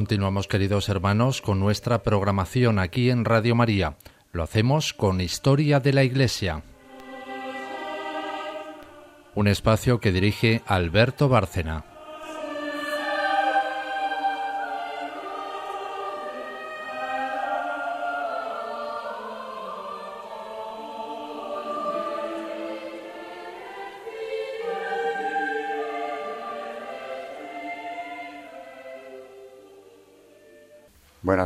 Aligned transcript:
Continuamos, 0.00 0.48
queridos 0.48 0.88
hermanos, 0.88 1.42
con 1.42 1.60
nuestra 1.60 2.02
programación 2.02 2.78
aquí 2.78 3.10
en 3.10 3.26
Radio 3.26 3.54
María. 3.54 3.98
Lo 4.32 4.42
hacemos 4.42 4.94
con 4.94 5.20
Historia 5.20 5.78
de 5.78 5.92
la 5.92 6.02
Iglesia. 6.02 6.62
Un 9.34 9.46
espacio 9.46 10.00
que 10.00 10.10
dirige 10.10 10.62
Alberto 10.64 11.28
Bárcena. 11.28 11.89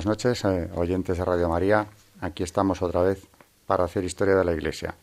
Buenas 0.05 0.19
noches, 0.19 0.45
eh, 0.45 0.69
oyentes 0.75 1.17
de 1.17 1.25
Radio 1.25 1.49
María. 1.49 1.87
Aquí 2.21 2.43
estamos 2.43 2.83
otra 2.83 3.01
vez 3.01 3.27
para 3.65 3.85
hacer 3.85 4.05
historia 4.05 4.35
de 4.35 4.45
la 4.45 4.53
Iglesia. 4.53 4.95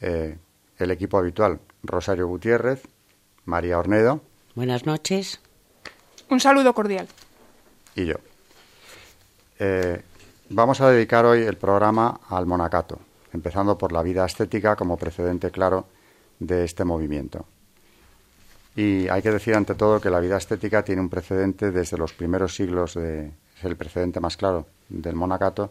Eh, 0.00 0.38
el 0.78 0.90
equipo 0.92 1.18
habitual, 1.18 1.58
Rosario 1.82 2.28
Gutiérrez, 2.28 2.84
María 3.46 3.80
Ornedo. 3.80 4.20
Buenas 4.54 4.86
noches. 4.86 5.40
Un 6.30 6.38
saludo 6.38 6.72
cordial. 6.72 7.08
Y 7.96 8.04
yo. 8.04 8.14
Eh, 9.58 10.00
vamos 10.50 10.80
a 10.80 10.88
dedicar 10.88 11.24
hoy 11.24 11.42
el 11.42 11.56
programa 11.56 12.20
al 12.28 12.46
monacato, 12.46 13.00
empezando 13.32 13.76
por 13.76 13.90
la 13.90 14.04
vida 14.04 14.24
estética 14.24 14.76
como 14.76 14.96
precedente 14.98 15.50
claro 15.50 15.88
de 16.38 16.62
este 16.64 16.84
movimiento. 16.84 17.44
Y 18.76 19.08
hay 19.08 19.20
que 19.20 19.32
decir 19.32 19.56
ante 19.56 19.74
todo 19.74 20.00
que 20.00 20.10
la 20.10 20.20
vida 20.20 20.36
estética 20.36 20.84
tiene 20.84 21.00
un 21.00 21.08
precedente 21.08 21.72
desde 21.72 21.98
los 21.98 22.12
primeros 22.12 22.54
siglos 22.54 22.94
de, 22.94 23.32
el 23.68 23.76
precedente 23.76 24.20
más 24.20 24.36
claro 24.36 24.66
del 24.88 25.14
monacato, 25.14 25.70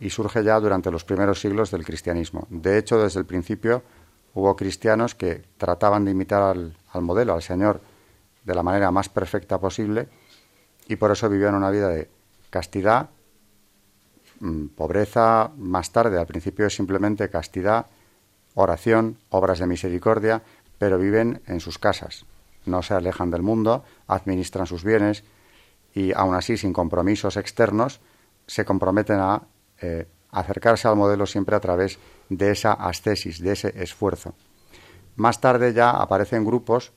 y 0.00 0.10
surge 0.10 0.42
ya 0.42 0.58
durante 0.60 0.90
los 0.90 1.04
primeros 1.04 1.40
siglos 1.40 1.70
del 1.70 1.84
cristianismo. 1.84 2.46
De 2.50 2.78
hecho, 2.78 2.98
desde 2.98 3.20
el 3.20 3.26
principio 3.26 3.82
hubo 4.34 4.56
cristianos 4.56 5.14
que 5.14 5.44
trataban 5.56 6.04
de 6.04 6.10
imitar 6.10 6.42
al, 6.42 7.02
modelo, 7.02 7.34
al 7.34 7.42
Señor, 7.42 7.80
de 8.44 8.54
la 8.54 8.62
manera 8.62 8.90
más 8.90 9.08
perfecta 9.08 9.58
posible, 9.58 10.08
y 10.88 10.96
por 10.96 11.10
eso 11.10 11.28
vivían 11.28 11.54
una 11.54 11.70
vida 11.70 11.88
de 11.88 12.10
castidad, 12.50 13.10
mm, 14.40 14.66
pobreza, 14.68 15.50
más 15.56 15.92
tarde, 15.92 16.18
al 16.18 16.26
principio 16.26 16.66
es 16.66 16.74
simplemente 16.74 17.30
castidad, 17.30 17.86
oración, 18.54 19.18
obras 19.30 19.60
de 19.60 19.66
misericordia, 19.66 20.42
pero 20.78 20.98
viven 20.98 21.40
en 21.46 21.60
sus 21.60 21.78
casas, 21.78 22.26
no 22.66 22.82
se 22.82 22.94
alejan 22.94 23.30
del 23.30 23.42
mundo, 23.42 23.84
administran 24.06 24.66
sus 24.66 24.84
bienes, 24.84 25.24
y 25.94 26.12
aún 26.12 26.34
así 26.34 26.56
sin 26.56 26.72
compromisos 26.72 27.36
externos, 27.36 28.00
se 28.46 28.64
comprometen 28.64 29.20
a 29.20 29.42
eh, 29.80 30.06
acercarse 30.30 30.88
al 30.88 30.96
modelo 30.96 31.26
siempre 31.26 31.56
a 31.56 31.60
través 31.60 31.98
de 32.28 32.50
esa 32.50 32.72
ascesis, 32.72 33.40
de 33.40 33.52
ese 33.52 33.72
esfuerzo. 33.82 34.34
Más 35.16 35.40
tarde 35.40 35.72
ya 35.72 35.90
aparecen 35.90 36.44
grupos, 36.44 36.92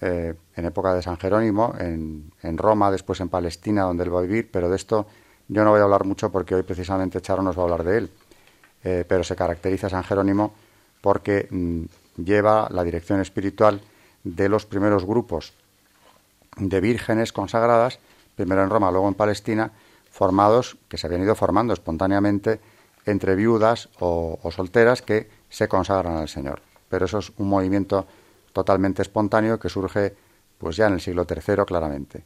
eh, 0.00 0.34
en 0.56 0.64
época 0.64 0.92
de 0.94 1.02
San 1.02 1.16
Jerónimo, 1.16 1.74
en, 1.78 2.32
Roma, 2.58 2.90
después 2.90 3.20
en 3.20 3.28
Palestina, 3.28 3.82
donde 3.84 4.02
él 4.02 4.12
va 4.12 4.18
a 4.18 4.22
vivir, 4.22 4.50
pero 4.50 4.68
de 4.68 4.74
esto 4.74 5.06
yo 5.46 5.62
no 5.62 5.70
voy 5.70 5.78
a 5.78 5.84
hablar 5.84 6.04
mucho 6.04 6.32
porque 6.32 6.56
hoy 6.56 6.64
precisamente 6.64 7.20
Charo 7.20 7.42
nos 7.42 7.56
va 7.56 7.62
a 7.62 7.64
hablar 7.64 7.84
de 7.84 7.98
él. 7.98 8.10
Eh, 8.82 9.04
pero 9.06 9.22
se 9.22 9.36
caracteriza 9.36 9.88
San 9.88 10.02
Jerónimo 10.02 10.54
porque 11.00 11.46
mm, 11.48 11.82
lleva 12.16 12.66
la 12.70 12.82
dirección 12.82 13.20
espiritual 13.20 13.80
de 14.24 14.48
los 14.48 14.66
primeros 14.66 15.04
grupos 15.04 15.52
de 16.56 16.80
vírgenes 16.80 17.32
consagradas 17.32 18.00
primero 18.34 18.62
en 18.62 18.70
Roma, 18.70 18.90
luego 18.90 19.08
en 19.08 19.14
Palestina, 19.14 19.72
formados, 20.10 20.76
que 20.88 20.98
se 20.98 21.06
habían 21.06 21.22
ido 21.22 21.34
formando 21.34 21.72
espontáneamente 21.72 22.60
entre 23.06 23.34
viudas 23.34 23.88
o, 23.98 24.38
solteras 24.50 25.02
que 25.02 25.28
se 25.48 25.68
consagran 25.68 26.16
al 26.16 26.28
Señor. 26.28 26.62
Pero 26.88 27.06
eso 27.06 27.18
es 27.18 27.32
un 27.38 27.48
movimiento 27.48 28.06
totalmente 28.52 29.02
espontáneo 29.02 29.58
que 29.58 29.68
surge 29.68 30.14
pues 30.58 30.76
ya 30.76 30.86
en 30.86 30.94
el 30.94 31.00
siglo 31.00 31.26
III 31.28 31.64
claramente. 31.66 32.24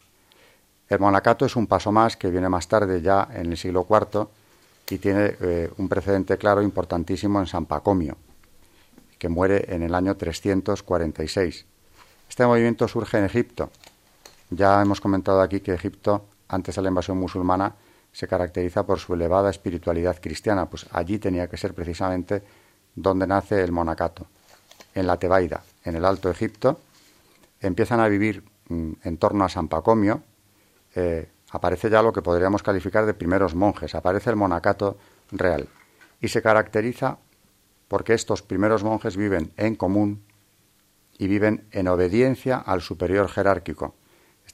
El 0.89 1.01
monacato 1.01 1.47
es 1.47 1.57
un 1.57 1.67
paso 1.67 1.91
más 1.91 2.17
que 2.17 2.31
viene 2.31 2.49
más 2.49 2.69
tarde, 2.69 3.01
ya 3.01 3.29
en 3.33 3.47
el 3.53 3.57
siglo 3.57 3.87
IV, 3.89 4.29
y 4.91 4.99
tiene 4.99 5.37
eh, 5.41 5.71
un 5.79 5.89
precedente 5.89 6.37
claro 6.37 6.63
importantísimo 6.63 7.41
en 7.41 7.47
San 7.47 7.67
Pacomio, 7.67 8.17
que 9.19 9.29
muere 9.29 9.65
en 9.75 9.83
el 9.83 9.95
año 9.95 10.17
346. 10.17 11.67
Este 12.29 12.47
movimiento 12.47 12.87
surge 12.87 13.19
en 13.19 13.25
Egipto, 13.25 13.71
ya 14.51 14.83
hemos 14.83 15.01
comentado 15.01 15.41
aquí 15.41 15.61
que 15.61 15.75
Egipto, 15.75 16.27
antes 16.49 16.77
de 16.77 16.83
la 16.83 16.89
invasión 16.89 17.19
musulmana, 17.19 17.75
se 18.13 18.29
caracteriza 18.29 18.87
por 18.87 18.99
su 18.99 19.15
elevada 19.15 19.51
espiritualidad 19.51 20.19
cristiana, 20.21 20.71
pues 20.71 20.87
allí 20.93 21.19
tenía 21.19 21.49
que 21.49 21.57
ser 21.57 21.75
precisamente 21.75 22.43
donde 22.95 23.27
nace 23.27 23.63
el 23.63 23.73
monacato, 23.73 24.27
en 24.95 25.07
la 25.07 25.19
Tebaida, 25.19 25.63
en 25.85 25.97
el 25.97 26.05
Alto 26.05 26.31
Egipto, 26.31 26.81
empiezan 27.61 28.01
a 28.01 28.09
vivir 28.09 28.43
mm, 28.69 28.93
en 29.05 29.19
torno 29.19 29.45
a 29.45 29.49
San 29.49 29.69
Pacomio, 29.69 30.23
eh, 30.95 31.29
aparece 31.51 31.91
ya 31.91 32.03
lo 32.03 32.13
que 32.13 32.23
podríamos 32.23 32.63
calificar 32.63 33.05
de 33.05 33.13
primeros 33.13 33.55
monjes, 33.55 33.95
aparece 33.95 34.31
el 34.31 34.37
monacato 34.37 34.97
real, 35.31 35.69
y 36.21 36.29
se 36.29 36.41
caracteriza 36.41 37.19
porque 37.89 38.15
estos 38.15 38.43
primeros 38.43 38.83
monjes 38.83 39.17
viven 39.17 39.53
en 39.57 39.77
común 39.77 40.25
y 41.19 41.29
viven 41.29 41.67
en 41.71 41.89
obediencia 41.89 42.57
al 42.57 42.81
superior 42.81 43.29
jerárquico, 43.29 43.95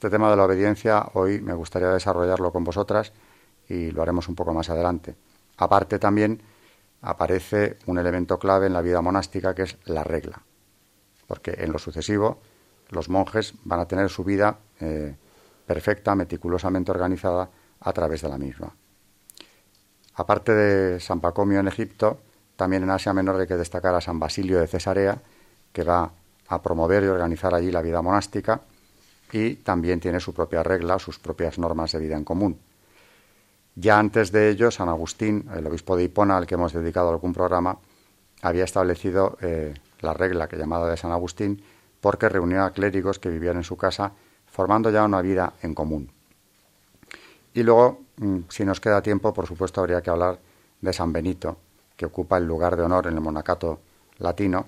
este 0.03 0.17
tema 0.17 0.29
de 0.29 0.35
la 0.35 0.43
obediencia 0.43 1.11
hoy 1.13 1.39
me 1.39 1.53
gustaría 1.53 1.87
desarrollarlo 1.87 2.51
con 2.51 2.65
vosotras 2.65 3.13
y 3.69 3.91
lo 3.91 4.01
haremos 4.01 4.27
un 4.27 4.35
poco 4.35 4.53
más 4.53 4.69
adelante. 4.69 5.15
Aparte 5.55 5.97
también 5.97 6.41
aparece 7.01 7.77
un 7.85 7.97
elemento 7.97 8.37
clave 8.37 8.67
en 8.67 8.73
la 8.73 8.81
vida 8.81 9.01
monástica 9.01 9.55
que 9.55 9.61
es 9.61 9.77
la 9.85 10.03
regla, 10.03 10.41
porque 11.25 11.55
en 11.57 11.71
lo 11.71 11.79
sucesivo 11.79 12.41
los 12.89 13.07
monjes 13.07 13.53
van 13.63 13.79
a 13.79 13.87
tener 13.87 14.09
su 14.09 14.25
vida 14.25 14.59
eh, 14.81 15.15
perfecta, 15.65 16.15
meticulosamente 16.15 16.91
organizada 16.91 17.49
a 17.79 17.93
través 17.93 18.23
de 18.23 18.27
la 18.27 18.37
misma. 18.37 18.75
Aparte 20.15 20.51
de 20.51 20.99
San 20.99 21.21
Pacomio 21.21 21.61
en 21.61 21.69
Egipto, 21.69 22.19
también 22.57 22.83
en 22.83 22.89
Asia 22.89 23.13
Menor 23.13 23.39
hay 23.39 23.47
que 23.47 23.55
destacar 23.55 23.95
a 23.95 24.01
San 24.01 24.19
Basilio 24.19 24.59
de 24.59 24.67
Cesarea, 24.67 25.21
que 25.71 25.85
va 25.85 26.11
a 26.49 26.61
promover 26.61 27.05
y 27.05 27.07
organizar 27.07 27.55
allí 27.55 27.71
la 27.71 27.81
vida 27.81 28.01
monástica, 28.01 28.59
y 29.33 29.55
también 29.55 29.99
tiene 29.99 30.19
su 30.19 30.33
propia 30.33 30.63
regla, 30.63 30.99
sus 30.99 31.19
propias 31.19 31.57
normas 31.57 31.91
de 31.91 31.99
vida 31.99 32.15
en 32.15 32.23
común. 32.23 32.59
Ya 33.75 33.97
antes 33.97 34.31
de 34.31 34.49
ello, 34.49 34.69
San 34.69 34.87
Agustín, 34.87 35.49
el 35.55 35.65
obispo 35.65 35.97
de 35.97 36.03
Hipona, 36.03 36.37
al 36.37 36.45
que 36.45 36.53
hemos 36.53 36.73
dedicado 36.73 37.09
algún 37.09 37.33
programa, 37.33 37.77
había 38.43 38.63
establecido 38.63 39.37
eh, 39.41 39.73
la 40.01 40.13
regla 40.13 40.47
que 40.47 40.57
llamada 40.57 40.89
de 40.89 40.97
San 40.97 41.11
Agustín 41.11 41.63
porque 41.99 42.29
reunió 42.29 42.63
a 42.63 42.71
clérigos 42.71 43.17
que 43.17 43.29
vivían 43.29 43.57
en 43.57 43.63
su 43.63 43.75
casa 43.75 44.11
formando 44.45 44.91
ya 44.91 45.03
una 45.03 45.21
vida 45.21 45.53
en 45.63 45.73
común. 45.73 46.11
Y 47.55 47.63
luego, 47.63 48.01
mm, 48.17 48.39
si 48.49 48.65
nos 48.65 48.79
queda 48.79 49.01
tiempo, 49.01 49.33
por 49.33 49.47
supuesto, 49.47 49.81
habría 49.81 50.01
que 50.01 50.11
hablar 50.11 50.37
de 50.79 50.93
San 50.93 51.11
Benito, 51.11 51.57
que 51.97 52.05
ocupa 52.05 52.37
el 52.37 52.45
lugar 52.45 52.75
de 52.75 52.83
honor 52.83 53.07
en 53.07 53.15
el 53.15 53.21
monacato 53.21 53.79
latino, 54.19 54.67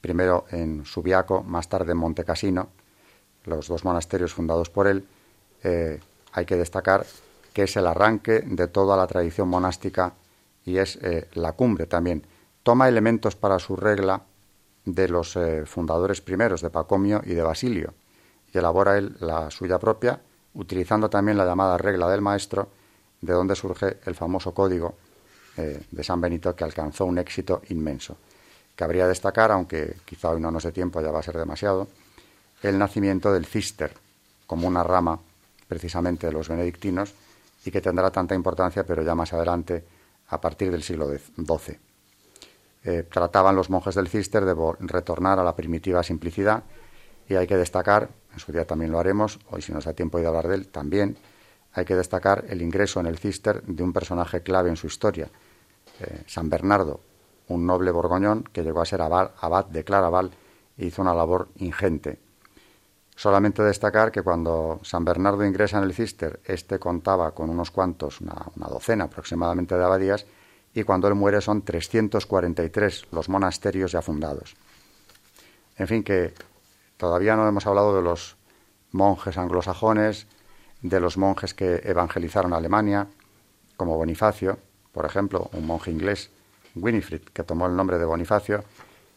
primero 0.00 0.46
en 0.50 0.86
Subiaco, 0.86 1.42
más 1.42 1.68
tarde 1.68 1.92
en 1.92 1.98
Montecassino, 1.98 2.68
los 3.48 3.68
dos 3.68 3.84
monasterios 3.84 4.32
fundados 4.32 4.70
por 4.70 4.86
él, 4.86 5.04
eh, 5.62 6.00
hay 6.32 6.46
que 6.46 6.56
destacar 6.56 7.06
que 7.52 7.64
es 7.64 7.76
el 7.76 7.86
arranque 7.86 8.40
de 8.40 8.68
toda 8.68 8.96
la 8.96 9.06
tradición 9.06 9.48
monástica 9.48 10.12
y 10.64 10.78
es 10.78 10.96
eh, 11.02 11.28
la 11.34 11.52
cumbre 11.52 11.86
también. 11.86 12.24
Toma 12.62 12.88
elementos 12.88 13.34
para 13.34 13.58
su 13.58 13.74
regla 13.76 14.22
de 14.84 15.08
los 15.08 15.36
eh, 15.36 15.64
fundadores 15.66 16.20
primeros, 16.20 16.62
de 16.62 16.70
Pacomio 16.70 17.22
y 17.24 17.34
de 17.34 17.42
Basilio, 17.42 17.94
y 18.52 18.58
elabora 18.58 18.96
él 18.96 19.16
la 19.20 19.50
suya 19.50 19.78
propia, 19.78 20.20
utilizando 20.54 21.10
también 21.10 21.36
la 21.36 21.44
llamada 21.44 21.78
regla 21.78 22.08
del 22.08 22.20
maestro, 22.20 22.68
de 23.20 23.32
donde 23.32 23.56
surge 23.56 23.98
el 24.04 24.14
famoso 24.14 24.54
código 24.54 24.94
de 25.56 26.04
San 26.04 26.20
Benito 26.20 26.54
que 26.54 26.62
alcanzó 26.62 27.04
un 27.04 27.18
éxito 27.18 27.62
inmenso. 27.70 28.16
Cabría 28.76 29.08
destacar, 29.08 29.50
aunque 29.50 29.96
quizá 30.04 30.30
hoy 30.30 30.40
no 30.40 30.52
nos 30.52 30.62
dé 30.62 30.70
tiempo, 30.70 31.00
ya 31.00 31.10
va 31.10 31.18
a 31.18 31.22
ser 31.24 31.36
demasiado, 31.36 31.88
el 32.62 32.78
nacimiento 32.78 33.32
del 33.32 33.46
cister 33.46 33.92
como 34.46 34.66
una 34.66 34.82
rama 34.82 35.18
precisamente 35.68 36.26
de 36.26 36.32
los 36.32 36.48
benedictinos 36.48 37.14
y 37.64 37.70
que 37.70 37.80
tendrá 37.80 38.10
tanta 38.10 38.34
importancia, 38.34 38.84
pero 38.84 39.02
ya 39.02 39.14
más 39.14 39.32
adelante, 39.32 39.84
a 40.28 40.40
partir 40.40 40.70
del 40.70 40.82
siglo 40.82 41.08
XII. 41.08 41.78
Eh, 42.84 43.06
trataban 43.10 43.56
los 43.56 43.70
monjes 43.70 43.94
del 43.94 44.08
cister 44.08 44.44
de 44.44 44.54
retornar 44.80 45.38
a 45.38 45.44
la 45.44 45.54
primitiva 45.54 46.02
simplicidad 46.02 46.62
y 47.28 47.34
hay 47.34 47.46
que 47.46 47.56
destacar, 47.56 48.08
en 48.32 48.38
su 48.38 48.52
día 48.52 48.66
también 48.66 48.92
lo 48.92 48.98
haremos, 48.98 49.38
hoy 49.50 49.62
si 49.62 49.72
nos 49.72 49.84
da 49.84 49.92
tiempo 49.92 50.18
de 50.18 50.26
hablar 50.26 50.48
de 50.48 50.54
él 50.54 50.68
también, 50.68 51.16
hay 51.74 51.84
que 51.84 51.94
destacar 51.94 52.44
el 52.48 52.62
ingreso 52.62 53.00
en 53.00 53.06
el 53.06 53.18
cister 53.18 53.62
de 53.62 53.82
un 53.82 53.92
personaje 53.92 54.42
clave 54.42 54.70
en 54.70 54.76
su 54.76 54.86
historia, 54.86 55.28
eh, 56.00 56.22
San 56.26 56.48
Bernardo, 56.48 57.00
un 57.48 57.66
noble 57.66 57.90
borgoñón 57.90 58.44
que 58.44 58.62
llegó 58.62 58.80
a 58.80 58.86
ser 58.86 59.02
abad, 59.02 59.32
abad 59.40 59.66
de 59.66 59.84
Claraval 59.84 60.30
e 60.78 60.86
hizo 60.86 61.02
una 61.02 61.14
labor 61.14 61.48
ingente 61.56 62.18
Solamente 63.18 63.64
destacar 63.64 64.12
que 64.12 64.22
cuando 64.22 64.78
San 64.84 65.04
Bernardo 65.04 65.44
ingresa 65.44 65.78
en 65.78 65.82
el 65.82 65.92
Cister, 65.92 66.38
este 66.44 66.78
contaba 66.78 67.32
con 67.32 67.50
unos 67.50 67.72
cuantos, 67.72 68.20
una, 68.20 68.46
docena 68.68 69.06
aproximadamente 69.06 69.76
de 69.76 69.82
abadías, 69.84 70.24
y 70.72 70.84
cuando 70.84 71.08
él 71.08 71.16
muere 71.16 71.40
son 71.40 71.62
343 71.62 73.08
los 73.10 73.28
monasterios 73.28 73.90
ya 73.90 74.02
fundados. 74.02 74.54
En 75.76 75.88
fin, 75.88 76.04
que 76.04 76.32
todavía 76.96 77.34
no 77.34 77.48
hemos 77.48 77.66
hablado 77.66 77.96
de 77.96 78.02
los 78.02 78.36
monjes 78.92 79.36
anglosajones, 79.36 80.28
de 80.82 81.00
los 81.00 81.18
monjes 81.18 81.54
que 81.54 81.82
evangelizaron 81.86 82.52
Alemania, 82.52 83.08
como 83.76 83.96
Bonifacio, 83.96 84.60
por 84.92 85.06
ejemplo, 85.06 85.50
un 85.54 85.66
monje 85.66 85.90
inglés, 85.90 86.30
Winifred, 86.76 87.22
que 87.32 87.42
tomó 87.42 87.66
el 87.66 87.74
nombre 87.74 87.98
de 87.98 88.04
Bonifacio, 88.04 88.62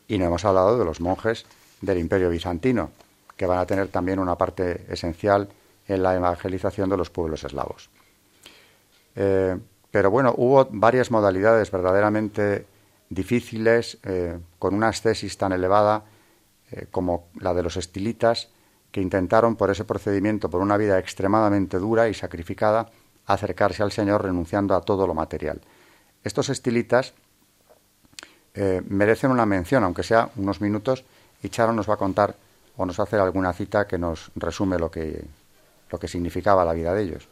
y 0.08 0.18
no 0.18 0.26
hemos 0.26 0.44
hablado 0.44 0.80
de 0.80 0.86
los 0.86 1.02
monjes 1.02 1.46
del 1.82 2.00
Imperio 2.00 2.32
Bizantino, 2.32 2.90
que 3.42 3.48
van 3.48 3.58
a 3.58 3.66
tener 3.66 3.88
también 3.88 4.20
una 4.20 4.38
parte 4.38 4.86
esencial 4.88 5.50
en 5.88 6.04
la 6.04 6.16
evangelización 6.16 6.92
de 6.92 6.96
los 6.96 7.10
pueblos 7.10 7.44
eslavos. 7.44 7.90
Eh, 9.16 9.58
pero 9.90 10.12
bueno, 10.12 10.36
hubo 10.38 10.68
varias 10.70 11.10
modalidades 11.10 11.72
verdaderamente 11.72 12.68
difíciles, 13.10 13.98
eh, 14.04 14.38
con 14.60 14.76
una 14.76 14.90
ascesis 14.90 15.40
tan 15.40 15.54
elevada 15.54 16.04
eh, 16.70 16.86
como 16.92 17.30
la 17.40 17.56
de 17.56 17.64
los 17.64 17.78
estilitas, 17.78 18.50
que 18.92 19.02
intentaron 19.02 19.56
por 19.56 19.72
ese 19.72 19.86
procedimiento, 19.86 20.48
por 20.48 20.62
una 20.62 20.78
vida 20.78 21.00
extremadamente 21.00 21.80
dura 21.80 22.10
y 22.10 22.14
sacrificada, 22.14 22.92
acercarse 23.26 23.82
al 23.82 23.92
Señor 23.92 24.22
renunciando 24.22 24.76
a 24.76 24.82
todo 24.82 25.08
lo 25.08 25.16
material. 25.16 25.62
Estos 26.24 26.50
estilitas 26.50 27.16
merecen 28.54 29.32
una 29.32 29.48
mención, 29.48 29.84
aunque 29.84 30.04
sea 30.04 30.30
unos 30.36 30.62
minutos, 30.62 31.06
y 31.42 31.50
Charo 31.50 31.74
nos 31.74 31.90
va 31.90 31.96
a 31.96 31.98
contar 31.98 32.36
o 32.82 32.86
nos 32.86 33.00
hace 33.00 33.16
alguna 33.18 33.54
cita 33.54 33.88
que 33.88 34.00
nos 34.00 34.32
resume 34.36 34.80
lo 34.80 34.90
que, 34.90 35.24
lo 35.92 36.00
que 36.00 36.08
significaba 36.08 36.66
la 36.66 36.74
vida 36.74 36.94
de 36.96 37.04
ellos. 37.04 37.28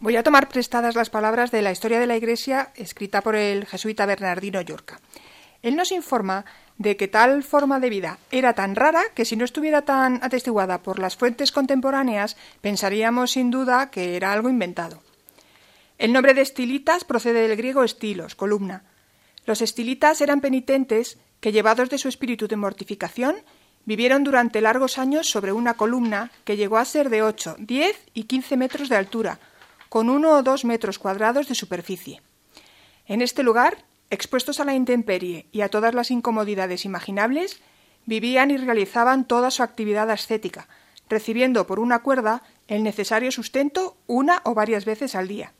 Voy 0.00 0.16
a 0.16 0.22
tomar 0.22 0.48
prestadas 0.48 0.96
las 0.96 1.08
palabras 1.08 1.50
de 1.50 1.62
la 1.62 1.72
historia 1.72 1.98
de 1.98 2.06
la 2.06 2.16
Iglesia 2.16 2.72
escrita 2.74 3.22
por 3.22 3.36
el 3.36 3.64
jesuita 3.64 4.04
Bernardino 4.04 4.60
Llorca. 4.60 5.00
Él 5.62 5.76
nos 5.76 5.92
informa 5.92 6.44
de 6.76 6.98
que 6.98 7.08
tal 7.08 7.42
forma 7.42 7.80
de 7.80 7.90
vida 7.90 8.18
era 8.30 8.52
tan 8.52 8.76
rara 8.76 9.02
que 9.14 9.24
si 9.24 9.36
no 9.36 9.46
estuviera 9.46 9.82
tan 9.82 10.22
atestiguada 10.22 10.82
por 10.82 10.98
las 10.98 11.16
fuentes 11.16 11.52
contemporáneas, 11.52 12.36
pensaríamos 12.60 13.32
sin 13.32 13.50
duda 13.50 13.90
que 13.90 14.16
era 14.16 14.32
algo 14.32 14.50
inventado. 14.50 15.02
El 15.96 16.12
nombre 16.12 16.34
de 16.34 16.42
estilitas 16.42 17.04
procede 17.04 17.48
del 17.48 17.56
griego 17.56 17.82
estilos, 17.82 18.34
columna. 18.34 18.84
Los 19.46 19.62
estilitas 19.62 20.20
eran 20.20 20.40
penitentes 20.42 21.18
que, 21.40 21.52
llevados 21.52 21.90
de 21.90 21.98
su 21.98 22.08
espíritu 22.08 22.48
de 22.48 22.56
mortificación, 22.56 23.36
vivieron 23.84 24.24
durante 24.24 24.60
largos 24.60 24.98
años 24.98 25.28
sobre 25.28 25.52
una 25.52 25.74
columna 25.74 26.30
que 26.44 26.56
llegó 26.56 26.78
a 26.78 26.84
ser 26.84 27.10
de 27.10 27.22
8, 27.22 27.56
10 27.58 27.96
y 28.14 28.24
15 28.24 28.56
metros 28.56 28.88
de 28.88 28.96
altura, 28.96 29.40
con 29.88 30.10
uno 30.10 30.32
o 30.32 30.42
dos 30.42 30.64
metros 30.64 30.98
cuadrados 30.98 31.48
de 31.48 31.54
superficie. 31.54 32.22
En 33.06 33.22
este 33.22 33.42
lugar, 33.42 33.84
expuestos 34.10 34.60
a 34.60 34.64
la 34.64 34.74
intemperie 34.74 35.46
y 35.50 35.62
a 35.62 35.68
todas 35.68 35.94
las 35.94 36.10
incomodidades 36.10 36.84
imaginables, 36.84 37.60
vivían 38.06 38.50
y 38.50 38.56
realizaban 38.56 39.26
toda 39.26 39.50
su 39.50 39.62
actividad 39.62 40.10
ascética, 40.10 40.68
recibiendo 41.08 41.66
por 41.66 41.80
una 41.80 42.00
cuerda 42.00 42.42
el 42.68 42.82
necesario 42.82 43.32
sustento 43.32 43.96
una 44.06 44.42
o 44.44 44.54
varias 44.54 44.84
veces 44.84 45.14
al 45.14 45.28
día. 45.28 45.52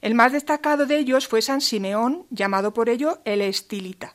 El 0.00 0.14
más 0.14 0.32
destacado 0.32 0.86
de 0.86 0.96
ellos 0.96 1.26
fue 1.26 1.42
San 1.42 1.60
Simeón, 1.60 2.26
llamado 2.30 2.72
por 2.72 2.88
ello 2.88 3.20
el 3.24 3.42
Estilita, 3.42 4.14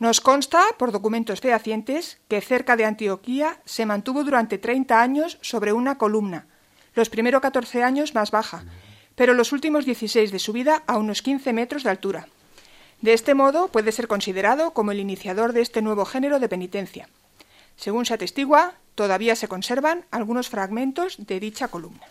nos 0.00 0.22
consta, 0.22 0.64
por 0.78 0.92
documentos 0.92 1.40
fehacientes, 1.40 2.18
que 2.26 2.40
cerca 2.40 2.74
de 2.74 2.86
Antioquía 2.86 3.60
se 3.66 3.84
mantuvo 3.84 4.24
durante 4.24 4.56
30 4.56 5.00
años 5.00 5.38
sobre 5.42 5.74
una 5.74 5.98
columna, 5.98 6.46
los 6.94 7.10
primeros 7.10 7.42
14 7.42 7.82
años 7.82 8.14
más 8.14 8.30
baja, 8.30 8.64
pero 9.14 9.34
los 9.34 9.52
últimos 9.52 9.84
16 9.84 10.32
de 10.32 10.38
su 10.38 10.54
vida 10.54 10.82
a 10.86 10.96
unos 10.96 11.20
15 11.20 11.52
metros 11.52 11.84
de 11.84 11.90
altura. 11.90 12.28
De 13.02 13.12
este 13.12 13.34
modo 13.34 13.68
puede 13.68 13.92
ser 13.92 14.08
considerado 14.08 14.72
como 14.72 14.90
el 14.90 15.00
iniciador 15.00 15.52
de 15.52 15.60
este 15.60 15.82
nuevo 15.82 16.06
género 16.06 16.40
de 16.40 16.48
penitencia. 16.48 17.06
Según 17.76 18.06
se 18.06 18.14
atestigua, 18.14 18.72
todavía 18.94 19.36
se 19.36 19.48
conservan 19.48 20.06
algunos 20.10 20.48
fragmentos 20.48 21.16
de 21.18 21.40
dicha 21.40 21.68
columna. 21.68 22.06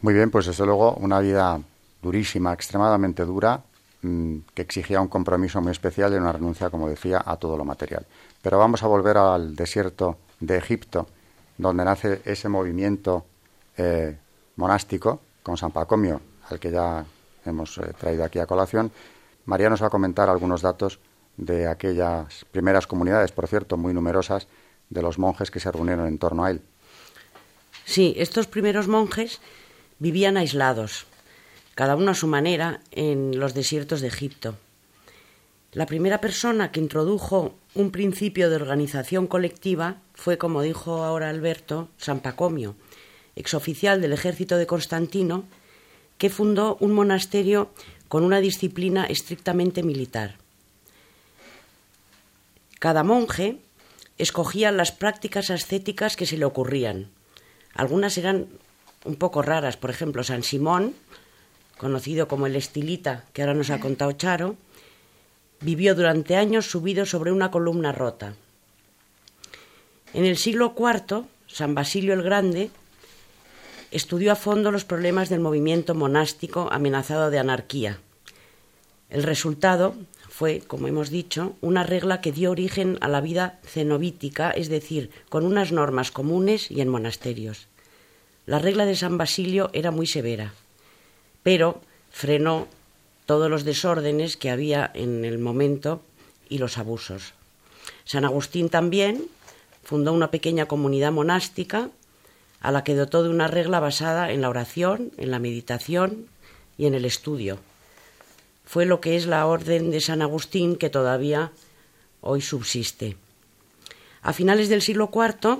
Muy 0.00 0.14
bien, 0.14 0.32
pues 0.32 0.46
desde 0.46 0.66
luego 0.66 0.94
una 0.94 1.20
vida 1.20 1.60
durísima, 2.02 2.52
extremadamente 2.52 3.24
dura, 3.24 3.62
que 4.02 4.62
exigía 4.62 5.00
un 5.00 5.08
compromiso 5.08 5.60
muy 5.60 5.70
especial 5.70 6.12
y 6.12 6.16
una 6.16 6.32
renuncia, 6.32 6.70
como 6.70 6.88
decía, 6.88 7.22
a 7.24 7.36
todo 7.36 7.56
lo 7.56 7.64
material. 7.64 8.04
Pero 8.42 8.58
vamos 8.58 8.82
a 8.82 8.88
volver 8.88 9.16
al 9.16 9.54
desierto 9.54 10.18
de 10.40 10.58
Egipto, 10.58 11.06
donde 11.56 11.84
nace 11.84 12.20
ese 12.24 12.48
movimiento 12.48 13.24
eh, 13.76 14.16
monástico 14.56 15.20
con 15.42 15.56
San 15.56 15.70
Pacomio, 15.70 16.20
al 16.50 16.58
que 16.58 16.72
ya 16.72 17.04
hemos 17.44 17.78
eh, 17.78 17.92
traído 17.98 18.24
aquí 18.24 18.40
a 18.40 18.46
colación. 18.46 18.90
María 19.44 19.70
nos 19.70 19.82
va 19.82 19.86
a 19.86 19.90
comentar 19.90 20.28
algunos 20.28 20.62
datos 20.62 20.98
de 21.36 21.68
aquellas 21.68 22.44
primeras 22.50 22.86
comunidades, 22.86 23.30
por 23.30 23.46
cierto, 23.46 23.76
muy 23.76 23.94
numerosas, 23.94 24.48
de 24.90 25.00
los 25.00 25.18
monjes 25.18 25.50
que 25.50 25.60
se 25.60 25.70
reunieron 25.70 26.06
en 26.06 26.18
torno 26.18 26.44
a 26.44 26.50
él. 26.50 26.60
Sí, 27.84 28.14
estos 28.16 28.46
primeros 28.46 28.88
monjes 28.88 29.40
vivían 29.98 30.36
aislados, 30.36 31.06
cada 31.74 31.96
uno 31.96 32.10
a 32.10 32.14
su 32.14 32.26
manera, 32.26 32.80
en 32.90 33.38
los 33.38 33.54
desiertos 33.54 34.00
de 34.00 34.08
Egipto. 34.08 34.56
La 35.72 35.86
primera 35.86 36.20
persona 36.20 36.70
que 36.70 36.80
introdujo 36.80 37.54
un 37.74 37.90
principio 37.90 38.50
de 38.50 38.56
organización 38.56 39.26
colectiva 39.26 39.96
fue, 40.14 40.36
como 40.36 40.60
dijo 40.60 41.02
ahora 41.02 41.30
Alberto, 41.30 41.88
San 41.96 42.20
Pacomio, 42.20 42.74
exoficial 43.36 44.02
del 44.02 44.12
ejército 44.12 44.58
de 44.58 44.66
Constantino, 44.66 45.44
que 46.18 46.28
fundó 46.28 46.76
un 46.80 46.92
monasterio 46.92 47.70
con 48.08 48.24
una 48.24 48.40
disciplina 48.40 49.06
estrictamente 49.06 49.82
militar. 49.82 50.36
Cada 52.78 53.02
monje 53.02 53.56
escogía 54.18 54.70
las 54.72 54.92
prácticas 54.92 55.50
ascéticas 55.50 56.16
que 56.16 56.26
se 56.26 56.36
le 56.36 56.44
ocurrían. 56.44 57.08
Algunas 57.74 58.18
eran 58.18 58.48
un 59.04 59.16
poco 59.16 59.40
raras, 59.40 59.78
por 59.78 59.88
ejemplo, 59.88 60.22
San 60.22 60.42
Simón 60.42 60.94
conocido 61.82 62.28
como 62.28 62.46
el 62.46 62.54
estilita, 62.54 63.24
que 63.32 63.42
ahora 63.42 63.54
nos 63.54 63.70
ha 63.70 63.80
contado 63.80 64.12
Charo, 64.12 64.54
vivió 65.60 65.96
durante 65.96 66.36
años 66.36 66.70
subido 66.70 67.04
sobre 67.06 67.32
una 67.32 67.50
columna 67.50 67.90
rota. 67.90 68.34
En 70.14 70.24
el 70.24 70.36
siglo 70.36 70.76
IV, 70.78 71.24
San 71.48 71.74
Basilio 71.74 72.14
el 72.14 72.22
Grande 72.22 72.70
estudió 73.90 74.30
a 74.30 74.36
fondo 74.36 74.70
los 74.70 74.84
problemas 74.84 75.28
del 75.28 75.40
movimiento 75.40 75.96
monástico 75.96 76.68
amenazado 76.70 77.30
de 77.30 77.40
anarquía. 77.40 77.98
El 79.10 79.24
resultado 79.24 79.96
fue, 80.28 80.60
como 80.60 80.86
hemos 80.86 81.10
dicho, 81.10 81.56
una 81.60 81.82
regla 81.82 82.20
que 82.20 82.30
dio 82.30 82.52
origen 82.52 82.96
a 83.00 83.08
la 83.08 83.20
vida 83.20 83.58
cenobítica, 83.64 84.52
es 84.52 84.68
decir, 84.68 85.10
con 85.28 85.44
unas 85.44 85.72
normas 85.72 86.12
comunes 86.12 86.70
y 86.70 86.80
en 86.80 86.88
monasterios. 86.88 87.66
La 88.46 88.60
regla 88.60 88.86
de 88.86 88.94
San 88.94 89.18
Basilio 89.18 89.68
era 89.72 89.90
muy 89.90 90.06
severa 90.06 90.54
pero 91.42 91.80
frenó 92.10 92.68
todos 93.26 93.50
los 93.50 93.64
desórdenes 93.64 94.36
que 94.36 94.50
había 94.50 94.90
en 94.94 95.24
el 95.24 95.38
momento 95.38 96.02
y 96.48 96.58
los 96.58 96.78
abusos. 96.78 97.34
San 98.04 98.24
Agustín 98.24 98.68
también 98.68 99.24
fundó 99.82 100.12
una 100.12 100.30
pequeña 100.30 100.66
comunidad 100.66 101.12
monástica 101.12 101.90
a 102.60 102.70
la 102.70 102.84
que 102.84 102.94
dotó 102.94 103.22
de 103.22 103.28
una 103.28 103.48
regla 103.48 103.80
basada 103.80 104.30
en 104.30 104.40
la 104.40 104.48
oración, 104.48 105.10
en 105.16 105.30
la 105.30 105.38
meditación 105.38 106.26
y 106.78 106.86
en 106.86 106.94
el 106.94 107.04
estudio. 107.04 107.58
Fue 108.64 108.86
lo 108.86 109.00
que 109.00 109.16
es 109.16 109.26
la 109.26 109.46
orden 109.46 109.90
de 109.90 110.00
San 110.00 110.22
Agustín 110.22 110.76
que 110.76 110.90
todavía 110.90 111.52
hoy 112.20 112.40
subsiste. 112.40 113.16
A 114.22 114.32
finales 114.32 114.68
del 114.68 114.82
siglo 114.82 115.10
IV, 115.12 115.58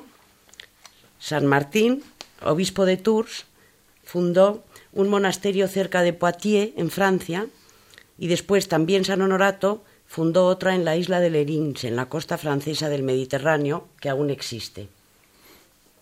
San 1.19 1.47
Martín, 1.47 2.05
obispo 2.43 2.85
de 2.85 2.97
Tours, 2.97 3.47
fundó 4.05 4.63
un 4.93 5.09
monasterio 5.09 5.69
cerca 5.69 6.03
de 6.03 6.13
Poitiers, 6.13 6.73
en 6.77 6.91
Francia, 6.91 7.47
y 8.19 8.29
después 8.29 8.69
también 8.69 9.05
San 9.05 9.23
Honorato 9.23 9.83
fundó 10.07 10.47
otra 10.47 10.75
en 10.75 10.85
la 10.85 10.97
isla 10.97 11.21
de 11.21 11.31
Lerins, 11.31 11.85
en 11.85 11.97
la 11.97 12.07
costa 12.07 12.37
francesa 12.37 12.89
del 12.89 13.03
Mediterráneo, 13.03 13.89
que 13.99 14.11
aún 14.11 14.31
existe. 14.31 14.89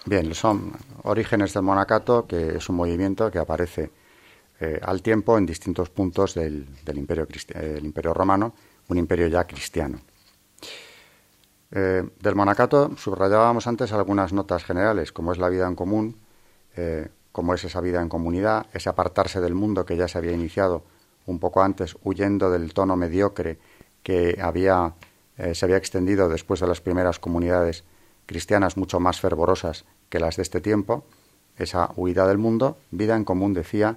Bien, 0.06 0.34
son 0.34 0.72
orígenes 1.02 1.54
del 1.54 1.62
monacato, 1.62 2.26
que 2.26 2.56
es 2.56 2.68
un 2.68 2.76
movimiento 2.76 3.30
que 3.30 3.38
aparece 3.38 3.90
eh, 4.58 4.80
al 4.82 5.02
tiempo 5.02 5.38
en 5.38 5.46
distintos 5.46 5.90
puntos 5.90 6.34
del, 6.34 6.66
imperio, 6.94 7.28
imperio, 7.80 8.12
romano, 8.12 8.54
un 8.88 8.98
imperio 8.98 9.28
ya 9.28 9.46
cristiano. 9.46 10.00
Eh, 11.72 12.02
del 12.18 12.34
monacato 12.34 12.96
subrayábamos 12.96 13.66
antes 13.66 13.92
algunas 13.92 14.32
notas 14.32 14.64
generales, 14.64 15.12
como 15.12 15.32
es 15.32 15.38
la 15.38 15.48
vida 15.48 15.68
en 15.68 15.76
común, 15.76 16.16
eh, 16.76 17.08
como 17.40 17.54
es 17.54 17.64
esa 17.64 17.80
vida 17.80 18.02
en 18.02 18.10
comunidad, 18.10 18.66
ese 18.74 18.90
apartarse 18.90 19.40
del 19.40 19.54
mundo 19.54 19.86
que 19.86 19.96
ya 19.96 20.08
se 20.08 20.18
había 20.18 20.32
iniciado 20.32 20.82
un 21.24 21.38
poco 21.38 21.62
antes, 21.62 21.96
huyendo 22.04 22.50
del 22.50 22.74
tono 22.74 22.96
mediocre 22.96 23.56
que 24.02 24.38
había 24.42 24.92
eh, 25.38 25.54
se 25.54 25.64
había 25.64 25.78
extendido 25.78 26.28
después 26.28 26.60
de 26.60 26.66
las 26.66 26.82
primeras 26.82 27.18
comunidades 27.18 27.82
cristianas 28.26 28.76
mucho 28.76 29.00
más 29.00 29.22
fervorosas 29.22 29.86
que 30.10 30.20
las 30.20 30.36
de 30.36 30.42
este 30.42 30.60
tiempo, 30.60 31.02
esa 31.56 31.92
huida 31.96 32.26
del 32.26 32.36
mundo, 32.36 32.76
vida 32.90 33.16
en 33.16 33.24
común, 33.24 33.54
decía, 33.54 33.96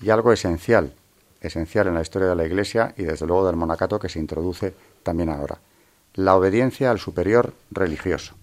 y 0.00 0.10
algo 0.10 0.32
esencial, 0.32 0.92
esencial 1.40 1.86
en 1.86 1.94
la 1.94 2.02
historia 2.02 2.30
de 2.30 2.34
la 2.34 2.46
Iglesia 2.46 2.94
y 2.96 3.04
desde 3.04 3.28
luego 3.28 3.46
del 3.46 3.54
monacato 3.54 4.00
que 4.00 4.08
se 4.08 4.18
introduce 4.18 4.74
también 5.04 5.28
ahora, 5.28 5.60
la 6.14 6.34
obediencia 6.34 6.90
al 6.90 6.98
superior 6.98 7.54
religioso. 7.70 8.34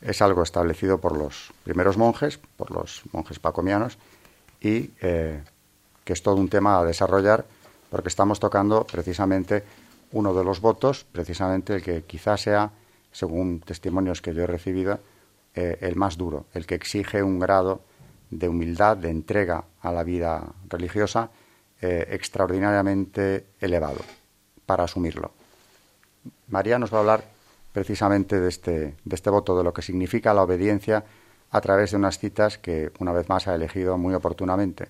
Es 0.00 0.22
algo 0.22 0.42
establecido 0.42 0.98
por 0.98 1.16
los 1.16 1.52
primeros 1.64 1.96
monjes, 1.96 2.38
por 2.56 2.70
los 2.70 3.02
monjes 3.12 3.38
pacomianos, 3.38 3.98
y 4.60 4.90
eh, 5.00 5.42
que 6.04 6.12
es 6.12 6.22
todo 6.22 6.36
un 6.36 6.48
tema 6.48 6.78
a 6.78 6.84
desarrollar 6.84 7.44
porque 7.90 8.08
estamos 8.08 8.40
tocando 8.40 8.84
precisamente 8.84 9.64
uno 10.12 10.34
de 10.34 10.44
los 10.44 10.60
votos, 10.60 11.04
precisamente 11.10 11.74
el 11.74 11.82
que 11.82 12.02
quizás 12.02 12.42
sea, 12.42 12.70
según 13.12 13.60
testimonios 13.60 14.22
que 14.22 14.34
yo 14.34 14.42
he 14.42 14.46
recibido, 14.46 15.00
eh, 15.54 15.78
el 15.80 15.96
más 15.96 16.16
duro, 16.16 16.46
el 16.54 16.66
que 16.66 16.74
exige 16.74 17.22
un 17.22 17.38
grado 17.38 17.80
de 18.30 18.48
humildad, 18.48 18.96
de 18.96 19.10
entrega 19.10 19.64
a 19.80 19.92
la 19.92 20.04
vida 20.04 20.44
religiosa 20.68 21.30
eh, 21.80 22.06
extraordinariamente 22.10 23.46
elevado 23.60 24.00
para 24.66 24.84
asumirlo. 24.84 25.32
María 26.48 26.78
nos 26.78 26.92
va 26.92 26.98
a 26.98 27.00
hablar 27.00 27.24
precisamente 27.78 28.40
de 28.40 28.48
este, 28.48 28.94
de 29.04 29.14
este 29.14 29.30
voto, 29.30 29.56
de 29.56 29.62
lo 29.62 29.72
que 29.72 29.82
significa 29.82 30.34
la 30.34 30.42
obediencia 30.42 31.04
a 31.52 31.60
través 31.60 31.92
de 31.92 31.96
unas 31.96 32.18
citas 32.18 32.58
que 32.58 32.90
una 32.98 33.12
vez 33.12 33.28
más 33.28 33.46
ha 33.46 33.54
elegido 33.54 33.96
muy 33.96 34.14
oportunamente. 34.14 34.88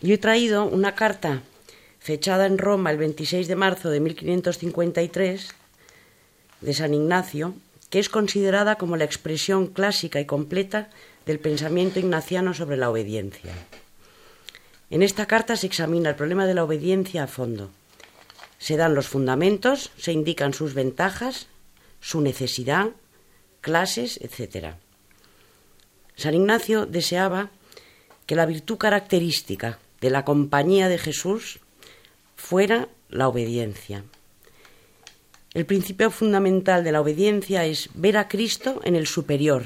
Yo 0.00 0.14
he 0.14 0.18
traído 0.18 0.66
una 0.66 0.94
carta 0.94 1.42
fechada 1.98 2.46
en 2.46 2.56
Roma 2.56 2.92
el 2.92 2.98
26 2.98 3.48
de 3.48 3.56
marzo 3.56 3.90
de 3.90 3.98
1553 3.98 5.48
de 6.60 6.74
San 6.74 6.94
Ignacio, 6.94 7.54
que 7.90 7.98
es 7.98 8.08
considerada 8.08 8.76
como 8.76 8.96
la 8.96 9.04
expresión 9.04 9.66
clásica 9.66 10.20
y 10.20 10.24
completa 10.24 10.88
del 11.26 11.40
pensamiento 11.40 11.98
ignaciano 11.98 12.54
sobre 12.54 12.76
la 12.76 12.90
obediencia. 12.90 13.52
En 14.88 15.02
esta 15.02 15.26
carta 15.26 15.56
se 15.56 15.66
examina 15.66 16.10
el 16.10 16.14
problema 16.14 16.46
de 16.46 16.54
la 16.54 16.62
obediencia 16.62 17.24
a 17.24 17.26
fondo. 17.26 17.70
Se 18.60 18.76
dan 18.76 18.94
los 18.94 19.08
fundamentos, 19.08 19.90
se 19.96 20.12
indican 20.12 20.54
sus 20.54 20.74
ventajas, 20.74 21.48
su 22.00 22.20
necesidad, 22.20 22.90
clases, 23.60 24.20
etc. 24.22 24.74
San 26.14 26.34
Ignacio 26.34 26.86
deseaba 26.86 27.50
que 28.26 28.36
la 28.36 28.46
virtud 28.46 28.76
característica 28.76 29.80
de 30.00 30.10
la 30.10 30.24
compañía 30.24 30.88
de 30.88 30.98
Jesús 30.98 31.58
fuera 32.36 32.88
la 33.08 33.28
obediencia. 33.28 34.04
El 35.52 35.66
principio 35.66 36.10
fundamental 36.10 36.84
de 36.84 36.92
la 36.92 37.00
obediencia 37.00 37.64
es 37.64 37.88
ver 37.94 38.16
a 38.16 38.28
Cristo 38.28 38.80
en 38.84 38.94
el 38.94 39.06
superior, 39.06 39.64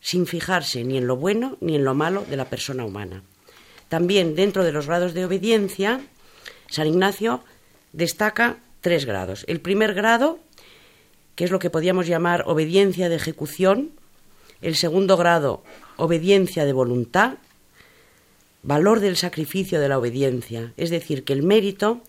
sin 0.00 0.26
fijarse 0.26 0.84
ni 0.84 0.98
en 0.98 1.06
lo 1.06 1.16
bueno 1.16 1.56
ni 1.60 1.74
en 1.74 1.84
lo 1.84 1.94
malo 1.94 2.24
de 2.28 2.36
la 2.36 2.44
persona 2.44 2.84
humana. 2.84 3.22
También 3.88 4.36
dentro 4.36 4.62
de 4.62 4.72
los 4.72 4.86
grados 4.86 5.14
de 5.14 5.24
obediencia, 5.24 6.00
San 6.68 6.86
Ignacio 6.86 7.42
destaca 7.96 8.58
tres 8.82 9.06
grados. 9.06 9.44
El 9.48 9.60
primer 9.60 9.94
grado, 9.94 10.38
que 11.34 11.44
es 11.44 11.50
lo 11.50 11.58
que 11.58 11.70
podríamos 11.70 12.06
llamar 12.06 12.44
obediencia 12.46 13.08
de 13.08 13.16
ejecución, 13.16 13.90
el 14.60 14.76
segundo 14.76 15.16
grado, 15.16 15.64
obediencia 15.96 16.64
de 16.64 16.72
voluntad, 16.72 17.38
valor 18.62 19.00
del 19.00 19.16
sacrificio 19.16 19.80
de 19.80 19.88
la 19.88 19.98
obediencia, 19.98 20.72
es 20.76 20.90
decir, 20.90 21.24
que 21.24 21.32
el 21.32 21.42
mérito 21.42 22.02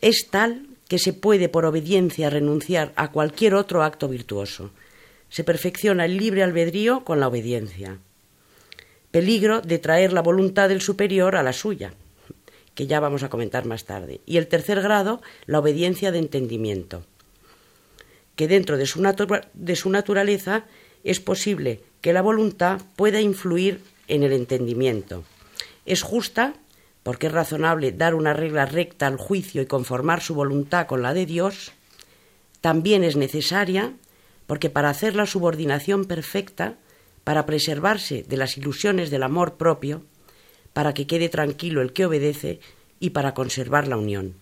es 0.00 0.28
tal 0.30 0.66
que 0.88 0.98
se 0.98 1.12
puede 1.12 1.48
por 1.48 1.66
obediencia 1.66 2.30
renunciar 2.30 2.92
a 2.96 3.10
cualquier 3.10 3.54
otro 3.54 3.82
acto 3.82 4.08
virtuoso. 4.08 4.70
Se 5.28 5.44
perfecciona 5.44 6.06
el 6.06 6.16
libre 6.16 6.42
albedrío 6.42 7.04
con 7.04 7.20
la 7.20 7.28
obediencia. 7.28 7.98
Peligro 9.10 9.60
de 9.60 9.78
traer 9.78 10.12
la 10.12 10.22
voluntad 10.22 10.68
del 10.68 10.80
superior 10.80 11.36
a 11.36 11.42
la 11.42 11.52
suya, 11.52 11.92
que 12.74 12.86
ya 12.86 13.00
vamos 13.00 13.22
a 13.22 13.28
comentar 13.28 13.66
más 13.66 13.84
tarde. 13.84 14.20
Y 14.26 14.36
el 14.36 14.48
tercer 14.48 14.80
grado, 14.82 15.22
la 15.46 15.58
obediencia 15.58 16.12
de 16.12 16.18
entendimiento, 16.18 17.04
que 18.36 18.48
dentro 18.48 18.76
de 18.76 18.86
su, 18.86 19.02
de 19.54 19.76
su 19.76 19.90
naturaleza 19.90 20.64
es 21.04 21.20
posible 21.20 21.80
que 22.00 22.12
la 22.12 22.22
voluntad 22.22 22.80
pueda 22.96 23.20
influir 23.20 23.80
en 24.08 24.22
el 24.22 24.32
entendimiento. 24.32 25.24
Es 25.86 26.02
justa 26.02 26.54
porque 27.04 27.26
es 27.26 27.32
razonable 27.32 27.92
dar 27.92 28.14
una 28.14 28.32
regla 28.32 28.66
recta 28.66 29.06
al 29.06 29.18
juicio 29.18 29.62
y 29.62 29.66
conformar 29.66 30.22
su 30.22 30.34
voluntad 30.34 30.86
con 30.86 31.02
la 31.02 31.14
de 31.14 31.26
Dios, 31.26 31.72
también 32.60 33.04
es 33.04 33.14
necesaria 33.14 33.92
porque 34.46 34.70
para 34.70 34.88
hacer 34.88 35.14
la 35.14 35.26
subordinación 35.26 36.06
perfecta, 36.06 36.76
para 37.22 37.44
preservarse 37.46 38.24
de 38.26 38.36
las 38.38 38.56
ilusiones 38.56 39.10
del 39.10 39.22
amor 39.22 39.56
propio, 39.56 40.02
para 40.74 40.92
que 40.92 41.06
quede 41.06 41.30
tranquilo 41.30 41.80
el 41.80 41.94
que 41.94 42.04
obedece 42.04 42.60
y 43.00 43.10
para 43.10 43.32
conservar 43.32 43.88
la 43.88 43.96
unión. 43.96 44.34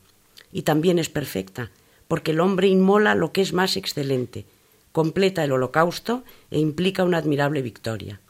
Y 0.50 0.62
también 0.62 0.98
es 0.98 1.08
perfecta, 1.08 1.70
porque 2.08 2.32
el 2.32 2.40
hombre 2.40 2.66
inmola 2.66 3.14
lo 3.14 3.32
que 3.32 3.42
es 3.42 3.52
más 3.52 3.76
excelente, 3.76 4.44
completa 4.90 5.44
el 5.44 5.52
holocausto 5.52 6.24
e 6.50 6.58
implica 6.58 7.04
una 7.04 7.18
admirable 7.18 7.62
victoria. 7.62 8.20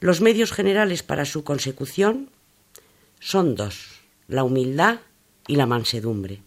Los 0.00 0.20
medios 0.20 0.50
generales 0.50 1.02
para 1.04 1.24
su 1.24 1.44
consecución 1.44 2.28
son 3.20 3.54
dos, 3.54 4.00
la 4.26 4.42
humildad 4.42 4.98
y 5.46 5.56
la 5.56 5.66
mansedumbre. 5.66 6.42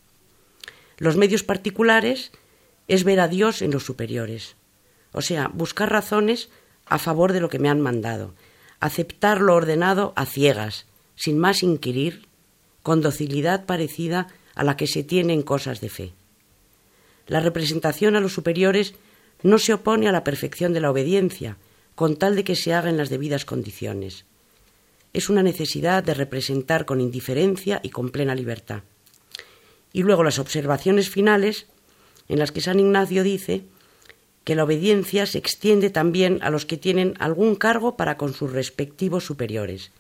Los 0.98 1.16
medios 1.16 1.44
particulares 1.44 2.32
es 2.88 3.04
ver 3.04 3.20
a 3.20 3.28
Dios 3.28 3.62
en 3.62 3.72
los 3.72 3.84
superiores, 3.84 4.56
o 5.12 5.22
sea, 5.22 5.48
buscar 5.48 5.92
razones 5.92 6.50
a 6.86 7.00
favor 7.00 7.32
de 7.34 7.40
lo 7.40 7.50
que 7.50 7.60
me 7.60 7.70
han 7.70 7.82
mandado, 7.82 8.34
aceptar 8.80 9.42
lo 9.42 9.56
ordenado 9.56 10.14
a 10.16 10.26
ciegas, 10.26 10.86
sin 11.16 11.38
más 11.38 11.64
inquirir, 11.64 12.28
con 12.84 13.02
docilidad 13.02 13.66
parecida 13.66 14.28
a 14.54 14.64
la 14.64 14.78
que 14.78 14.88
se 14.88 15.04
tiene 15.04 15.34
en 15.34 15.42
cosas 15.42 15.82
de 15.82 15.90
fe. 15.90 16.14
La 17.28 17.40
representación 17.40 18.16
a 18.16 18.20
los 18.20 18.34
superiores 18.34 18.96
no 19.42 19.58
se 19.58 19.74
opone 19.74 20.08
a 20.08 20.12
la 20.12 20.24
perfección 20.24 20.74
de 20.74 20.82
la 20.82 20.92
obediencia, 20.92 21.58
con 21.96 22.18
tal 22.18 22.36
de 22.36 22.44
que 22.44 22.56
se 22.56 22.74
haga 22.74 22.90
en 22.90 22.98
las 22.98 23.10
debidas 23.10 23.46
condiciones. 23.46 24.26
Es 25.14 25.30
una 25.30 25.44
necesidad 25.44 26.04
de 26.04 26.14
representar 26.14 26.86
con 26.86 27.00
indiferencia 27.00 27.80
y 27.82 27.90
con 27.90 28.10
plena 28.10 28.36
libertad. 28.36 28.84
Y 29.94 30.04
luego 30.04 30.24
las 30.24 30.40
observaciones 30.40 31.10
finales, 31.10 31.68
en 32.28 32.40
las 32.40 32.52
que 32.52 32.62
San 32.62 32.80
Ignacio 32.80 33.24
dice 33.24 33.64
que 34.46 34.56
la 34.56 34.64
obediencia 34.64 35.26
se 35.26 35.40
extiende 35.40 35.90
también 35.90 36.40
a 36.42 36.52
los 36.52 36.66
que 36.66 36.78
tienen 36.78 37.16
algún 37.20 37.56
cargo 37.56 37.98
para 37.98 38.16
con 38.16 38.34
sus 38.34 38.54
respectivos 38.54 39.26
superiores. 39.26 39.92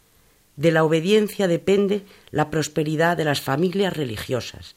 De 0.55 0.71
la 0.71 0.85
obediencia 0.85 1.47
depende 1.47 2.03
la 2.31 2.49
prosperidad 2.49 3.17
de 3.17 3.25
las 3.25 3.41
familias 3.41 3.97
religiosas, 3.97 4.75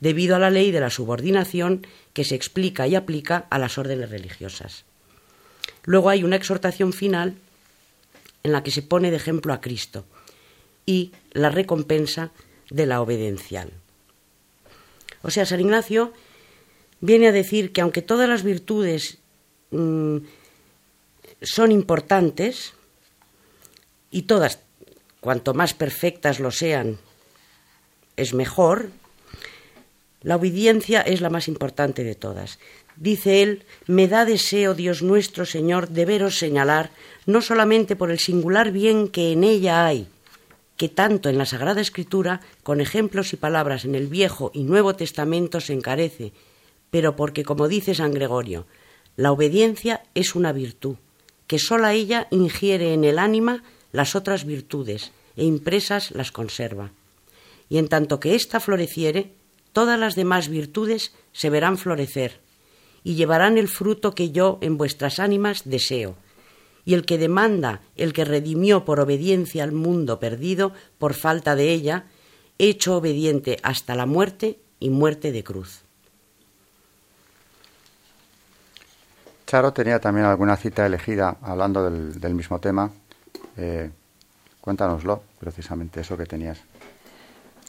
debido 0.00 0.36
a 0.36 0.38
la 0.38 0.50
ley 0.50 0.70
de 0.70 0.80
la 0.80 0.90
subordinación 0.90 1.86
que 2.12 2.24
se 2.24 2.34
explica 2.34 2.86
y 2.86 2.94
aplica 2.94 3.46
a 3.50 3.58
las 3.58 3.78
órdenes 3.78 4.10
religiosas. 4.10 4.84
Luego 5.84 6.10
hay 6.10 6.22
una 6.22 6.36
exhortación 6.36 6.92
final 6.92 7.36
en 8.42 8.52
la 8.52 8.62
que 8.62 8.70
se 8.70 8.82
pone 8.82 9.10
de 9.10 9.16
ejemplo 9.16 9.54
a 9.54 9.62
Cristo 9.62 10.04
y 10.84 11.12
la 11.32 11.48
recompensa 11.48 12.30
de 12.70 12.86
la 12.86 13.00
obediencia. 13.00 13.66
O 15.22 15.30
sea, 15.30 15.46
San 15.46 15.60
Ignacio 15.60 16.12
viene 17.00 17.28
a 17.28 17.32
decir 17.32 17.72
que 17.72 17.80
aunque 17.80 18.02
todas 18.02 18.28
las 18.28 18.42
virtudes 18.42 19.18
mm, 19.70 20.18
son 21.42 21.72
importantes, 21.72 22.74
y 24.10 24.22
todas, 24.22 24.60
cuanto 25.20 25.54
más 25.54 25.74
perfectas 25.74 26.40
lo 26.40 26.50
sean, 26.50 26.98
es 28.16 28.32
mejor, 28.32 28.88
la 30.22 30.36
obediencia 30.36 31.02
es 31.02 31.20
la 31.20 31.30
más 31.30 31.48
importante 31.48 32.02
de 32.02 32.14
todas. 32.14 32.58
Dice 32.96 33.42
él, 33.42 33.64
me 33.86 34.08
da 34.08 34.24
deseo, 34.24 34.72
Dios 34.72 35.02
nuestro 35.02 35.44
Señor, 35.44 35.90
de 35.90 36.06
veros 36.06 36.38
señalar, 36.38 36.90
no 37.26 37.42
solamente 37.42 37.94
por 37.94 38.10
el 38.10 38.18
singular 38.18 38.72
bien 38.72 39.08
que 39.08 39.32
en 39.32 39.44
ella 39.44 39.86
hay, 39.86 40.08
que 40.78 40.88
tanto 40.88 41.28
en 41.28 41.36
la 41.36 41.44
Sagrada 41.44 41.82
Escritura, 41.82 42.40
con 42.62 42.80
ejemplos 42.80 43.34
y 43.34 43.36
palabras 43.36 43.84
en 43.84 43.94
el 43.94 44.06
Viejo 44.06 44.50
y 44.54 44.64
Nuevo 44.64 44.96
Testamento 44.96 45.60
se 45.60 45.74
encarece, 45.74 46.32
pero 46.90 47.16
porque, 47.16 47.44
como 47.44 47.68
dice 47.68 47.94
San 47.94 48.12
Gregorio, 48.12 48.66
la 49.16 49.32
obediencia 49.32 50.02
es 50.14 50.34
una 50.34 50.52
virtud, 50.52 50.96
que 51.46 51.58
sola 51.58 51.94
ella 51.94 52.28
ingiere 52.30 52.92
en 52.92 53.04
el 53.04 53.18
ánima 53.18 53.62
las 53.92 54.14
otras 54.14 54.44
virtudes, 54.44 55.12
e 55.36 55.44
impresas 55.44 56.10
las 56.10 56.32
conserva. 56.32 56.92
Y 57.68 57.78
en 57.78 57.88
tanto 57.88 58.20
que 58.20 58.34
ésta 58.34 58.60
floreciere, 58.60 59.32
todas 59.72 59.98
las 59.98 60.14
demás 60.14 60.48
virtudes 60.48 61.14
se 61.32 61.50
verán 61.50 61.78
florecer, 61.78 62.40
y 63.04 63.14
llevarán 63.14 63.58
el 63.58 63.68
fruto 63.68 64.14
que 64.14 64.30
yo 64.30 64.58
en 64.60 64.76
vuestras 64.76 65.18
ánimas 65.18 65.62
deseo. 65.64 66.16
Y 66.84 66.94
el 66.94 67.04
que 67.04 67.18
demanda, 67.18 67.82
el 67.96 68.12
que 68.12 68.24
redimió 68.24 68.84
por 68.84 69.00
obediencia 69.00 69.64
al 69.64 69.72
mundo 69.72 70.20
perdido 70.20 70.72
por 70.98 71.14
falta 71.14 71.56
de 71.56 71.72
ella, 71.72 72.06
hecho 72.58 72.96
obediente 72.96 73.58
hasta 73.62 73.94
la 73.94 74.06
muerte, 74.06 74.58
y 74.78 74.90
muerte 74.90 75.32
de 75.32 75.42
cruz. 75.42 75.85
Charo 79.46 79.72
tenía 79.72 80.00
también 80.00 80.26
alguna 80.26 80.56
cita 80.56 80.84
elegida 80.84 81.36
hablando 81.40 81.88
del, 81.88 82.34
mismo 82.34 82.58
tema. 82.58 82.90
Eh, 83.56 83.90
cuéntanoslo, 84.60 85.22
precisamente, 85.38 86.00
eso 86.00 86.16
que 86.16 86.26
tenías. 86.26 86.58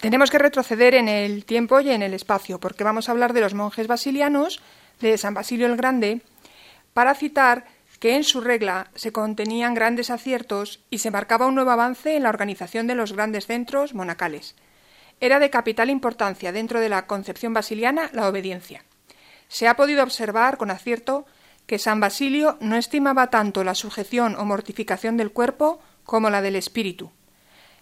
Tenemos 0.01 0.31
que 0.31 0.39
retroceder 0.39 0.95
en 0.95 1.07
el 1.07 1.45
tiempo 1.45 1.79
y 1.79 1.91
en 1.91 2.01
el 2.01 2.13
espacio, 2.13 2.59
porque 2.59 2.83
vamos 2.83 3.07
a 3.07 3.11
hablar 3.11 3.33
de 3.33 3.41
los 3.41 3.53
monjes 3.53 3.87
basilianos, 3.87 4.59
de 4.99 5.17
San 5.17 5.35
Basilio 5.35 5.67
el 5.67 5.77
Grande, 5.77 6.21
para 6.93 7.13
citar 7.13 7.65
que 7.99 8.15
en 8.15 8.23
su 8.23 8.41
regla 8.41 8.89
se 8.95 9.11
contenían 9.11 9.73
grandes 9.73 10.09
aciertos 10.09 10.81
y 10.89 10.99
se 10.99 11.11
marcaba 11.11 11.47
un 11.47 11.55
nuevo 11.55 11.71
avance 11.71 12.15
en 12.15 12.23
la 12.23 12.29
organización 12.29 12.87
de 12.87 12.95
los 12.95 13.13
grandes 13.13 13.45
centros 13.45 13.93
monacales. 13.93 14.55
Era 15.19 15.39
de 15.39 15.49
capital 15.49 15.89
importancia 15.89 16.51
dentro 16.51 16.79
de 16.79 16.89
la 16.89 17.07
concepción 17.07 17.53
basiliana 17.53 18.09
la 18.13 18.27
obediencia. 18.27 18.83
Se 19.47 19.67
ha 19.67 19.75
podido 19.75 20.03
observar 20.03 20.57
con 20.57 20.69
acierto 20.69 21.25
que 21.67 21.77
San 21.77 21.99
Basilio 21.99 22.57
no 22.61 22.77
estimaba 22.77 23.29
tanto 23.29 23.63
la 23.63 23.75
sujeción 23.75 24.35
o 24.35 24.45
mortificación 24.45 25.17
del 25.17 25.31
cuerpo 25.31 25.79
como 26.05 26.29
la 26.29 26.41
del 26.41 26.55
espíritu. 26.55 27.11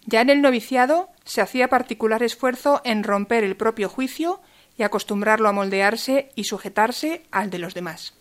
Ya 0.04 0.20
en 0.20 0.30
el 0.30 0.42
noviciado 0.42 1.08
se 1.24 1.40
hacía 1.40 1.68
particular 1.68 2.22
esfuerzo 2.22 2.80
en 2.84 3.04
romper 3.04 3.44
el 3.44 3.56
propio 3.56 3.88
juicio 3.88 4.40
y 4.76 4.82
acostumbrarlo 4.82 5.48
a 5.48 5.52
moldearse 5.52 6.30
y 6.34 6.44
sujetarse 6.44 7.22
al 7.30 7.48
de 7.48 7.58
los 7.58 7.74
demás. 7.74 8.12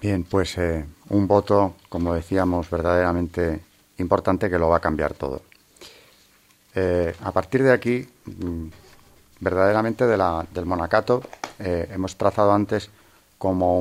Bien, 0.00 0.22
pues 0.24 0.56
eh, 0.58 0.84
un 1.08 1.26
voto, 1.26 1.74
como 1.88 2.14
decíamos, 2.14 2.70
verdaderamente 2.70 3.60
importante 3.98 4.48
que 4.48 4.58
lo 4.58 4.68
va 4.68 4.76
a 4.76 4.80
cambiar 4.80 5.14
todo. 5.14 5.42
Eh, 6.74 7.14
a 7.24 7.32
partir 7.32 7.62
de 7.62 7.72
aquí, 7.72 8.06
mm, 8.26 8.68
verdaderamente 9.40 10.06
del 10.06 10.66
monacato, 10.66 11.22
eh, 11.58 11.88
hemos 11.92 12.16
trazado 12.16 12.52
antes 12.52 12.90
como 13.38 13.78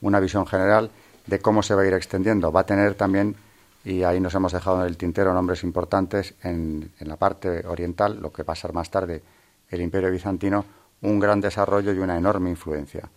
una 0.00 0.20
visión 0.20 0.46
general 0.46 0.90
de 1.26 1.38
cómo 1.38 1.62
se 1.62 1.74
va 1.74 1.82
a 1.82 1.86
ir 1.86 1.94
extendiendo. 1.94 2.52
Va 2.52 2.60
a 2.60 2.66
tener 2.66 2.94
también, 2.94 3.36
y 3.84 4.02
ahí 4.02 4.20
nos 4.20 4.34
hemos 4.34 4.52
dejado 4.52 4.80
en 4.80 4.86
el 4.88 4.96
tintero 4.96 5.32
nombres 5.34 5.62
importantes, 5.62 6.34
en, 6.42 6.92
en 6.98 7.08
la 7.08 7.16
parte 7.16 7.66
oriental, 7.66 8.20
lo 8.20 8.32
que 8.32 8.42
va 8.42 8.52
a 8.52 8.56
ser 8.56 8.72
más 8.72 8.90
tarde 8.90 9.22
el 9.70 9.80
Imperio 9.80 10.10
Bizantino, 10.10 10.64
un 11.02 11.18
gran 11.18 11.40
desarrollo 11.40 11.92
y 11.92 11.98
una 11.98 12.16
enorme 12.16 12.50
influencia. 12.50 13.08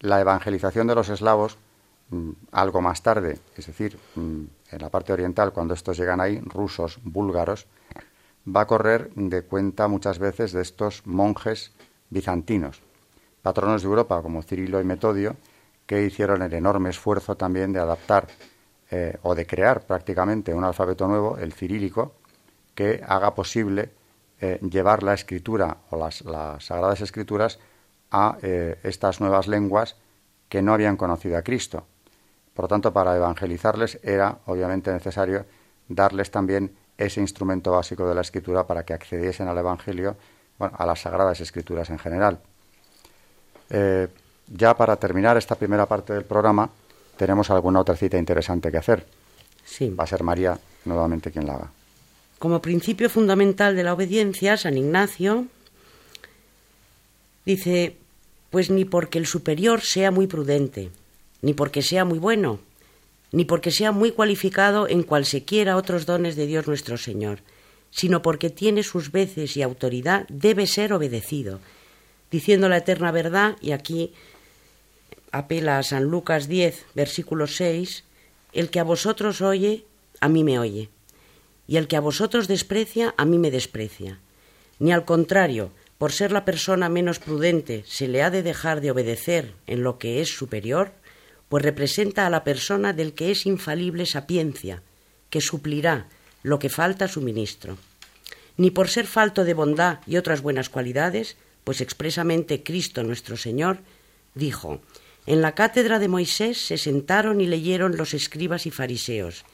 La 0.00 0.20
evangelización 0.20 0.86
de 0.86 0.94
los 0.94 1.08
eslavos, 1.08 1.58
mm, 2.10 2.30
algo 2.52 2.80
más 2.80 3.02
tarde, 3.02 3.38
es 3.56 3.66
decir, 3.66 3.98
mm, 4.14 4.42
en 4.70 4.80
la 4.80 4.88
parte 4.88 5.12
oriental, 5.12 5.52
cuando 5.52 5.74
estos 5.74 5.96
llegan 5.96 6.20
ahí, 6.20 6.40
rusos, 6.40 6.98
búlgaros, 7.02 7.66
va 8.44 8.62
a 8.62 8.66
correr 8.66 9.10
de 9.14 9.42
cuenta 9.42 9.88
muchas 9.88 10.18
veces 10.18 10.52
de 10.52 10.62
estos 10.62 11.02
monjes 11.06 11.72
bizantinos, 12.10 12.82
patronos 13.42 13.82
de 13.82 13.88
Europa 13.88 14.22
como 14.22 14.42
Cirilo 14.42 14.80
y 14.80 14.84
Metodio, 14.84 15.36
que 15.86 16.04
hicieron 16.04 16.42
el 16.42 16.54
enorme 16.54 16.90
esfuerzo 16.90 17.36
también 17.36 17.72
de 17.72 17.80
adaptar 17.80 18.28
eh, 18.90 19.18
o 19.22 19.34
de 19.34 19.46
crear 19.46 19.82
prácticamente 19.86 20.54
un 20.54 20.64
alfabeto 20.64 21.08
nuevo, 21.08 21.36
el 21.38 21.52
cirílico, 21.52 22.14
que 22.74 23.02
haga 23.06 23.34
posible 23.34 23.90
eh, 24.40 24.58
llevar 24.62 25.02
la 25.02 25.14
escritura 25.14 25.76
o 25.90 25.98
las, 25.98 26.24
sagradas 26.64 27.00
escrituras 27.00 27.58
a 28.10 28.38
eh, 28.42 28.78
estas 28.82 29.20
nuevas 29.20 29.48
lenguas 29.48 29.96
que 30.48 30.62
no 30.62 30.72
habían 30.72 30.96
conocido 30.96 31.36
a 31.36 31.42
Cristo. 31.42 31.86
Por 32.54 32.64
lo 32.64 32.68
tanto, 32.68 32.92
para 32.92 33.16
evangelizarles 33.16 33.98
era 34.02 34.38
obviamente 34.46 34.92
necesario 34.92 35.46
darles 35.88 36.30
también 36.30 36.74
ese 36.98 37.20
instrumento 37.20 37.72
básico 37.72 38.06
de 38.06 38.14
la 38.14 38.20
escritura 38.20 38.66
para 38.66 38.84
que 38.84 38.94
accediesen 38.94 39.48
al 39.48 39.58
Evangelio, 39.58 40.16
bueno, 40.58 40.76
a 40.78 40.86
las 40.86 41.00
sagradas 41.00 41.40
escrituras 41.40 41.90
en 41.90 41.98
general. 41.98 42.40
Eh, 43.72 44.08
ya 44.54 44.76
para 44.76 44.96
terminar 44.96 45.36
esta 45.38 45.54
primera 45.54 45.86
parte 45.86 46.12
del 46.12 46.24
programa, 46.24 46.68
tenemos 47.16 47.50
alguna 47.50 47.80
otra 47.80 47.96
cita 47.96 48.18
interesante 48.18 48.70
que 48.70 48.76
hacer. 48.76 49.06
Sí. 49.64 49.88
Va 49.88 50.04
a 50.04 50.06
ser 50.06 50.22
María 50.22 50.58
nuevamente 50.84 51.30
quien 51.30 51.46
la 51.46 51.54
haga. 51.54 51.70
Como 52.38 52.60
principio 52.60 53.08
fundamental 53.08 53.74
de 53.74 53.82
la 53.82 53.94
obediencia, 53.94 54.56
San 54.56 54.76
Ignacio 54.76 55.46
dice, 57.46 57.96
pues 58.50 58.68
ni 58.68 58.84
porque 58.84 59.18
el 59.18 59.26
superior 59.26 59.80
sea 59.80 60.10
muy 60.10 60.26
prudente, 60.26 60.90
ni 61.40 61.54
porque 61.54 61.80
sea 61.80 62.04
muy 62.04 62.18
bueno, 62.18 62.58
ni 63.30 63.46
porque 63.46 63.70
sea 63.70 63.92
muy 63.92 64.12
cualificado 64.12 64.88
en 64.88 65.02
cualsequiera 65.02 65.76
otros 65.76 66.04
dones 66.04 66.36
de 66.36 66.46
Dios 66.46 66.66
nuestro 66.66 66.98
Señor, 66.98 67.38
sino 67.90 68.20
porque 68.20 68.50
tiene 68.50 68.82
sus 68.82 69.12
veces 69.12 69.56
y 69.56 69.62
autoridad, 69.62 70.26
debe 70.28 70.66
ser 70.66 70.92
obedecido, 70.92 71.60
diciendo 72.32 72.68
la 72.68 72.78
eterna 72.78 73.12
verdad, 73.12 73.56
y 73.60 73.70
aquí 73.70 74.12
apela 75.30 75.78
a 75.78 75.82
San 75.84 76.04
Lucas 76.04 76.48
10, 76.48 76.86
versículo 76.94 77.46
6, 77.46 78.04
el 78.52 78.70
que 78.70 78.80
a 78.80 78.84
vosotros 78.84 79.40
oye, 79.40 79.84
a 80.20 80.28
mí 80.28 80.42
me 80.42 80.58
oye, 80.58 80.88
y 81.68 81.76
el 81.76 81.86
que 81.86 81.96
a 81.96 82.00
vosotros 82.00 82.48
desprecia, 82.48 83.14
a 83.16 83.24
mí 83.24 83.38
me 83.38 83.50
desprecia. 83.50 84.18
Ni 84.78 84.92
al 84.92 85.04
contrario, 85.04 85.70
por 85.98 86.10
ser 86.12 86.32
la 86.32 86.44
persona 86.44 86.88
menos 86.88 87.20
prudente, 87.20 87.84
se 87.86 88.08
le 88.08 88.22
ha 88.22 88.30
de 88.30 88.42
dejar 88.42 88.80
de 88.80 88.90
obedecer 88.90 89.54
en 89.66 89.84
lo 89.84 89.98
que 89.98 90.20
es 90.20 90.28
superior, 90.28 90.92
pues 91.48 91.62
representa 91.62 92.26
a 92.26 92.30
la 92.30 92.44
persona 92.44 92.92
del 92.92 93.12
que 93.12 93.30
es 93.30 93.46
infalible 93.46 94.06
sapiencia, 94.06 94.82
que 95.30 95.40
suplirá 95.40 96.08
lo 96.42 96.58
que 96.58 96.70
falta 96.70 97.04
a 97.04 97.08
su 97.08 97.20
ministro. 97.20 97.76
Ni 98.56 98.70
por 98.70 98.88
ser 98.88 99.06
falto 99.06 99.44
de 99.44 99.54
bondad 99.54 100.00
y 100.06 100.16
otras 100.16 100.42
buenas 100.42 100.68
cualidades, 100.68 101.36
pues 101.64 101.80
expresamente 101.80 102.62
Cristo 102.62 103.02
nuestro 103.02 103.36
Señor 103.36 103.78
dijo, 104.34 104.80
en 105.26 105.40
la 105.40 105.54
cátedra 105.54 105.98
de 105.98 106.08
Moisés 106.08 106.58
se 106.58 106.78
sentaron 106.78 107.40
y 107.40 107.46
leyeron 107.46 107.96
los 107.96 108.14
escribas 108.14 108.66
y 108.66 108.70
fariseos, 108.70 109.44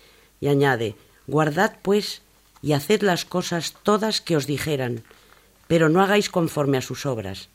y 0.40 0.48
añade, 0.48 0.94
guardad 1.26 1.76
pues 1.82 2.22
y 2.62 2.72
haced 2.72 3.02
las 3.02 3.24
cosas 3.24 3.74
todas 3.82 4.20
que 4.20 4.36
os 4.36 4.46
dijeran, 4.46 5.04
pero 5.66 5.88
no 5.88 6.02
hagáis 6.02 6.30
conforme 6.30 6.78
a 6.78 6.82
sus 6.82 7.04
obras. 7.06 7.48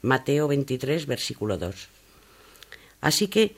Mateo 0.00 0.48
23, 0.48 1.06
versículo 1.06 1.58
2. 1.58 1.88
Así 3.00 3.28
que 3.28 3.56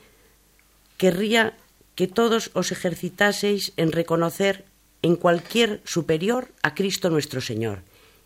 querría 0.97 1.57
que 1.95 2.07
todos 2.07 2.51
os 2.53 2.71
ejercitaseis 2.71 3.73
en 3.77 3.91
reconocer 3.91 4.65
en 5.01 5.15
cualquier 5.15 5.81
superior 5.85 6.49
a 6.61 6.75
Cristo 6.75 7.09
nuestro 7.09 7.41
Señor, 7.41 7.81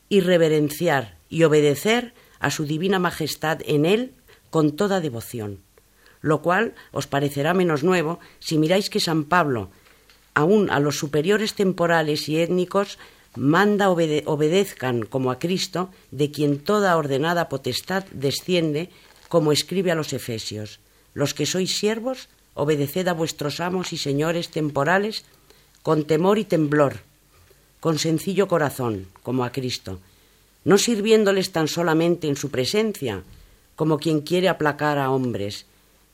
y 0.10 0.20
reverenciar 0.20 1.15
y 1.30 1.44
obedecer 1.44 2.14
a 2.40 2.52
su 2.52 2.66
divina 2.66 3.00
majestad 3.00 3.60
en 3.66 3.86
Él 3.86 4.14
con 4.50 4.76
toda 4.76 5.02
devoción, 5.02 5.60
lo 6.22 6.42
cual 6.42 6.76
os 6.92 7.08
parecerá 7.08 7.54
menos 7.54 7.84
nuevo 7.84 8.20
si 8.40 8.58
miráis 8.58 8.90
que 8.90 9.00
San 9.00 9.26
Pablo, 9.26 9.70
aun 10.34 10.70
a 10.70 10.80
los 10.80 10.98
superiores 10.98 11.54
temporales 11.54 12.30
y 12.30 12.40
étnicos, 12.40 13.00
manda 13.36 13.90
obedezcan 13.90 15.04
como 15.04 15.32
a 15.32 15.40
Cristo, 15.40 15.90
de 16.12 16.32
quien 16.32 16.60
toda 16.60 16.96
ordenada 16.98 17.50
potestad 17.50 18.06
desciende, 18.12 18.90
como 19.28 19.52
escribe 19.52 19.92
a 19.92 19.96
los 19.96 20.14
Efesios. 20.14 20.80
Los 21.14 21.34
que 21.34 21.46
sois 21.46 21.76
siervos, 21.76 22.30
obedeced 22.54 23.08
a 23.08 23.14
vuestros 23.14 23.60
amos 23.60 23.92
y 23.92 23.98
señores 23.98 24.50
temporales 24.50 25.26
con 25.84 26.06
temor 26.06 26.40
y 26.40 26.46
temblor, 26.46 27.04
con 27.80 28.00
sencillo 28.00 28.48
corazón, 28.48 29.08
como 29.22 29.44
a 29.44 29.52
Cristo, 29.52 30.00
no 30.66 30.78
sirviéndoles 30.78 31.52
tan 31.52 31.70
solamente 31.70 32.28
en 32.28 32.36
su 32.36 32.50
presencia, 32.52 33.24
como 33.76 33.98
quien 33.98 34.22
quiere 34.22 34.50
aplacar 34.50 34.98
a 34.98 35.12
hombres, 35.12 35.66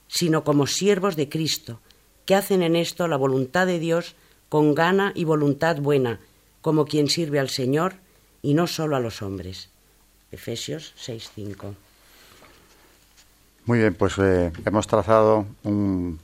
sino 0.07 0.43
como 0.43 0.67
siervos 0.67 1.15
de 1.15 1.29
Cristo, 1.29 1.79
que 2.25 2.35
hacen 2.35 2.61
en 2.61 2.75
esto 2.75 3.07
la 3.07 3.17
voluntad 3.17 3.65
de 3.65 3.79
Dios 3.79 4.15
con 4.49 4.75
gana 4.75 5.13
y 5.15 5.23
voluntad 5.23 5.77
buena, 5.77 6.19
como 6.61 6.85
quien 6.85 7.07
sirve 7.07 7.39
al 7.39 7.49
Señor 7.49 7.95
y 8.41 8.53
no 8.53 8.67
solo 8.67 8.95
a 8.95 8.99
los 8.99 9.21
hombres. 9.21 9.69
Efesios 10.31 10.93
6:5. 10.97 11.73
Muy 13.65 13.79
bien, 13.79 13.93
pues 13.93 14.17
eh, 14.17 14.51
hemos 14.65 14.87
trazado 14.87 15.45
un, 15.63 16.19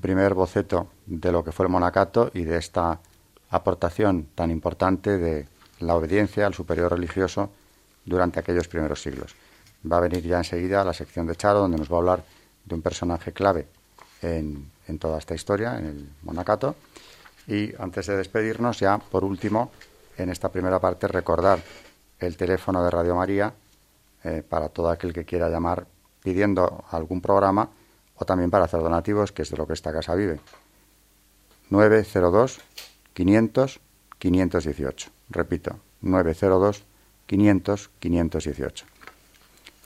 primer 0.00 0.34
boceto 0.34 0.88
de 1.06 1.32
lo 1.32 1.42
que 1.42 1.52
fue 1.52 1.66
el 1.66 1.72
monacato 1.72 2.30
y 2.34 2.42
de 2.42 2.58
esta 2.58 3.00
aportación 3.50 4.26
tan 4.34 4.50
importante 4.50 5.18
de 5.18 5.46
la 5.80 5.94
obediencia 5.94 6.46
al 6.46 6.54
superior 6.54 6.92
religioso 6.92 7.50
durante 8.04 8.40
aquellos 8.40 8.68
primeros 8.68 9.02
siglos. 9.02 9.34
Va 9.90 9.98
a 9.98 10.00
venir 10.00 10.22
ya 10.22 10.38
enseguida 10.38 10.84
la 10.84 10.92
sección 10.92 11.26
de 11.26 11.36
Charo, 11.36 11.60
donde 11.60 11.78
nos 11.78 11.90
va 11.90 11.96
a 11.96 11.98
hablar 11.98 12.24
de 12.64 12.74
un 12.74 12.82
personaje 12.82 13.32
clave 13.32 13.66
en, 14.22 14.70
en 14.86 14.98
toda 14.98 15.18
esta 15.18 15.34
historia, 15.34 15.78
en 15.78 15.86
el 15.86 16.08
monacato, 16.22 16.74
y 17.46 17.72
antes 17.78 18.06
de 18.06 18.16
despedirnos, 18.16 18.80
ya 18.80 18.98
por 18.98 19.24
último, 19.24 19.70
en 20.16 20.30
esta 20.30 20.50
primera 20.50 20.78
parte, 20.78 21.08
recordar 21.08 21.60
el 22.18 22.36
teléfono 22.36 22.82
de 22.84 22.90
Radio 22.90 23.14
María 23.14 23.54
eh, 24.24 24.42
para 24.46 24.68
todo 24.68 24.90
aquel 24.90 25.12
que 25.12 25.24
quiera 25.24 25.48
llamar 25.48 25.86
pidiendo 26.22 26.84
algún 26.90 27.20
programa 27.20 27.70
o 28.16 28.24
también 28.24 28.50
para 28.50 28.64
hacer 28.64 28.80
donativos, 28.80 29.32
que 29.32 29.42
es 29.42 29.50
de 29.50 29.56
lo 29.56 29.66
que 29.66 29.74
esta 29.74 29.92
casa 29.92 30.14
vive. 30.14 30.40
902 31.70 32.60
500 33.14 33.80
518. 34.18 35.17
Repito, 35.30 35.78
902 36.02 36.84
500-518. 37.28 38.84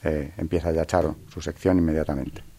Eh, 0.05 0.33
empieza 0.37 0.72
ya 0.72 0.87
Charo 0.87 1.16
su 1.33 1.40
sección 1.40 1.78
inmediatamente. 1.78 2.51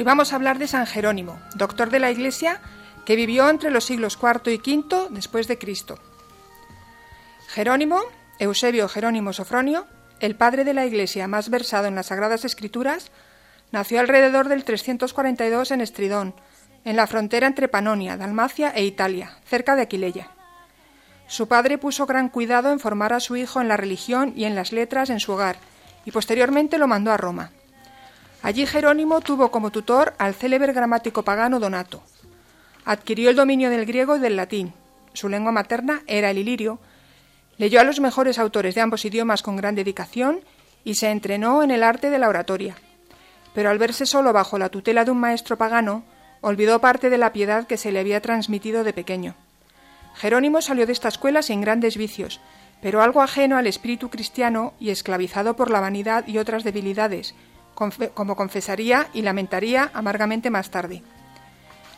Hoy 0.00 0.04
vamos 0.04 0.32
a 0.32 0.36
hablar 0.36 0.58
de 0.58 0.66
San 0.66 0.86
Jerónimo, 0.86 1.38
doctor 1.56 1.90
de 1.90 1.98
la 1.98 2.10
Iglesia 2.10 2.62
que 3.04 3.16
vivió 3.16 3.50
entre 3.50 3.70
los 3.70 3.84
siglos 3.84 4.18
IV 4.18 4.50
y 4.50 4.56
V 4.56 5.08
después 5.10 5.46
de 5.46 5.58
Cristo. 5.58 5.98
Jerónimo, 7.48 8.00
Eusebio 8.38 8.88
Jerónimo 8.88 9.34
Sofronio, 9.34 9.86
el 10.20 10.36
padre 10.36 10.64
de 10.64 10.72
la 10.72 10.86
Iglesia 10.86 11.28
más 11.28 11.50
versado 11.50 11.86
en 11.86 11.96
las 11.96 12.06
Sagradas 12.06 12.46
Escrituras, 12.46 13.12
nació 13.72 14.00
alrededor 14.00 14.48
del 14.48 14.64
342 14.64 15.70
en 15.70 15.82
Estridón, 15.82 16.34
en 16.86 16.96
la 16.96 17.06
frontera 17.06 17.46
entre 17.46 17.68
Panonia, 17.68 18.16
Dalmacia 18.16 18.70
e 18.70 18.84
Italia, 18.84 19.36
cerca 19.44 19.76
de 19.76 19.82
Aquileia. 19.82 20.30
Su 21.26 21.46
padre 21.46 21.76
puso 21.76 22.06
gran 22.06 22.30
cuidado 22.30 22.72
en 22.72 22.80
formar 22.80 23.12
a 23.12 23.20
su 23.20 23.36
hijo 23.36 23.60
en 23.60 23.68
la 23.68 23.76
religión 23.76 24.32
y 24.34 24.44
en 24.44 24.54
las 24.54 24.72
letras 24.72 25.10
en 25.10 25.20
su 25.20 25.32
hogar, 25.32 25.58
y 26.06 26.10
posteriormente 26.10 26.78
lo 26.78 26.88
mandó 26.88 27.12
a 27.12 27.18
Roma. 27.18 27.50
Allí 28.42 28.66
Jerónimo 28.66 29.20
tuvo 29.20 29.50
como 29.50 29.70
tutor 29.70 30.14
al 30.18 30.34
célebre 30.34 30.72
gramático 30.72 31.22
pagano 31.22 31.60
Donato. 31.60 32.02
Adquirió 32.86 33.28
el 33.28 33.36
dominio 33.36 33.68
del 33.68 33.84
griego 33.84 34.16
y 34.16 34.20
del 34.20 34.36
latín. 34.36 34.72
Su 35.12 35.28
lengua 35.28 35.52
materna 35.52 36.02
era 36.06 36.30
el 36.30 36.38
ilirio. 36.38 36.78
Leyó 37.58 37.80
a 37.80 37.84
los 37.84 38.00
mejores 38.00 38.38
autores 38.38 38.74
de 38.74 38.80
ambos 38.80 39.04
idiomas 39.04 39.42
con 39.42 39.56
gran 39.56 39.74
dedicación 39.74 40.40
y 40.84 40.94
se 40.94 41.10
entrenó 41.10 41.62
en 41.62 41.70
el 41.70 41.82
arte 41.82 42.08
de 42.08 42.18
la 42.18 42.28
oratoria. 42.28 42.76
Pero 43.54 43.68
al 43.68 43.78
verse 43.78 44.06
solo 44.06 44.32
bajo 44.32 44.58
la 44.58 44.70
tutela 44.70 45.04
de 45.04 45.10
un 45.10 45.18
maestro 45.18 45.58
pagano, 45.58 46.04
olvidó 46.40 46.80
parte 46.80 47.10
de 47.10 47.18
la 47.18 47.34
piedad 47.34 47.66
que 47.66 47.76
se 47.76 47.92
le 47.92 48.00
había 48.00 48.22
transmitido 48.22 48.84
de 48.84 48.94
pequeño. 48.94 49.34
Jerónimo 50.14 50.62
salió 50.62 50.86
de 50.86 50.92
esta 50.92 51.08
escuela 51.08 51.42
sin 51.42 51.60
grandes 51.60 51.98
vicios, 51.98 52.40
pero 52.80 53.02
algo 53.02 53.20
ajeno 53.20 53.58
al 53.58 53.66
espíritu 53.66 54.08
cristiano 54.08 54.72
y 54.80 54.88
esclavizado 54.88 55.54
por 55.54 55.70
la 55.70 55.80
vanidad 55.80 56.26
y 56.26 56.38
otras 56.38 56.64
debilidades, 56.64 57.34
como 58.14 58.36
confesaría 58.36 59.08
y 59.14 59.22
lamentaría 59.22 59.90
amargamente 59.94 60.50
más 60.50 60.70
tarde. 60.70 61.02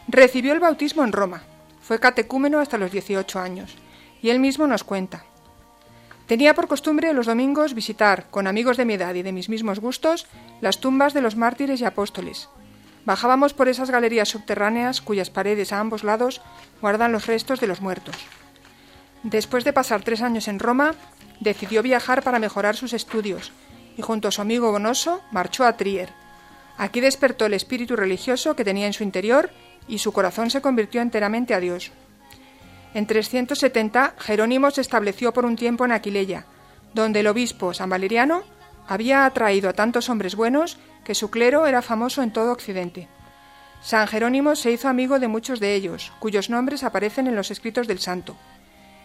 Recibió 0.08 0.52
el 0.52 0.60
bautismo 0.60 1.04
en 1.04 1.12
Roma, 1.12 1.42
fue 1.80 1.98
catecúmeno 1.98 2.60
hasta 2.60 2.78
los 2.78 2.92
18 2.92 3.40
años, 3.40 3.76
y 4.22 4.30
él 4.30 4.38
mismo 4.38 4.66
nos 4.66 4.84
cuenta. 4.84 5.24
Tenía 6.26 6.54
por 6.54 6.68
costumbre 6.68 7.12
los 7.12 7.26
domingos 7.26 7.74
visitar, 7.74 8.30
con 8.30 8.46
amigos 8.46 8.76
de 8.76 8.84
mi 8.84 8.94
edad 8.94 9.14
y 9.14 9.22
de 9.22 9.32
mis 9.32 9.48
mismos 9.48 9.80
gustos, 9.80 10.26
las 10.60 10.78
tumbas 10.78 11.14
de 11.14 11.20
los 11.20 11.36
mártires 11.36 11.80
y 11.80 11.84
apóstoles. 11.84 12.48
Bajábamos 13.04 13.52
por 13.52 13.68
esas 13.68 13.90
galerías 13.90 14.28
subterráneas 14.28 15.00
cuyas 15.00 15.30
paredes 15.30 15.72
a 15.72 15.80
ambos 15.80 16.04
lados 16.04 16.40
guardan 16.80 17.10
los 17.10 17.26
restos 17.26 17.58
de 17.60 17.66
los 17.66 17.80
muertos. 17.80 18.16
Después 19.24 19.64
de 19.64 19.72
pasar 19.72 20.02
tres 20.02 20.22
años 20.22 20.46
en 20.46 20.60
Roma, 20.60 20.94
decidió 21.40 21.82
viajar 21.82 22.22
para 22.22 22.38
mejorar 22.38 22.76
sus 22.76 22.92
estudios 22.92 23.52
y 23.96 24.02
junto 24.02 24.28
a 24.28 24.30
su 24.30 24.40
amigo 24.40 24.70
Bonoso 24.72 25.20
marchó 25.30 25.64
a 25.64 25.76
Trier. 25.76 26.10
Aquí 26.78 27.00
despertó 27.00 27.46
el 27.46 27.54
espíritu 27.54 27.96
religioso 27.96 28.56
que 28.56 28.64
tenía 28.64 28.86
en 28.86 28.92
su 28.92 29.02
interior 29.02 29.50
y 29.88 29.98
su 29.98 30.12
corazón 30.12 30.50
se 30.50 30.60
convirtió 30.60 31.00
enteramente 31.00 31.54
a 31.54 31.60
Dios. 31.60 31.92
En 32.94 33.06
370 33.06 34.14
Jerónimo 34.18 34.70
se 34.70 34.80
estableció 34.80 35.32
por 35.32 35.44
un 35.44 35.56
tiempo 35.56 35.84
en 35.84 35.92
Aquileia, 35.92 36.46
donde 36.94 37.20
el 37.20 37.26
obispo 37.26 37.72
San 37.72 37.88
Valeriano 37.88 38.42
había 38.86 39.24
atraído 39.24 39.70
a 39.70 39.72
tantos 39.72 40.08
hombres 40.08 40.34
buenos 40.34 40.78
que 41.04 41.14
su 41.14 41.30
clero 41.30 41.66
era 41.66 41.82
famoso 41.82 42.22
en 42.22 42.32
todo 42.32 42.52
Occidente. 42.52 43.08
San 43.80 44.06
Jerónimo 44.06 44.54
se 44.54 44.70
hizo 44.70 44.88
amigo 44.88 45.18
de 45.18 45.28
muchos 45.28 45.58
de 45.58 45.74
ellos, 45.74 46.12
cuyos 46.20 46.50
nombres 46.50 46.84
aparecen 46.84 47.26
en 47.26 47.34
los 47.34 47.50
escritos 47.50 47.88
del 47.88 47.98
santo. 47.98 48.36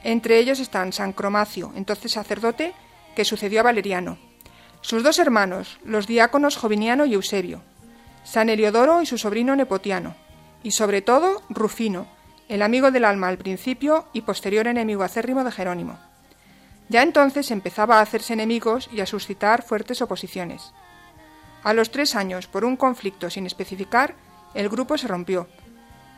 Entre 0.04 0.38
ellos 0.38 0.60
están 0.60 0.94
San 0.94 1.14
Cromacio, 1.14 1.72
entonces 1.76 2.12
sacerdote, 2.12 2.74
que 3.16 3.26
sucedió 3.26 3.62
a 3.62 3.64
Valeriano, 3.64 4.20
sus 4.82 5.04
dos 5.04 5.20
hermanos, 5.20 5.80
los 5.84 6.08
diáconos 6.08 6.58
Joviniano 6.58 7.06
y 7.06 7.14
Eusebio, 7.16 7.62
San 8.24 8.50
Heliodoro 8.50 9.02
y 9.02 9.06
su 9.06 9.18
sobrino 9.18 9.56
Nepotiano, 9.56 10.16
y 10.64 10.72
sobre 10.72 11.02
todo 11.02 11.42
Rufino, 11.50 12.08
el 12.50 12.62
amigo 12.62 12.92
del 12.92 13.06
alma 13.06 13.28
al 13.28 13.38
principio 13.38 14.08
y 14.14 14.22
posterior 14.22 14.68
enemigo 14.68 15.04
acérrimo 15.04 15.44
de 15.44 15.52
Jerónimo. 15.52 15.98
Ya 16.90 17.04
entonces 17.04 17.52
empezaba 17.52 18.00
a 18.00 18.02
hacerse 18.02 18.34
enemigos 18.34 18.90
y 18.92 19.02
a 19.02 19.06
suscitar 19.06 19.62
fuertes 19.62 20.02
oposiciones. 20.02 20.74
A 21.64 21.74
los 21.74 21.92
tres 21.92 22.16
años, 22.16 22.48
por 22.48 22.64
un 22.64 22.78
conflicto 22.78 23.30
sin 23.30 23.46
especificar, 23.46 24.16
el 24.54 24.70
grupo 24.70 24.98
se 24.98 25.08
rompió. 25.08 25.48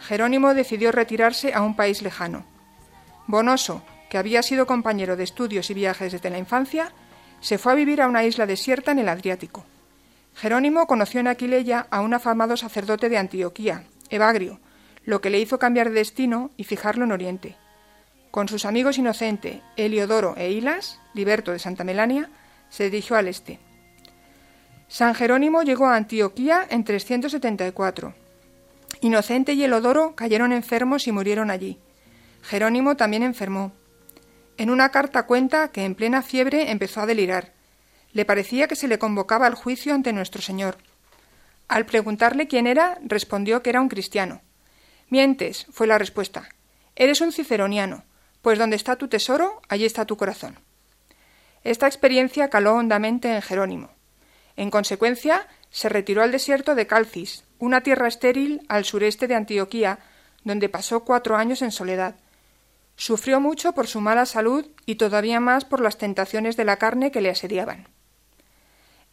Jerónimo 0.01 0.53
decidió 0.53 0.91
retirarse 0.91 1.53
a 1.53 1.61
un 1.61 1.75
país 1.75 2.01
lejano. 2.01 2.45
Bonoso, 3.25 3.81
que 4.09 4.17
había 4.17 4.43
sido 4.43 4.67
compañero 4.67 5.15
de 5.15 5.23
estudios 5.23 5.69
y 5.69 5.73
viajes 5.73 6.11
desde 6.11 6.29
la 6.29 6.37
infancia, 6.37 6.91
se 7.41 7.57
fue 7.57 7.73
a 7.73 7.75
vivir 7.75 8.01
a 8.01 8.07
una 8.07 8.23
isla 8.23 8.45
desierta 8.45 8.91
en 8.91 8.99
el 8.99 9.09
Adriático. 9.09 9.65
Jerónimo 10.35 10.87
conoció 10.87 11.19
en 11.19 11.27
Aquileia 11.27 11.87
a 11.89 12.01
un 12.01 12.13
afamado 12.13 12.55
sacerdote 12.57 13.09
de 13.09 13.17
Antioquía, 13.17 13.83
Evagrio, 14.09 14.59
lo 15.05 15.21
que 15.21 15.29
le 15.29 15.39
hizo 15.39 15.59
cambiar 15.59 15.89
de 15.89 15.95
destino 15.95 16.51
y 16.55 16.63
fijarlo 16.63 17.05
en 17.05 17.11
Oriente. 17.11 17.55
Con 18.31 18.47
sus 18.47 18.65
amigos 18.65 18.97
Inocente, 18.97 19.61
Heliodoro 19.75 20.35
e 20.37 20.51
Hilas, 20.51 20.99
liberto 21.13 21.51
de 21.51 21.59
Santa 21.59 21.83
Melania, 21.83 22.29
se 22.69 22.85
dirigió 22.85 23.15
al 23.15 23.27
este. 23.27 23.59
San 24.87 25.15
Jerónimo 25.15 25.63
llegó 25.63 25.87
a 25.87 25.95
Antioquía 25.95 26.65
en 26.69 26.83
374. 26.83 28.13
Inocente 29.01 29.53
y 29.53 29.63
Heliodoro 29.63 30.15
cayeron 30.15 30.51
enfermos 30.51 31.07
y 31.07 31.11
murieron 31.11 31.51
allí. 31.51 31.79
Jerónimo 32.43 32.95
también 32.95 33.23
enfermó, 33.23 33.71
en 34.59 34.69
una 34.69 34.91
carta 34.91 35.23
cuenta 35.23 35.69
que 35.69 35.85
en 35.85 35.95
plena 35.95 36.21
fiebre 36.21 36.69
empezó 36.69 36.99
a 36.99 37.05
delirar. 37.05 37.53
Le 38.11 38.25
parecía 38.25 38.67
que 38.67 38.75
se 38.75 38.89
le 38.89 38.99
convocaba 38.99 39.47
al 39.47 39.55
juicio 39.55 39.93
ante 39.93 40.11
nuestro 40.11 40.41
Señor. 40.41 40.77
Al 41.69 41.85
preguntarle 41.85 42.47
quién 42.47 42.67
era, 42.67 42.99
respondió 43.01 43.63
que 43.63 43.69
era 43.69 43.79
un 43.79 43.87
cristiano. 43.87 44.41
Mientes, 45.07 45.65
fue 45.71 45.87
la 45.87 45.97
respuesta. 45.97 46.49
Eres 46.97 47.21
un 47.21 47.31
ciceroniano, 47.31 48.03
pues 48.41 48.59
donde 48.59 48.75
está 48.75 48.97
tu 48.97 49.07
tesoro, 49.07 49.61
allí 49.69 49.85
está 49.85 50.03
tu 50.03 50.17
corazón. 50.17 50.59
Esta 51.63 51.87
experiencia 51.87 52.49
caló 52.49 52.75
hondamente 52.75 53.33
en 53.33 53.41
Jerónimo. 53.41 53.91
En 54.57 54.71
consecuencia, 54.71 55.47
se 55.69 55.87
retiró 55.87 56.21
al 56.21 56.33
desierto 56.33 56.75
de 56.75 56.85
Calcis, 56.85 57.45
una 57.59 57.79
tierra 57.79 58.09
estéril 58.09 58.61
al 58.67 58.83
sureste 58.83 59.27
de 59.27 59.35
Antioquía, 59.35 59.99
donde 60.43 60.67
pasó 60.67 61.05
cuatro 61.05 61.37
años 61.37 61.61
en 61.61 61.71
soledad, 61.71 62.15
Sufrió 62.99 63.39
mucho 63.39 63.71
por 63.71 63.87
su 63.87 64.01
mala 64.01 64.25
salud 64.25 64.67
y 64.85 64.95
todavía 64.95 65.39
más 65.39 65.63
por 65.63 65.79
las 65.79 65.97
tentaciones 65.97 66.57
de 66.57 66.65
la 66.65 66.75
carne 66.75 67.11
que 67.11 67.21
le 67.21 67.29
asediaban. 67.29 67.87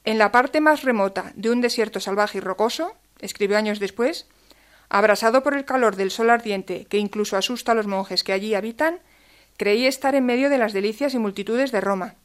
En 0.03 0.19
la 0.19 0.33
parte 0.33 0.61
más 0.61 0.83
remota 0.83 1.33
de 1.37 1.51
un 1.51 1.61
desierto 1.61 2.01
salvaje 2.01 2.39
y 2.39 2.41
rocoso, 2.41 2.97
escribió 3.21 3.57
años 3.57 3.79
después, 3.79 4.27
abrasado 4.89 5.45
por 5.45 5.55
el 5.55 5.65
calor 5.65 5.95
del 5.95 6.11
sol 6.11 6.31
ardiente 6.31 6.87
que 6.87 6.99
incluso 6.99 7.37
asusta 7.37 7.71
a 7.71 7.75
los 7.77 7.87
monjes 7.87 8.25
que 8.25 8.33
allí 8.33 8.57
habitan, 8.57 8.99
creí 9.57 9.87
estar 9.87 10.17
en 10.17 10.27
medio 10.27 10.51
de 10.51 10.59
las 10.59 10.73
delicias 10.73 11.15
y 11.15 11.21
multitudes 11.21 11.71
de 11.71 11.81
Roma. 11.81 12.17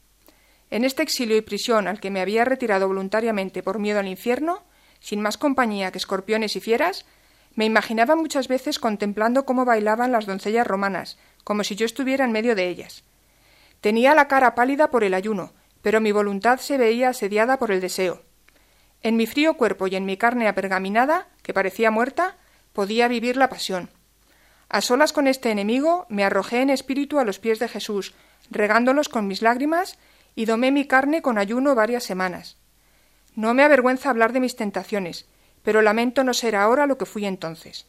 En 0.68 0.82
este 0.82 1.04
exilio 1.04 1.36
y 1.36 1.42
prisión 1.42 1.86
al 1.86 2.00
que 2.00 2.10
me 2.10 2.20
había 2.20 2.44
retirado 2.44 2.88
voluntariamente 2.88 3.62
por 3.62 3.78
miedo 3.78 4.00
al 4.00 4.08
infierno, 4.08 4.64
sin 4.98 5.20
más 5.20 5.38
compañía 5.38 5.92
que 5.92 5.98
escorpiones 5.98 6.56
y 6.56 6.60
fieras, 6.60 7.06
Me 7.54 7.66
imaginaba 7.66 8.16
muchas 8.16 8.48
veces 8.48 8.78
contemplando 8.78 9.44
cómo 9.44 9.66
bailaban 9.66 10.10
las 10.10 10.24
doncellas 10.24 10.66
romanas, 10.66 11.18
como 11.44 11.64
si 11.64 11.76
yo 11.76 11.86
estuviera 11.86 12.24
en 12.24 12.32
medio 12.32 12.54
de 12.54 12.68
ellas. 12.68 13.04
Tenía 13.80 14.14
la 14.14 14.28
cara 14.28 14.54
pálida 14.54 14.90
por 14.90 15.04
el 15.04 15.14
ayuno, 15.14 15.52
pero 15.82 16.00
mi 16.00 16.12
voluntad 16.12 16.58
se 16.58 16.78
veía 16.78 17.08
asediada 17.10 17.58
por 17.58 17.72
el 17.72 17.80
deseo. 17.80 18.22
En 19.02 19.16
mi 19.16 19.26
frío 19.26 19.54
cuerpo 19.54 19.88
y 19.88 19.96
en 19.96 20.06
mi 20.06 20.16
carne 20.16 20.46
apergaminada, 20.46 21.28
que 21.42 21.52
parecía 21.52 21.90
muerta, 21.90 22.36
podía 22.72 23.08
vivir 23.08 23.36
la 23.36 23.48
pasión. 23.48 23.90
A 24.68 24.80
solas 24.80 25.12
con 25.12 25.26
este 25.26 25.50
enemigo, 25.50 26.06
me 26.08 26.24
arrojé 26.24 26.62
en 26.62 26.70
espíritu 26.70 27.18
a 27.18 27.24
los 27.24 27.38
pies 27.38 27.58
de 27.58 27.68
Jesús, 27.68 28.14
regándolos 28.50 29.08
con 29.08 29.26
mis 29.26 29.42
lágrimas, 29.42 29.98
y 30.34 30.44
domé 30.44 30.70
mi 30.70 30.86
carne 30.86 31.20
con 31.20 31.36
ayuno 31.36 31.74
varias 31.74 32.04
semanas. 32.04 32.56
No 33.34 33.52
me 33.54 33.64
avergüenza 33.64 34.08
hablar 34.08 34.32
de 34.32 34.40
mis 34.40 34.56
tentaciones, 34.56 35.26
pero 35.62 35.82
lamento 35.82 36.24
no 36.24 36.32
ser 36.32 36.56
ahora 36.56 36.86
lo 36.86 36.98
que 36.98 37.06
fui 37.06 37.26
entonces. 37.26 37.86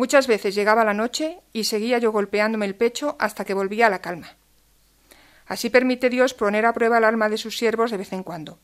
Muchas 0.00 0.26
veces 0.26 0.54
llegaba 0.54 0.82
la 0.82 0.94
noche 0.94 1.40
y 1.52 1.64
seguía 1.64 1.98
yo 1.98 2.10
golpeándome 2.10 2.64
el 2.64 2.74
pecho 2.74 3.16
hasta 3.18 3.44
que 3.44 3.52
volvía 3.52 3.88
a 3.88 3.90
la 3.90 4.00
calma. 4.00 4.34
Así 5.46 5.68
permite 5.68 6.08
Dios 6.08 6.32
poner 6.32 6.64
a 6.64 6.72
prueba 6.72 6.96
el 6.96 7.04
alma 7.04 7.28
de 7.28 7.36
sus 7.36 7.58
siervos 7.58 7.90
de 7.90 7.98
vez 7.98 8.14
en 8.14 8.22
cuando. 8.22 8.58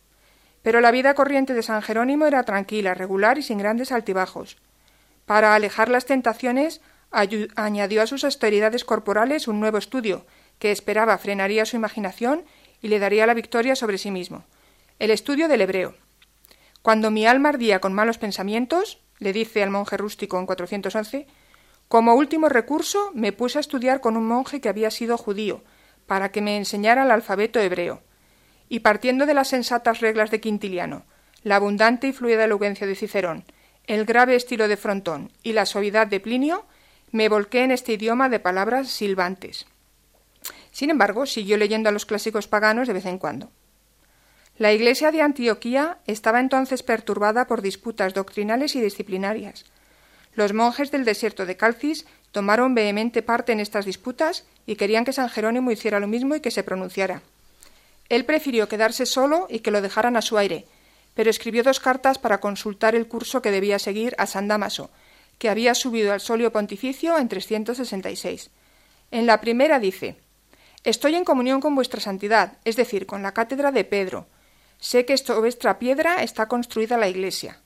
Pero 0.62 0.80
la 0.80 0.90
vida 0.90 1.12
corriente 1.12 1.52
de 1.52 1.62
San 1.62 1.82
Jerónimo 1.82 2.24
era 2.24 2.44
tranquila, 2.44 2.94
regular 2.94 3.36
y 3.36 3.42
sin 3.42 3.58
grandes 3.58 3.92
altibajos. 3.92 4.56
Para 5.26 5.54
alejar 5.54 5.90
las 5.90 6.06
tentaciones, 6.06 6.80
añadió 7.10 8.00
a 8.00 8.06
sus 8.06 8.24
austeridades 8.24 8.86
corporales 8.86 9.46
un 9.46 9.60
nuevo 9.60 9.76
estudio, 9.76 10.24
que 10.58 10.72
esperaba 10.72 11.18
frenaría 11.18 11.66
su 11.66 11.76
imaginación 11.76 12.46
y 12.80 12.88
le 12.88 12.98
daría 12.98 13.26
la 13.26 13.34
victoria 13.34 13.76
sobre 13.76 13.98
sí 13.98 14.10
mismo. 14.10 14.44
El 14.98 15.10
estudio 15.10 15.48
del 15.48 15.60
hebreo. 15.60 15.96
Cuando 16.80 17.10
mi 17.10 17.26
alma 17.26 17.50
ardía 17.50 17.78
con 17.78 17.92
malos 17.92 18.16
pensamientos, 18.16 19.02
le 19.18 19.32
dice 19.32 19.62
al 19.62 19.70
monje 19.70 19.96
rústico 19.96 20.38
en 20.38 20.46
411, 20.46 21.26
como 21.88 22.14
último 22.14 22.48
recurso 22.48 23.10
me 23.14 23.32
puse 23.32 23.58
a 23.58 23.60
estudiar 23.60 24.00
con 24.00 24.16
un 24.16 24.26
monje 24.26 24.60
que 24.60 24.68
había 24.68 24.90
sido 24.90 25.16
judío, 25.16 25.62
para 26.06 26.30
que 26.30 26.40
me 26.40 26.56
enseñara 26.56 27.04
el 27.04 27.10
alfabeto 27.10 27.60
hebreo 27.60 28.02
y 28.68 28.80
partiendo 28.80 29.26
de 29.26 29.34
las 29.34 29.48
sensatas 29.48 30.00
reglas 30.00 30.30
de 30.30 30.40
Quintiliano, 30.40 31.04
la 31.42 31.56
abundante 31.56 32.08
y 32.08 32.12
fluida 32.12 32.44
elocuencia 32.44 32.86
de 32.86 32.96
Cicerón, 32.96 33.44
el 33.86 34.04
grave 34.04 34.34
estilo 34.34 34.66
de 34.66 34.76
Frontón 34.76 35.30
y 35.42 35.52
la 35.52 35.66
suavidad 35.66 36.08
de 36.08 36.18
Plinio, 36.18 36.66
me 37.12 37.28
volqué 37.28 37.62
en 37.62 37.70
este 37.70 37.92
idioma 37.92 38.28
de 38.28 38.40
palabras 38.40 38.88
silbantes. 38.88 39.66
Sin 40.72 40.90
embargo, 40.90 41.26
siguió 41.26 41.56
leyendo 41.56 41.88
a 41.88 41.92
los 41.92 42.04
clásicos 42.04 42.48
paganos 42.48 42.88
de 42.88 42.94
vez 42.94 43.06
en 43.06 43.18
cuando. 43.18 43.50
La 44.58 44.72
Iglesia 44.72 45.10
de 45.10 45.20
Antioquía 45.20 45.98
estaba 46.06 46.40
entonces 46.40 46.82
perturbada 46.82 47.46
por 47.46 47.60
disputas 47.60 48.14
doctrinales 48.14 48.74
y 48.74 48.80
disciplinarias. 48.80 49.66
Los 50.34 50.54
monjes 50.54 50.90
del 50.90 51.04
desierto 51.04 51.44
de 51.44 51.58
Calcis 51.58 52.06
tomaron 52.32 52.74
vehemente 52.74 53.20
parte 53.20 53.52
en 53.52 53.60
estas 53.60 53.84
disputas 53.84 54.46
y 54.64 54.76
querían 54.76 55.04
que 55.04 55.12
San 55.12 55.28
Jerónimo 55.28 55.72
hiciera 55.72 56.00
lo 56.00 56.06
mismo 56.06 56.34
y 56.34 56.40
que 56.40 56.50
se 56.50 56.62
pronunciara. 56.62 57.20
Él 58.08 58.24
prefirió 58.24 58.66
quedarse 58.66 59.04
solo 59.04 59.46
y 59.50 59.58
que 59.58 59.70
lo 59.70 59.82
dejaran 59.82 60.16
a 60.16 60.22
su 60.22 60.38
aire, 60.38 60.64
pero 61.12 61.28
escribió 61.28 61.62
dos 61.62 61.78
cartas 61.78 62.18
para 62.18 62.40
consultar 62.40 62.94
el 62.94 63.08
curso 63.08 63.42
que 63.42 63.50
debía 63.50 63.78
seguir 63.78 64.14
a 64.16 64.26
San 64.26 64.48
Damaso, 64.48 64.90
que 65.38 65.50
había 65.50 65.74
subido 65.74 66.14
al 66.14 66.20
solio 66.20 66.50
pontificio 66.50 67.18
en 67.18 67.28
366. 67.28 68.50
En 69.10 69.26
la 69.26 69.38
primera 69.42 69.80
dice 69.80 70.16
Estoy 70.82 71.14
en 71.14 71.24
comunión 71.24 71.60
con 71.60 71.74
vuestra 71.74 72.00
santidad, 72.00 72.54
es 72.64 72.76
decir, 72.76 73.04
con 73.04 73.22
la 73.22 73.32
cátedra 73.32 73.70
de 73.70 73.84
Pedro. 73.84 74.28
Sé 74.78 75.04
que 75.06 75.14
esto 75.14 75.40
vuestra 75.40 75.78
piedra 75.78 76.22
está 76.22 76.48
construida 76.48 76.96
la 76.96 77.08
iglesia. 77.08 77.60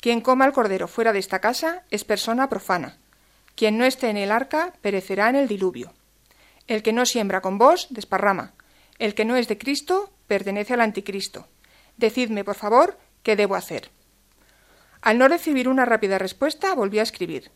Quien 0.00 0.20
coma 0.20 0.46
el 0.46 0.52
cordero 0.52 0.88
fuera 0.88 1.12
de 1.12 1.18
esta 1.18 1.40
casa 1.40 1.84
es 1.90 2.04
persona 2.04 2.48
profana. 2.48 2.98
Quien 3.54 3.78
no 3.78 3.84
esté 3.84 4.10
en 4.10 4.16
el 4.16 4.30
arca 4.30 4.72
perecerá 4.80 5.30
en 5.30 5.36
el 5.36 5.48
diluvio. 5.48 5.94
El 6.66 6.82
que 6.82 6.92
no 6.92 7.06
siembra 7.06 7.40
con 7.40 7.58
vos 7.58 7.88
desparrama. 7.90 8.54
El 8.98 9.14
que 9.14 9.24
no 9.24 9.36
es 9.36 9.48
de 9.48 9.58
Cristo 9.58 10.10
pertenece 10.26 10.74
al 10.74 10.80
anticristo. 10.80 11.48
Decidme, 11.96 12.44
por 12.44 12.54
favor, 12.54 12.98
qué 13.22 13.36
debo 13.36 13.54
hacer. 13.54 13.90
Al 15.02 15.18
no 15.18 15.28
recibir 15.28 15.68
una 15.68 15.84
rápida 15.84 16.18
respuesta, 16.18 16.74
volvió 16.74 17.00
a 17.00 17.04
escribir. 17.04 17.50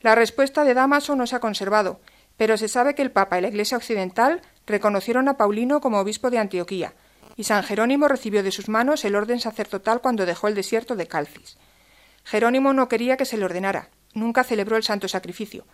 La 0.00 0.14
respuesta 0.14 0.64
de 0.64 0.74
Damaso 0.74 1.16
no 1.16 1.26
se 1.26 1.36
ha 1.36 1.40
conservado, 1.40 2.00
pero 2.36 2.56
se 2.56 2.68
sabe 2.68 2.94
que 2.94 3.02
el 3.02 3.12
Papa 3.12 3.38
y 3.38 3.42
la 3.42 3.48
Iglesia 3.48 3.76
Occidental 3.76 4.42
reconocieron 4.66 5.28
a 5.28 5.36
Paulino 5.36 5.80
como 5.80 5.98
obispo 5.98 6.30
de 6.30 6.38
Antioquía, 6.38 6.94
y 7.36 7.44
San 7.44 7.62
Jerónimo 7.62 8.08
recibió 8.08 8.42
de 8.42 8.52
sus 8.52 8.68
manos 8.68 9.04
el 9.04 9.14
orden 9.14 9.40
sacerdotal 9.40 10.00
cuando 10.00 10.26
dejó 10.26 10.48
el 10.48 10.54
desierto 10.54 10.96
de 10.96 11.06
Calcis. 11.06 11.58
Jerónimo 12.24 12.72
no 12.72 12.88
quería 12.88 13.16
que 13.16 13.24
se 13.24 13.36
le 13.36 13.44
ordenara, 13.44 13.90
nunca 14.14 14.44
celebró 14.44 14.76
el 14.76 14.82
santo 14.82 15.08
sacrificio, 15.08 15.66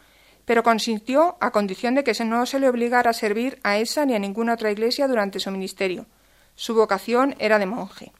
pero 0.45 0.63
consintió 0.63 1.37
a 1.41 1.51
condición 1.51 1.95
de 1.95 2.05
que 2.05 2.25
no 2.25 2.47
se 2.47 2.59
le 2.59 2.69
obligara 2.69 3.11
a 3.11 3.15
servir 3.15 3.59
a 3.63 3.79
esa 3.79 4.07
ni 4.07 4.15
a 4.15 4.19
ninguna 4.19 4.55
otra 4.55 4.71
iglesia 4.71 5.07
durante 5.07 5.41
su 5.41 5.51
ministerio. 5.51 6.07
Su 6.55 6.75
vocación 6.75 7.37
era 7.39 7.59
de 7.59 7.67
monje. 7.67 8.13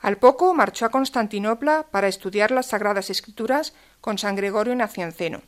Al 0.00 0.18
poco 0.18 0.54
marchó 0.54 0.86
a 0.86 0.90
Constantinopla 0.90 1.86
para 1.90 2.08
estudiar 2.08 2.50
las 2.50 2.66
Sagradas 2.66 3.10
Escrituras 3.10 3.74
con 4.00 4.18
San 4.18 4.36
Gregorio 4.36 4.74
Nacianceno. 4.74 5.42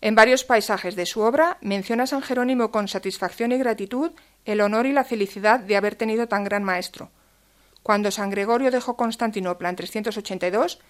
En 0.00 0.14
varios 0.14 0.44
paisajes 0.44 0.96
de 0.96 1.06
su 1.06 1.20
obra 1.20 1.58
menciona 1.60 2.02
a 2.02 2.06
San 2.06 2.22
Jerónimo 2.22 2.70
con 2.70 2.88
satisfacción 2.88 3.52
y 3.52 3.58
gratitud 3.58 4.12
el 4.44 4.60
honor 4.60 4.86
y 4.86 4.92
la 4.92 5.04
felicidad 5.04 5.60
de 5.60 5.76
haber 5.76 5.94
tenido 5.94 6.28
tan 6.28 6.44
gran 6.44 6.64
maestro. 6.64 7.10
Cuando 7.82 8.10
San 8.10 8.30
Gregorio 8.30 8.70
dejó 8.70 8.96
Constantinopla 8.96 9.68
en 9.68 9.76
382, 9.76 10.80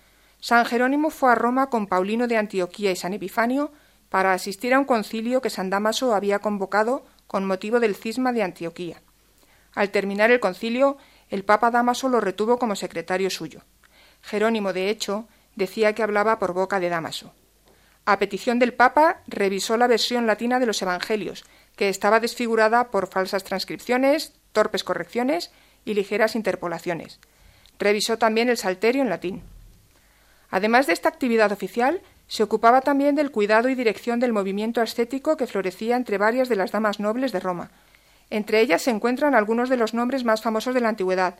San 0.40 0.64
Jerónimo 0.64 1.10
fue 1.10 1.32
a 1.32 1.34
Roma 1.34 1.70
con 1.70 1.86
Paulino 1.86 2.26
de 2.26 2.36
Antioquía 2.36 2.90
y 2.90 2.96
San 2.96 3.14
Epifanio 3.14 3.72
para 4.08 4.32
asistir 4.32 4.74
a 4.74 4.78
un 4.78 4.84
concilio 4.84 5.40
que 5.40 5.50
San 5.50 5.70
Damaso 5.70 6.14
había 6.14 6.38
convocado 6.38 7.04
con 7.26 7.46
motivo 7.46 7.80
del 7.80 7.96
cisma 7.96 8.32
de 8.32 8.42
Antioquía. 8.42 9.02
Al 9.74 9.90
terminar 9.90 10.30
el 10.30 10.40
concilio, 10.40 10.98
el 11.30 11.44
Papa 11.44 11.70
Damaso 11.70 12.08
lo 12.08 12.20
retuvo 12.20 12.58
como 12.58 12.76
secretario 12.76 13.30
suyo. 13.30 13.62
Jerónimo, 14.22 14.72
de 14.72 14.90
hecho, 14.90 15.26
decía 15.56 15.94
que 15.94 16.02
hablaba 16.02 16.38
por 16.38 16.52
boca 16.52 16.78
de 16.78 16.88
Damaso. 16.88 17.32
A 18.06 18.18
petición 18.18 18.58
del 18.58 18.74
Papa, 18.74 19.22
revisó 19.26 19.76
la 19.76 19.86
versión 19.86 20.26
latina 20.26 20.60
de 20.60 20.66
los 20.66 20.80
Evangelios, 20.82 21.44
que 21.76 21.88
estaba 21.88 22.20
desfigurada 22.20 22.90
por 22.90 23.08
falsas 23.08 23.44
transcripciones, 23.44 24.32
torpes 24.52 24.84
correcciones 24.84 25.50
y 25.84 25.94
ligeras 25.94 26.36
interpolaciones. 26.36 27.18
Revisó 27.78 28.18
también 28.18 28.48
el 28.48 28.56
Salterio 28.56 29.02
en 29.02 29.10
latín. 29.10 29.42
Además 30.50 30.86
de 30.86 30.92
esta 30.92 31.08
actividad 31.08 31.50
oficial, 31.52 32.00
se 32.28 32.42
ocupaba 32.42 32.80
también 32.80 33.14
del 33.16 33.30
cuidado 33.30 33.68
y 33.68 33.74
dirección 33.74 34.20
del 34.20 34.32
movimiento 34.32 34.80
ascético 34.80 35.36
que 35.36 35.46
florecía 35.46 35.96
entre 35.96 36.18
varias 36.18 36.48
de 36.48 36.56
las 36.56 36.70
damas 36.70 37.00
nobles 37.00 37.32
de 37.32 37.40
Roma. 37.40 37.70
Entre 38.30 38.60
ellas 38.60 38.82
se 38.82 38.90
encuentran 38.90 39.34
algunos 39.34 39.68
de 39.68 39.76
los 39.76 39.94
nombres 39.94 40.24
más 40.24 40.42
famosos 40.42 40.74
de 40.74 40.80
la 40.80 40.88
antigüedad. 40.88 41.34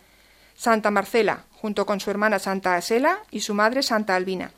Santa 0.57 0.91
Marcela, 0.91 1.45
junto 1.53 1.87
con 1.87 2.01
su 2.01 2.11
hermana 2.11 2.39
Santa 2.39 2.77
Asela 2.77 3.19
y 3.31 3.41
su 3.41 3.55
madre 3.55 3.83
Santa 3.83 4.15
Albina. 4.15 4.53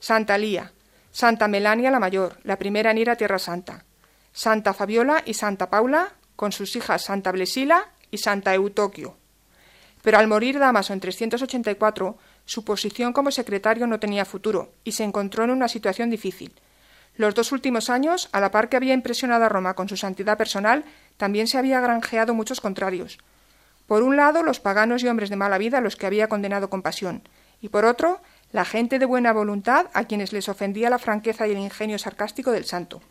Santa 0.00 0.36
Lía, 0.38 0.72
Santa 1.12 1.48
Melania 1.48 1.90
la 1.90 2.00
Mayor, 2.00 2.38
la 2.42 2.56
primera 2.56 2.90
en 2.90 2.98
ir 2.98 3.10
a 3.10 3.16
Tierra 3.16 3.38
Santa. 3.38 3.84
Santa 4.32 4.74
Fabiola 4.74 5.22
y 5.26 5.34
Santa 5.34 5.70
Paula, 5.70 6.12
con 6.36 6.52
sus 6.52 6.76
hijas 6.76 7.04
Santa 7.04 7.32
Blesila 7.32 7.90
y 8.10 8.18
Santa 8.18 8.54
Eutoquio. 8.54 9.16
Pero 10.02 10.18
al 10.18 10.28
morir 10.28 10.58
Damaso 10.58 10.92
en 10.92 11.00
384, 11.00 12.16
su 12.44 12.64
posición 12.64 13.12
como 13.12 13.30
secretario 13.30 13.86
no 13.86 14.00
tenía 14.00 14.24
futuro 14.24 14.72
y 14.84 14.92
se 14.92 15.04
encontró 15.04 15.44
en 15.44 15.50
una 15.50 15.68
situación 15.68 16.10
difícil. 16.10 16.54
Los 17.16 17.34
dos 17.34 17.52
últimos 17.52 17.90
años, 17.90 18.28
a 18.32 18.40
la 18.40 18.50
par 18.50 18.68
que 18.68 18.76
había 18.76 18.94
impresionado 18.94 19.44
a 19.44 19.48
Roma 19.48 19.74
con 19.74 19.88
su 19.88 19.96
santidad 19.96 20.38
personal, 20.38 20.84
también 21.16 21.48
se 21.48 21.58
había 21.58 21.80
granjeado 21.80 22.34
muchos 22.34 22.60
contrarios. 22.60 23.18
Por 23.86 24.02
un 24.02 24.16
lado, 24.16 24.42
los 24.42 24.60
paganos 24.60 25.02
y 25.02 25.08
hombres 25.08 25.28
de 25.28 25.36
mala 25.36 25.58
vida 25.58 25.78
a 25.78 25.80
los 25.80 25.96
que 25.96 26.06
había 26.06 26.28
condenado 26.28 26.70
con 26.70 26.80
pasión, 26.80 27.22
y 27.60 27.68
por 27.68 27.84
otro, 27.84 28.22
la 28.52 28.64
gente 28.64 28.98
de 28.98 29.06
buena 29.06 29.32
voluntad 29.32 29.86
a 29.92 30.04
quienes 30.04 30.32
les 30.32 30.48
ofendía 30.48 30.90
la 30.90 30.98
franqueza 30.98 31.46
y 31.46 31.52
el 31.52 31.58
ingenio 31.58 31.98
sarcástico 31.98 32.52
del 32.52 32.64
santo. 32.64 33.02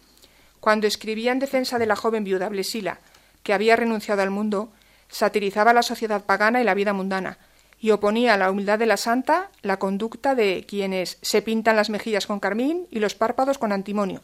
Cuando 0.60 0.88
escribía 0.88 1.32
en 1.32 1.40
defensa 1.40 1.80
de 1.80 1.86
la 1.86 1.96
joven 1.96 2.24
viuda 2.24 2.50
Blesila, 2.50 3.00
que 3.44 3.54
había 3.54 3.76
renunciado 3.76 4.22
al 4.22 4.30
mundo, 4.30 4.72
satirizaba 5.08 5.74
la 5.74 5.82
sociedad 5.82 6.26
pagana 6.26 6.62
y 6.62 6.64
la 6.64 6.74
vida 6.74 6.94
mundana, 6.94 7.38
y 7.80 7.92
oponía 7.92 8.34
a 8.34 8.38
la 8.38 8.52
humildad 8.52 8.78
de 8.78 8.86
la 8.86 8.98
santa 8.98 9.50
la 9.62 9.80
conducta 9.80 10.36
de 10.36 10.66
quienes 10.68 11.18
se 11.22 11.42
pintan 11.42 11.78
las 11.78 11.90
mejillas 11.90 12.28
con 12.28 12.40
carmín 12.40 12.88
y 12.92 13.00
los 13.00 13.16
párpados 13.16 13.58
con 13.58 13.72
antimonio, 13.72 14.22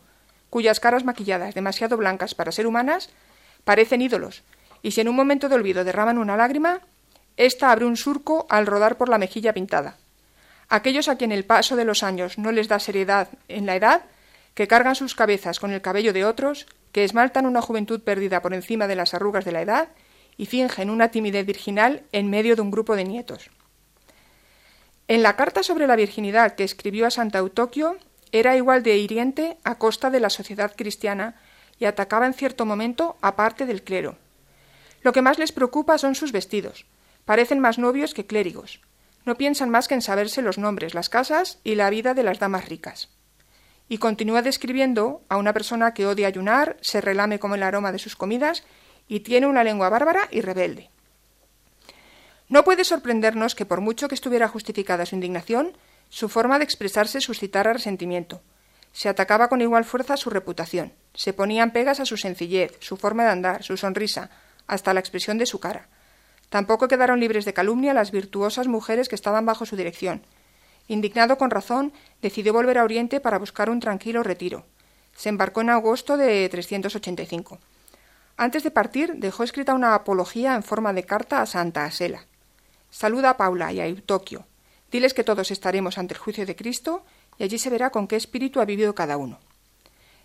cuyas 0.50 0.80
caras 0.80 1.06
maquilladas, 1.06 1.56
demasiado 1.56 1.98
blancas 1.98 2.36
para 2.36 2.52
ser 2.52 2.68
humanas, 2.68 3.10
parecen 3.64 4.02
ídolos, 4.02 4.44
y 4.82 4.92
si 4.92 5.02
en 5.02 5.08
un 5.08 5.16
momento 5.16 5.50
de 5.50 5.56
olvido 5.56 5.84
derraman 5.84 6.18
una 6.18 6.38
lágrima, 6.38 6.82
ésta 7.38 7.72
abre 7.72 7.86
un 7.86 7.98
surco 7.98 8.46
al 8.50 8.68
rodar 8.68 8.98
por 8.98 9.10
la 9.10 9.18
mejilla 9.18 9.54
pintada. 9.54 9.98
Aquellos 10.68 11.08
a 11.08 11.16
quien 11.16 11.32
el 11.32 11.46
paso 11.46 11.76
de 11.76 11.86
los 11.86 12.04
años 12.04 12.38
no 12.38 12.52
les 12.52 12.68
da 12.68 12.80
seriedad 12.80 13.30
en 13.48 13.66
la 13.66 13.76
edad, 13.76 14.02
que 14.56 14.68
cargan 14.68 14.96
sus 14.96 15.14
cabezas 15.14 15.60
con 15.60 15.72
el 15.72 15.82
cabello 15.82 16.14
de 16.14 16.26
otros, 16.26 16.66
que 16.92 17.04
esmaltan 17.04 17.46
una 17.46 17.62
juventud 17.62 18.02
perdida 18.02 18.42
por 18.42 18.54
encima 18.54 18.88
de 18.88 18.96
las 18.96 19.14
arrugas 19.14 19.46
de 19.46 19.52
la 19.52 19.62
edad 19.62 19.90
y 20.38 20.48
fingen 20.48 20.90
una 20.90 21.12
timidez 21.12 21.46
virginal 21.46 22.04
en 22.12 22.30
medio 22.30 22.56
de 22.56 22.62
un 22.62 22.72
grupo 22.72 22.96
de 22.96 23.04
nietos. 23.04 23.52
En 25.08 25.22
la 25.22 25.36
carta 25.36 25.62
sobre 25.62 25.88
la 25.88 25.96
virginidad 25.96 26.56
que 26.56 26.64
escribió 26.64 27.06
a 27.06 27.12
Santa 27.12 27.38
Eutoquio, 27.38 27.98
era 28.32 28.56
igual 28.58 28.82
de 28.82 28.98
hiriente 28.98 29.58
a 29.64 29.76
costa 29.76 30.10
de 30.10 30.20
la 30.20 30.30
sociedad 30.30 30.74
cristiana 30.76 31.36
y 31.78 31.86
atacaba 31.86 32.26
en 32.26 32.34
cierto 32.34 32.66
momento 32.66 33.18
a 33.22 33.36
parte 33.36 33.66
del 33.66 33.84
clero. 33.84 34.18
Lo 35.02 35.14
que 35.14 35.22
más 35.22 35.38
les 35.38 35.52
preocupa 35.52 35.98
son 35.98 36.16
sus 36.16 36.32
vestidos. 36.32 36.86
Parecen 37.26 37.60
más 37.60 37.78
novios 37.78 38.14
que 38.14 38.26
clérigos. 38.26 38.82
No 39.26 39.36
piensan 39.36 39.70
más 39.70 39.88
que 39.88 39.96
en 39.96 40.02
saberse 40.02 40.42
los 40.42 40.58
nombres, 40.58 40.94
las 40.94 41.10
casas 41.10 41.60
y 41.64 41.76
la 41.76 41.90
vida 41.90 42.14
de 42.14 42.24
las 42.24 42.40
damas 42.40 42.68
ricas. 42.70 43.10
Y 43.88 44.00
continúa 44.00 44.42
describiendo 44.42 45.22
a 45.30 45.38
una 45.38 45.54
persona 45.54 45.94
que 45.94 46.08
odia 46.08 46.28
ayunar, 46.28 46.78
se 46.82 47.02
relame 47.02 47.40
como 47.40 47.56
el 47.56 47.64
aroma 47.64 47.92
de 47.92 48.00
sus 48.00 48.16
comidas 48.16 48.64
y 49.08 49.20
tiene 49.20 49.48
una 49.48 49.64
lengua 49.64 49.90
bárbara 49.90 50.28
y 50.32 50.42
rebelde. 50.42 50.90
No 52.48 52.64
puede 52.64 52.84
sorprendernos 52.84 53.56
que 53.56 53.66
por 53.66 53.82
mucho 53.82 54.08
que 54.08 54.16
estuviera 54.16 54.48
justificada 54.48 55.06
su 55.06 55.16
indignación, 55.16 55.78
su 56.10 56.30
forma 56.30 56.58
de 56.60 56.64
expresarse 56.64 57.22
suscitara 57.22 57.74
resentimiento. 57.74 58.42
Se 58.94 59.10
atacaba 59.10 59.50
con 59.50 59.62
igual 59.62 59.84
fuerza 59.84 60.16
su 60.16 60.30
reputación, 60.30 60.94
se 61.14 61.34
ponían 61.34 61.72
pegas 61.72 62.00
a 62.00 62.06
su 62.06 62.18
sencillez, 62.18 62.78
su 62.80 62.98
forma 62.98 63.26
de 63.26 63.32
andar, 63.32 63.64
su 63.64 63.78
sonrisa, 63.78 64.30
hasta 64.68 64.94
la 64.94 65.00
expresión 65.00 65.38
de 65.38 65.46
su 65.46 65.60
cara. 65.60 65.90
Tampoco 66.50 66.88
quedaron 66.88 67.20
libres 67.20 67.46
de 67.46 67.54
calumnia 67.54 67.94
las 67.94 68.12
virtuosas 68.12 68.68
mujeres 68.68 69.10
que 69.10 69.16
estaban 69.16 69.46
bajo 69.46 69.66
su 69.66 69.76
dirección. 69.76 70.22
Indignado 70.88 71.38
con 71.38 71.50
razón, 71.50 71.94
decidió 72.22 72.54
volver 72.54 72.78
a 72.78 72.84
Oriente 72.84 73.20
para 73.20 73.40
buscar 73.40 73.70
un 73.70 73.80
tranquilo 73.80 74.24
retiro. 74.24 74.66
Se 75.16 75.30
embarcó 75.30 75.62
en 75.62 75.70
agosto 75.70 76.18
de 76.18 76.48
385. 76.50 77.60
Antes 78.38 78.64
de 78.64 78.72
partir, 78.72 79.16
dejó 79.16 79.44
escrita 79.44 79.74
una 79.74 79.96
apología 79.96 80.56
en 80.56 80.64
forma 80.64 80.94
de 80.94 81.04
carta 81.04 81.42
a 81.42 81.46
Santa 81.46 81.86
Asela. 81.86 82.26
Saluda 82.90 83.32
a 83.32 83.38
Paula 83.38 83.72
y 83.72 83.80
a 83.80 83.88
Eutoquio. 83.88 84.46
Diles 84.92 85.14
que 85.14 85.24
todos 85.24 85.52
estaremos 85.52 85.98
ante 85.98 86.14
el 86.14 86.20
juicio 86.20 86.46
de 86.46 86.56
Cristo 86.56 87.04
y 87.38 87.44
allí 87.44 87.58
se 87.58 87.70
verá 87.70 87.90
con 87.90 88.08
qué 88.08 88.16
espíritu 88.16 88.60
ha 88.60 88.66
vivido 88.66 88.94
cada 88.94 89.18
uno. 89.18 89.40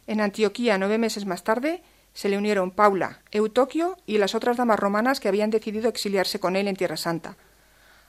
En 0.06 0.20
Antioquía, 0.20 0.76
nueve 0.76 0.98
meses 0.98 1.24
más 1.24 1.44
tarde, 1.44 1.82
se 2.12 2.28
le 2.28 2.36
unieron 2.36 2.72
Paula, 2.72 3.20
Eutoquio 3.30 3.96
y 4.06 4.18
las 4.18 4.34
otras 4.34 4.56
damas 4.56 4.78
romanas 4.78 5.20
que 5.20 5.28
habían 5.28 5.50
decidido 5.50 5.88
exiliarse 5.88 6.40
con 6.40 6.56
él 6.56 6.68
en 6.68 6.76
Tierra 6.76 6.96
Santa. 6.96 7.36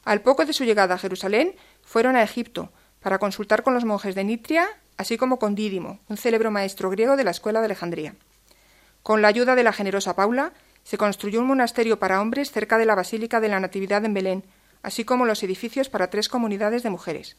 Al 0.03 0.21
poco 0.21 0.45
de 0.45 0.53
su 0.53 0.63
llegada 0.63 0.95
a 0.95 0.97
Jerusalén, 0.97 1.55
fueron 1.91 2.15
a 2.15 2.23
Egipto 2.23 2.71
para 3.01 3.19
consultar 3.19 3.63
con 3.63 3.73
los 3.73 3.83
monjes 3.83 4.15
de 4.15 4.23
Nitria, 4.23 4.65
así 4.95 5.17
como 5.17 5.39
con 5.39 5.55
Dídimo, 5.55 5.99
un 6.07 6.15
célebre 6.15 6.49
maestro 6.49 6.89
griego 6.89 7.17
de 7.17 7.25
la 7.25 7.31
escuela 7.31 7.59
de 7.59 7.65
Alejandría. 7.65 8.15
Con 9.03 9.21
la 9.21 9.27
ayuda 9.27 9.55
de 9.55 9.63
la 9.63 9.73
generosa 9.73 10.15
Paula, 10.15 10.53
se 10.83 10.97
construyó 10.97 11.41
un 11.41 11.47
monasterio 11.47 11.99
para 11.99 12.21
hombres 12.21 12.49
cerca 12.49 12.77
de 12.77 12.85
la 12.85 12.95
Basílica 12.95 13.41
de 13.41 13.49
la 13.49 13.59
Natividad 13.59 14.05
en 14.05 14.13
Belén, 14.13 14.45
así 14.83 15.03
como 15.03 15.25
los 15.25 15.43
edificios 15.43 15.89
para 15.89 16.09
tres 16.09 16.29
comunidades 16.29 16.81
de 16.81 16.91
mujeres. 16.91 17.35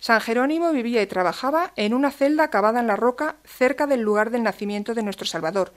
San 0.00 0.20
Jerónimo 0.20 0.72
vivía 0.72 1.00
y 1.00 1.06
trabajaba 1.06 1.72
en 1.76 1.94
una 1.94 2.10
celda 2.10 2.50
cavada 2.50 2.80
en 2.80 2.88
la 2.88 2.96
roca 2.96 3.36
cerca 3.44 3.86
del 3.86 4.00
lugar 4.00 4.30
del 4.30 4.42
nacimiento 4.42 4.92
de 4.92 5.04
nuestro 5.04 5.24
Salvador, 5.24 5.72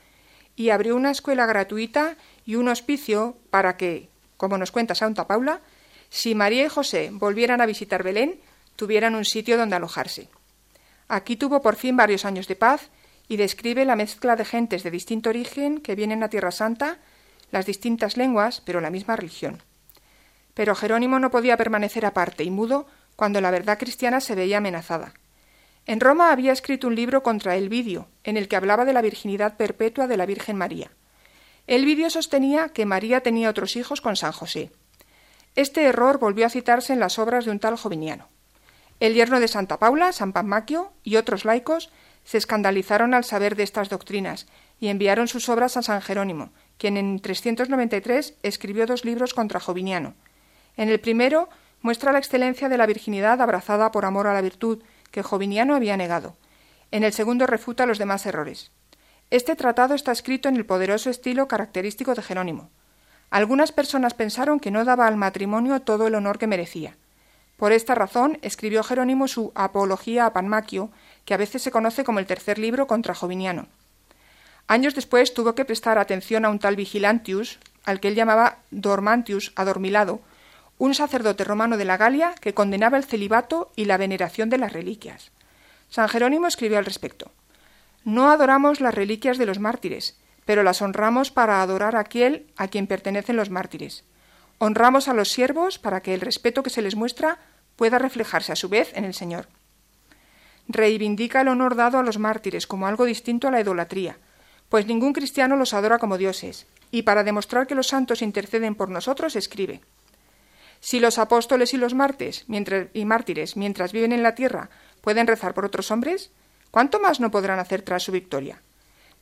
y 0.56 0.72
abrió 0.72 0.96
una 0.96 1.12
escuela 1.12 1.46
gratuita 1.46 2.18
y 2.46 2.56
un 2.56 2.68
hospicio 2.68 3.38
para 3.52 3.78
que, 3.78 4.10
como 4.38 4.58
nos 4.58 4.72
cuenta 4.72 4.96
Santa 4.96 5.28
Paula, 5.28 5.62
si 6.12 6.36
María 6.36 6.66
y 6.66 6.68
José 6.68 7.10
volvieran 7.14 7.62
a 7.62 7.66
visitar 7.66 8.04
Belén, 8.04 8.42
tuvieran 8.76 9.16
un 9.16 9.24
sitio 9.24 9.58
donde 9.58 9.78
alojarse. 9.78 10.28
Aquí 11.08 11.38
tuvo 11.38 11.62
por 11.62 11.78
fin 11.78 11.96
varios 11.96 12.26
años 12.26 12.50
de 12.50 12.58
paz 12.58 12.90
y 13.30 13.38
describe 13.38 13.86
la 13.86 13.96
mezcla 13.96 14.36
de 14.36 14.44
gentes 14.44 14.84
de 14.84 14.92
distinto 14.92 15.30
origen 15.30 15.80
que 15.80 15.96
vienen 15.96 16.22
a 16.22 16.28
Tierra 16.28 16.52
Santa, 16.52 17.00
las 17.50 17.66
distintas 17.66 18.18
lenguas, 18.18 18.60
pero 18.60 18.82
la 18.82 18.90
misma 18.90 19.16
religión. 19.16 19.64
Pero 20.54 20.76
Jerónimo 20.76 21.18
no 21.18 21.32
podía 21.32 21.56
permanecer 21.56 22.06
aparte 22.06 22.44
y 22.44 22.52
mudo 22.52 22.88
cuando 23.16 23.40
la 23.40 23.50
verdad 23.50 23.80
cristiana 23.80 24.20
se 24.20 24.36
veía 24.36 24.58
amenazada. 24.58 25.14
En 25.86 26.02
Roma 26.02 26.34
había 26.34 26.52
escrito 26.52 26.88
un 26.88 26.96
libro 26.96 27.24
contra 27.24 27.56
Elvidio, 27.56 28.10
en 28.26 28.36
el 28.36 28.50
que 28.50 28.58
hablaba 28.58 28.84
de 28.84 28.92
la 28.92 29.02
virginidad 29.02 29.56
perpetua 29.56 30.08
de 30.08 30.18
la 30.18 30.26
Virgen 30.26 30.58
María. 30.58 30.92
Elvidio 31.68 32.10
sostenía 32.10 32.68
que 32.70 32.86
María 32.86 33.22
tenía 33.22 33.50
otros 33.50 33.78
hijos 33.78 34.02
con 34.02 34.18
San 34.18 34.34
José. 34.34 34.72
Este 35.56 35.84
error 35.84 36.18
volvió 36.18 36.46
a 36.46 36.50
citarse 36.50 36.94
en 36.94 37.00
las 37.00 37.20
obras 37.20 37.46
de 37.46 37.52
un 37.52 37.60
tal 37.60 37.76
Joviniano. 37.76 38.28
El 39.02 39.14
yerno 39.16 39.40
de 39.40 39.48
Santa 39.48 39.80
Paula, 39.80 40.14
San 40.14 40.32
Pammaquio 40.32 40.94
y 41.04 41.18
otros 41.18 41.44
laicos 41.44 41.90
se 42.24 42.38
escandalizaron 42.38 43.14
al 43.14 43.24
saber 43.24 43.56
de 43.56 43.64
estas 43.64 43.90
doctrinas 43.90 44.48
y 44.80 44.88
enviaron 44.88 45.28
sus 45.28 45.50
obras 45.50 45.76
a 45.76 45.82
San 45.82 46.02
Jerónimo, 46.02 46.52
quien 46.78 46.98
en 46.98 47.20
393 47.20 48.36
escribió 48.44 48.86
dos 48.86 49.04
libros 49.04 49.34
contra 49.34 49.60
Joviniano. 49.60 50.14
En 50.78 50.90
el 50.90 51.00
primero 51.00 51.50
muestra 51.82 52.12
la 52.12 52.20
excelencia 52.20 52.70
de 52.70 52.78
la 52.78 52.86
virginidad 52.86 53.42
abrazada 53.42 53.92
por 53.92 54.06
amor 54.06 54.28
a 54.28 54.34
la 54.34 54.42
virtud, 54.42 54.84
que 55.12 55.24
Joviniano 55.24 55.76
había 55.76 55.98
negado. 55.98 56.38
En 56.92 57.04
el 57.04 57.12
segundo 57.12 57.48
refuta 57.48 57.86
los 57.86 57.98
demás 57.98 58.26
errores. 58.26 58.72
Este 59.32 59.56
tratado 59.56 59.96
está 59.96 60.12
escrito 60.12 60.48
en 60.48 60.56
el 60.56 60.66
poderoso 60.66 61.10
estilo 61.10 61.48
característico 61.48 62.16
de 62.16 62.22
Jerónimo. 62.22 62.70
Algunas 63.32 63.72
personas 63.72 64.14
pensaron 64.14 64.60
que 64.60 64.72
no 64.72 64.84
daba 64.86 65.08
al 65.08 65.16
matrimonio 65.16 65.82
todo 65.82 66.06
el 66.06 66.16
honor 66.16 66.38
que 66.38 66.48
merecía. 66.48 66.98
Por 67.56 67.72
esta 67.72 67.96
razón 67.96 68.38
escribió 68.42 68.84
Jerónimo 68.84 69.28
su 69.30 69.54
Apología 69.56 70.26
a 70.26 70.34
Panmaquio, 70.34 70.92
que 71.26 71.34
a 71.34 71.38
veces 71.38 71.62
se 71.62 71.72
conoce 71.72 72.04
como 72.04 72.20
el 72.20 72.26
tercer 72.26 72.60
libro 72.60 72.88
contra 72.88 73.16
Joviniano. 73.16 73.68
Años 74.68 74.96
después 74.96 75.34
tuvo 75.34 75.56
que 75.56 75.64
prestar 75.64 75.98
atención 75.98 76.44
a 76.44 76.50
un 76.50 76.60
tal 76.60 76.76
Vigilantius, 76.76 77.60
al 77.86 78.02
que 78.02 78.10
él 78.10 78.16
llamaba 78.16 78.58
Dormantius, 78.70 79.54
adormilado, 79.56 80.20
un 80.78 80.94
sacerdote 80.94 81.46
romano 81.46 81.78
de 81.78 81.86
la 81.86 81.96
Galia 81.96 82.34
que 82.42 82.54
condenaba 82.54 82.98
el 82.98 83.06
celibato 83.06 83.72
y 83.78 83.86
la 83.86 83.98
veneración 83.98 84.50
de 84.50 84.58
las 84.58 84.74
reliquias. 84.74 85.32
San 85.90 86.10
Jerónimo 86.10 86.48
escribió 86.48 86.80
al 86.80 86.86
respecto 86.86 87.32
No 88.04 88.30
adoramos 88.30 88.82
las 88.82 88.94
reliquias 88.94 89.38
de 89.38 89.46
los 89.46 89.60
mártires, 89.60 90.18
pero 90.46 90.64
las 90.64 90.82
honramos 90.82 91.32
para 91.32 91.62
adorar 91.62 91.96
a 91.96 92.02
aquel 92.02 92.48
a 92.58 92.68
quien 92.68 92.88
pertenecen 92.88 93.36
los 93.36 93.50
mártires. 93.50 94.04
Honramos 94.58 95.08
a 95.08 95.14
los 95.14 95.30
siervos 95.30 95.80
para 95.80 96.02
que 96.02 96.14
el 96.14 96.22
respeto 96.22 96.64
que 96.64 96.70
se 96.70 96.82
les 96.82 96.96
muestra 96.96 97.40
pueda 97.76 98.00
reflejarse 98.00 98.52
a 98.52 98.56
su 98.56 98.70
vez 98.70 98.92
en 98.96 99.06
el 99.06 99.14
Señor 99.14 99.48
reivindica 100.72 101.42
el 101.42 101.48
honor 101.48 101.76
dado 101.76 102.00
a 102.00 102.04
los 102.04 102.18
mártires 102.18 102.68
como 102.68 102.88
algo 102.88 103.06
distinto 103.06 103.48
a 103.48 103.52
la 103.52 103.62
idolatría, 103.62 104.18
pues 104.70 104.86
ningún 104.86 105.14
cristiano 105.14 105.56
los 105.56 105.74
adora 105.74 106.00
como 106.00 106.18
dioses, 106.18 106.68
y 106.92 107.04
para 107.04 107.24
demostrar 107.24 107.68
que 107.68 107.76
los 107.76 107.88
santos 107.88 108.22
interceden 108.22 108.76
por 108.76 108.90
nosotros 108.90 109.36
escribe 109.36 109.82
Si 110.80 111.00
los 111.00 111.18
apóstoles 111.18 111.74
y 111.74 111.78
los 111.78 111.94
mártires, 111.94 112.46
mientras, 112.48 112.88
y 112.94 113.06
mártires, 113.06 113.58
mientras 113.58 113.92
viven 113.92 114.12
en 114.12 114.24
la 114.24 114.36
tierra, 114.36 114.70
pueden 115.02 115.28
rezar 115.28 115.54
por 115.54 115.66
otros 115.66 115.92
hombres, 115.92 116.32
¿cuánto 116.72 117.00
más 117.00 117.20
no 117.20 117.32
podrán 117.32 117.60
hacer 117.60 117.82
tras 117.82 118.04
su 118.04 118.12
victoria? 118.12 118.62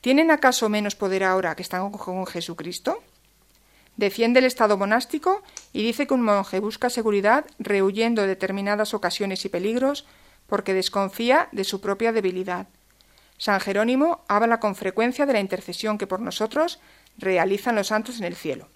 ¿Tienen 0.02 0.32
acaso 0.32 0.70
menos 0.70 0.96
poder 0.96 1.24
ahora 1.24 1.56
que 1.56 1.62
están 1.62 1.92
con 1.92 2.26
Jesucristo? 2.26 3.04
Defiende 3.98 4.40
el 4.40 4.46
estado 4.46 4.78
monástico 4.78 5.44
y 5.74 5.84
dice 5.84 6.08
que 6.08 6.14
un 6.14 6.22
monje 6.22 6.62
busca 6.62 6.90
seguridad 6.90 7.46
rehuyendo 7.60 8.26
determinadas 8.26 8.94
ocasiones 8.94 9.44
y 9.44 9.50
peligros 9.50 10.06
porque 10.48 10.74
desconfía 10.74 11.50
de 11.52 11.66
su 11.66 11.82
propia 11.82 12.14
debilidad. 12.14 12.68
San 13.38 13.60
Jerónimo 13.60 14.22
habla 14.30 14.62
con 14.62 14.76
frecuencia 14.76 15.26
de 15.26 15.34
la 15.34 15.42
intercesión 15.42 15.98
que 15.98 16.08
por 16.08 16.22
nosotros 16.22 16.80
realizan 17.18 17.76
los 17.76 17.88
santos 17.88 18.20
en 18.20 18.24
el 18.24 18.36
cielo. 18.36 18.70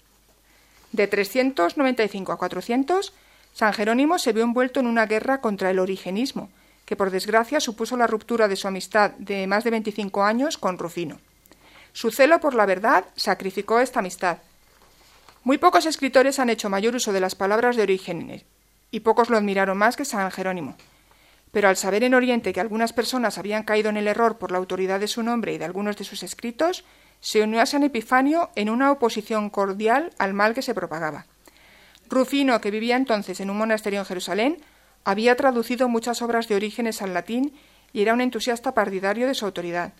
De 0.92 1.06
395 1.06 2.32
a 2.32 2.38
400, 2.38 3.14
San 3.54 3.72
Jerónimo 3.72 4.18
se 4.18 4.32
vio 4.32 4.44
envuelto 4.44 4.80
en 4.80 4.86
una 4.86 5.06
guerra 5.06 5.40
contra 5.40 5.70
el 5.70 5.78
origenismo, 5.78 6.50
que 6.84 6.96
por 6.96 7.10
desgracia 7.10 7.60
supuso 7.60 7.96
la 7.96 8.06
ruptura 8.06 8.48
de 8.48 8.56
su 8.56 8.68
amistad 8.68 9.12
de 9.12 9.46
más 9.46 9.64
de 9.64 9.70
25 9.70 10.22
años 10.22 10.58
con 10.58 10.78
Rufino. 10.78 11.18
Su 11.92 12.10
celo 12.10 12.40
por 12.40 12.54
la 12.54 12.66
verdad 12.66 13.04
sacrificó 13.16 13.80
esta 13.80 14.00
amistad. 14.00 14.38
Muy 15.42 15.58
pocos 15.58 15.86
escritores 15.86 16.38
han 16.38 16.50
hecho 16.50 16.68
mayor 16.68 16.94
uso 16.94 17.12
de 17.12 17.20
las 17.20 17.34
palabras 17.34 17.76
de 17.76 17.82
Orígenes, 17.82 18.44
y 18.90 19.00
pocos 19.00 19.30
lo 19.30 19.36
admiraron 19.36 19.78
más 19.78 19.96
que 19.96 20.04
San 20.04 20.30
Jerónimo 20.30 20.76
pero 21.54 21.68
al 21.68 21.76
saber 21.76 22.02
en 22.02 22.14
Oriente 22.14 22.52
que 22.52 22.60
algunas 22.60 22.92
personas 22.92 23.38
habían 23.38 23.62
caído 23.62 23.88
en 23.88 23.96
el 23.96 24.08
error 24.08 24.38
por 24.38 24.50
la 24.50 24.58
autoridad 24.58 24.98
de 24.98 25.06
su 25.06 25.22
nombre 25.22 25.54
y 25.54 25.58
de 25.58 25.64
algunos 25.64 25.96
de 25.96 26.02
sus 26.02 26.24
escritos, 26.24 26.84
se 27.20 27.42
unió 27.42 27.62
a 27.62 27.66
San 27.66 27.84
Epifanio 27.84 28.50
en 28.56 28.68
una 28.68 28.90
oposición 28.90 29.50
cordial 29.50 30.10
al 30.18 30.34
mal 30.34 30.52
que 30.52 30.62
se 30.62 30.74
propagaba. 30.74 31.26
Rufino, 32.10 32.60
que 32.60 32.72
vivía 32.72 32.96
entonces 32.96 33.38
en 33.38 33.50
un 33.50 33.56
monasterio 33.56 34.00
en 34.00 34.04
Jerusalén, 34.04 34.58
había 35.04 35.36
traducido 35.36 35.88
muchas 35.88 36.22
obras 36.22 36.48
de 36.48 36.56
orígenes 36.56 37.02
al 37.02 37.14
latín 37.14 37.54
y 37.92 38.02
era 38.02 38.14
un 38.14 38.20
entusiasta 38.20 38.72
partidario 38.72 39.26
de 39.26 39.34
su 39.34 39.44
autoridad. 39.44 39.92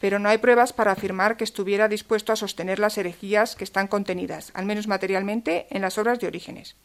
Pero 0.00 0.18
no 0.18 0.28
hay 0.28 0.38
pruebas 0.38 0.72
para 0.72 0.92
afirmar 0.92 1.36
que 1.36 1.44
estuviera 1.44 1.88
dispuesto 1.88 2.32
a 2.32 2.36
sostener 2.36 2.78
las 2.78 2.98
herejías 2.98 3.56
que 3.56 3.64
están 3.64 3.88
contenidas, 3.88 4.52
al 4.54 4.66
menos 4.66 4.86
materialmente, 4.86 5.66
en 5.70 5.82
las 5.82 5.98
obras 5.98 6.20
de 6.20 6.26
orígenes. 6.26 6.76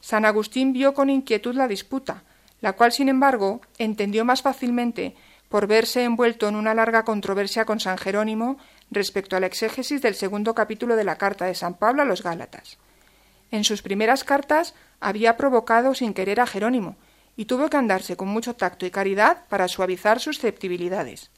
San 0.00 0.24
Agustín 0.24 0.72
vio 0.72 0.92
con 0.92 1.08
inquietud 1.08 1.54
la 1.54 1.68
disputa, 1.68 2.24
la 2.60 2.74
cual, 2.74 2.92
sin 2.92 3.08
embargo, 3.08 3.60
entendió 3.78 4.24
más 4.24 4.42
fácilmente 4.42 5.14
por 5.48 5.66
verse 5.66 6.02
envuelto 6.02 6.48
en 6.48 6.56
una 6.56 6.74
larga 6.74 7.04
controversia 7.04 7.64
con 7.64 7.80
San 7.80 7.98
Jerónimo 7.98 8.58
respecto 8.90 9.36
a 9.36 9.40
la 9.40 9.46
exégesis 9.46 10.02
del 10.02 10.14
segundo 10.14 10.54
capítulo 10.54 10.96
de 10.96 11.04
la 11.04 11.16
carta 11.16 11.46
de 11.46 11.54
San 11.54 11.74
Pablo 11.74 12.02
a 12.02 12.04
los 12.04 12.22
Gálatas. 12.22 12.78
En 13.50 13.64
sus 13.64 13.82
primeras 13.82 14.24
cartas 14.24 14.74
había 15.00 15.36
provocado 15.36 15.94
sin 15.94 16.14
querer 16.14 16.40
a 16.40 16.46
Jerónimo, 16.46 16.96
y 17.36 17.44
tuvo 17.44 17.68
que 17.68 17.76
andarse 17.76 18.16
con 18.16 18.28
mucho 18.28 18.54
tacto 18.54 18.86
y 18.86 18.90
caridad 18.90 19.44
para 19.48 19.68
suavizar 19.68 20.20
sus 20.20 20.36
susceptibilidades. 20.36 21.30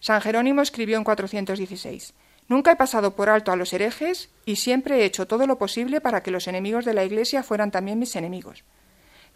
San 0.00 0.20
Jerónimo 0.20 0.62
escribió 0.62 0.96
en 0.96 1.04
416 1.04 2.14
Nunca 2.48 2.72
he 2.72 2.76
pasado 2.76 3.14
por 3.14 3.28
alto 3.28 3.52
a 3.52 3.56
los 3.56 3.72
herejes 3.72 4.28
y 4.44 4.56
siempre 4.56 4.98
he 4.98 5.04
hecho 5.04 5.26
todo 5.26 5.46
lo 5.46 5.58
posible 5.58 6.00
para 6.00 6.22
que 6.22 6.30
los 6.30 6.48
enemigos 6.48 6.84
de 6.84 6.92
la 6.92 7.04
Iglesia 7.04 7.42
fueran 7.42 7.70
también 7.70 7.98
mis 7.98 8.16
enemigos. 8.16 8.64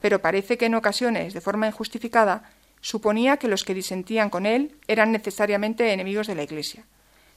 Pero 0.00 0.20
parece 0.20 0.58
que 0.58 0.66
en 0.66 0.74
ocasiones, 0.74 1.32
de 1.32 1.40
forma 1.40 1.66
injustificada, 1.66 2.50
suponía 2.80 3.36
que 3.36 3.48
los 3.48 3.64
que 3.64 3.74
disentían 3.74 4.28
con 4.28 4.44
él 4.44 4.76
eran 4.86 5.12
necesariamente 5.12 5.92
enemigos 5.92 6.26
de 6.26 6.34
la 6.34 6.42
Iglesia. 6.42 6.84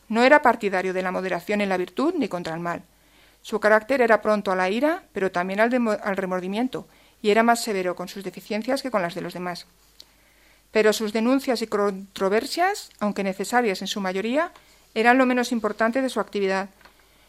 No 0.09 0.23
era 0.23 0.41
partidario 0.41 0.93
de 0.93 1.03
la 1.03 1.11
moderación 1.11 1.61
en 1.61 1.69
la 1.69 1.77
virtud 1.77 2.15
ni 2.17 2.27
contra 2.27 2.55
el 2.55 2.59
mal. 2.59 2.83
Su 3.41 3.59
carácter 3.59 4.01
era 4.01 4.21
pronto 4.21 4.51
a 4.51 4.55
la 4.55 4.69
ira, 4.69 5.03
pero 5.13 5.31
también 5.31 5.59
al, 5.59 5.71
remordimiento, 6.17 6.87
y 7.21 7.31
era 7.31 7.43
más 7.43 7.63
severo 7.63 7.95
con 7.95 8.07
sus 8.07 8.23
deficiencias 8.23 8.81
que 8.81 8.91
con 8.91 9.01
las 9.01 9.15
de 9.15 9.21
los 9.21 9.33
demás. 9.33 9.65
Pero 10.71 10.93
sus 10.93 11.13
denuncias 11.13 11.61
y 11.61 11.67
controversias, 11.67 12.89
aunque 12.99 13.23
necesarias 13.23 13.81
en 13.81 13.87
su 13.87 14.01
mayoría, 14.01 14.51
eran 14.93 15.17
lo 15.17 15.25
menos 15.25 15.51
importante 15.51 16.01
de 16.01 16.09
su 16.09 16.19
actividad. 16.19 16.69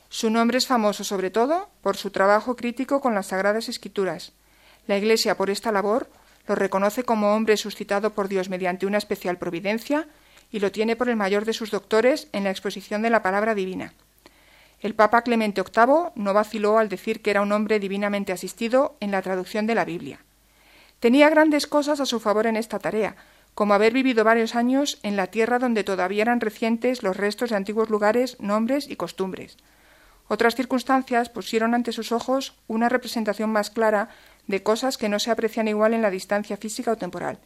Su 0.08 0.28
nombre 0.28 0.58
es 0.58 0.66
famoso 0.66 1.04
sobre 1.04 1.30
todo 1.30 1.68
por 1.82 1.96
su 1.96 2.10
trabajo 2.10 2.56
crítico 2.56 3.00
con 3.00 3.14
las 3.14 3.28
Sagradas 3.28 3.68
Escrituras. 3.68 4.32
La 4.86 4.98
Iglesia, 4.98 5.36
por 5.36 5.50
esta 5.50 5.72
labor, 5.72 6.10
lo 6.46 6.54
reconoce 6.54 7.04
como 7.04 7.34
hombre 7.34 7.56
suscitado 7.56 8.10
por 8.10 8.28
Dios 8.28 8.48
mediante 8.48 8.86
una 8.86 8.98
especial 8.98 9.38
providencia 9.38 10.08
y 10.50 10.58
lo 10.58 10.72
tiene 10.72 10.96
por 10.96 11.08
el 11.08 11.16
mayor 11.16 11.44
de 11.44 11.52
sus 11.52 11.70
doctores 11.70 12.28
en 12.32 12.44
la 12.44 12.50
exposición 12.50 13.02
de 13.02 13.10
la 13.10 13.22
palabra 13.22 13.54
divina. 13.54 13.94
El 14.80 14.94
Papa 14.94 15.22
Clemente 15.22 15.62
VIII 15.62 16.12
no 16.14 16.32
vaciló 16.32 16.78
al 16.78 16.88
decir 16.88 17.20
que 17.20 17.30
era 17.30 17.42
un 17.42 17.52
hombre 17.52 17.78
divinamente 17.78 18.32
asistido 18.32 18.96
en 19.00 19.10
la 19.10 19.20
traducción 19.20 19.66
de 19.66 19.74
la 19.74 19.84
Biblia. 19.84 20.20
Tenía 21.00 21.28
grandes 21.28 21.66
cosas 21.66 22.00
a 22.00 22.06
su 22.06 22.18
favor 22.18 22.46
en 22.46 22.56
esta 22.56 22.78
tarea, 22.78 23.16
como 23.54 23.74
haber 23.74 23.92
vivido 23.92 24.24
varios 24.24 24.54
años 24.54 24.98
en 25.02 25.16
la 25.16 25.26
tierra 25.26 25.58
donde 25.58 25.84
todavía 25.84 26.22
eran 26.22 26.40
recientes 26.40 27.02
los 27.02 27.16
restos 27.16 27.50
de 27.50 27.56
antiguos 27.56 27.90
lugares, 27.90 28.38
nombres 28.40 28.88
y 28.88 28.96
costumbres. 28.96 29.58
Otras 30.28 30.54
circunstancias 30.54 31.28
pusieron 31.28 31.74
ante 31.74 31.92
sus 31.92 32.12
ojos 32.12 32.54
una 32.68 32.88
representación 32.88 33.50
más 33.50 33.68
clara 33.68 34.08
de 34.46 34.62
cosas 34.62 34.96
que 34.96 35.08
no 35.08 35.18
se 35.18 35.30
aprecian 35.30 35.68
igual 35.68 35.92
en 35.92 36.02
la 36.02 36.10
distancia 36.10 36.56
física 36.56 36.92
o 36.92 36.96
temporal. 36.96 37.38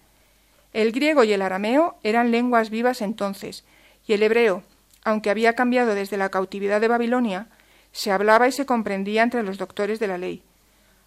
El 0.73 0.93
griego 0.93 1.25
y 1.25 1.33
el 1.33 1.43
arameo 1.43 1.97
eran 2.03 2.31
lenguas 2.31 2.71
vivas 2.71 3.01
entonces, 3.01 3.65
y 4.07 4.13
el 4.13 4.23
hebreo, 4.23 4.63
aunque 5.05 5.31
había 5.31 5.55
cambiado 5.55 5.95
desde 5.95 6.17
la 6.17 6.31
cautividad 6.31 6.81
de 6.81 6.89
Babilonia, 6.89 7.49
se 7.93 8.11
hablaba 8.11 8.49
y 8.49 8.53
se 8.53 8.67
comprendía 8.67 9.23
entre 9.23 9.43
los 9.43 9.59
doctores 9.59 10.01
de 10.01 10.09
la 10.09 10.19
ley. 10.19 10.43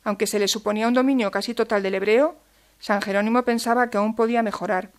Aunque 0.04 0.28
se 0.28 0.40
le 0.40 0.48
suponía 0.48 0.88
un 0.88 0.94
dominio 0.94 1.32
casi 1.32 1.54
total 1.54 1.84
del 1.84 1.96
hebreo, 1.96 2.38
San 2.80 3.02
Jerónimo 3.02 3.44
pensaba 3.44 3.90
que 3.90 3.98
aún 3.98 4.16
podía 4.16 4.44
mejorar, 4.44 4.92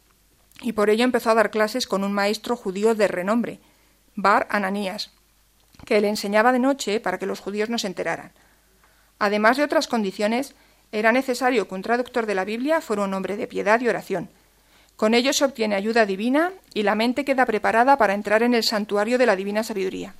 y 0.60 0.72
por 0.72 0.90
ello 0.90 1.04
empezó 1.04 1.30
a 1.30 1.34
dar 1.34 1.50
clases 1.50 1.86
con 1.86 2.04
un 2.04 2.12
maestro 2.12 2.56
judío 2.56 2.94
de 2.94 3.08
renombre, 3.08 3.60
Bar 4.16 4.48
Ananías, 4.50 5.12
que 5.86 6.00
le 6.00 6.08
enseñaba 6.08 6.52
de 6.52 6.58
noche 6.58 6.98
para 6.98 7.18
que 7.18 7.26
los 7.26 7.40
judíos 7.40 7.70
no 7.70 7.78
se 7.78 7.86
enteraran. 7.86 8.32
Además 9.20 9.56
de 9.56 9.64
otras 9.64 9.86
condiciones, 9.86 10.56
era 10.90 11.12
necesario 11.12 11.68
que 11.68 11.74
un 11.74 11.82
traductor 11.82 12.26
de 12.26 12.34
la 12.34 12.44
Biblia 12.44 12.80
fuera 12.80 13.02
un 13.02 13.14
hombre 13.14 13.36
de 13.36 13.46
piedad 13.46 13.80
y 13.80 13.88
oración, 13.88 14.30
con 14.98 15.14
ello 15.14 15.32
se 15.32 15.44
obtiene 15.44 15.76
ayuda 15.76 16.06
divina 16.06 16.50
y 16.74 16.82
la 16.82 16.96
mente 16.96 17.24
queda 17.24 17.46
preparada 17.46 17.96
para 17.96 18.14
entrar 18.14 18.42
en 18.42 18.52
el 18.52 18.64
santuario 18.64 19.16
de 19.16 19.26
la 19.26 19.36
divina 19.36 19.62
sabiduría. 19.62 20.12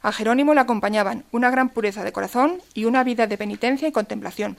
A 0.00 0.12
Jerónimo 0.12 0.54
le 0.54 0.60
acompañaban 0.60 1.24
una 1.32 1.50
gran 1.50 1.70
pureza 1.70 2.04
de 2.04 2.12
corazón 2.12 2.62
y 2.72 2.84
una 2.84 3.02
vida 3.02 3.26
de 3.26 3.36
penitencia 3.36 3.88
y 3.88 3.90
contemplación. 3.90 4.58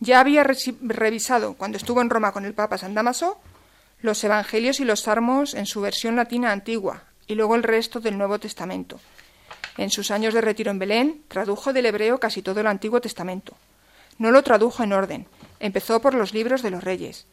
Ya 0.00 0.18
había 0.18 0.42
revisado, 0.42 1.54
cuando 1.54 1.78
estuvo 1.78 2.00
en 2.00 2.10
Roma 2.10 2.32
con 2.32 2.44
el 2.44 2.54
Papa 2.54 2.76
San 2.76 2.92
Damaso, 2.92 3.38
los 4.02 4.24
Evangelios 4.24 4.80
y 4.80 4.84
los 4.84 5.02
Salmos 5.02 5.54
en 5.54 5.66
su 5.66 5.80
versión 5.80 6.16
latina 6.16 6.50
antigua 6.50 7.04
y 7.28 7.36
luego 7.36 7.54
el 7.54 7.62
resto 7.62 8.00
del 8.00 8.18
Nuevo 8.18 8.40
Testamento. 8.40 8.98
En 9.76 9.90
sus 9.90 10.10
años 10.10 10.34
de 10.34 10.40
retiro 10.40 10.72
en 10.72 10.80
Belén, 10.80 11.22
tradujo 11.28 11.72
del 11.72 11.86
hebreo 11.86 12.18
casi 12.18 12.42
todo 12.42 12.58
el 12.58 12.66
Antiguo 12.66 13.00
Testamento. 13.00 13.56
No 14.18 14.32
lo 14.32 14.42
tradujo 14.42 14.82
en 14.82 14.92
orden, 14.92 15.26
empezó 15.60 16.00
por 16.00 16.14
los 16.14 16.34
libros 16.34 16.62
de 16.62 16.72
los 16.72 16.82
reyes. 16.82 17.26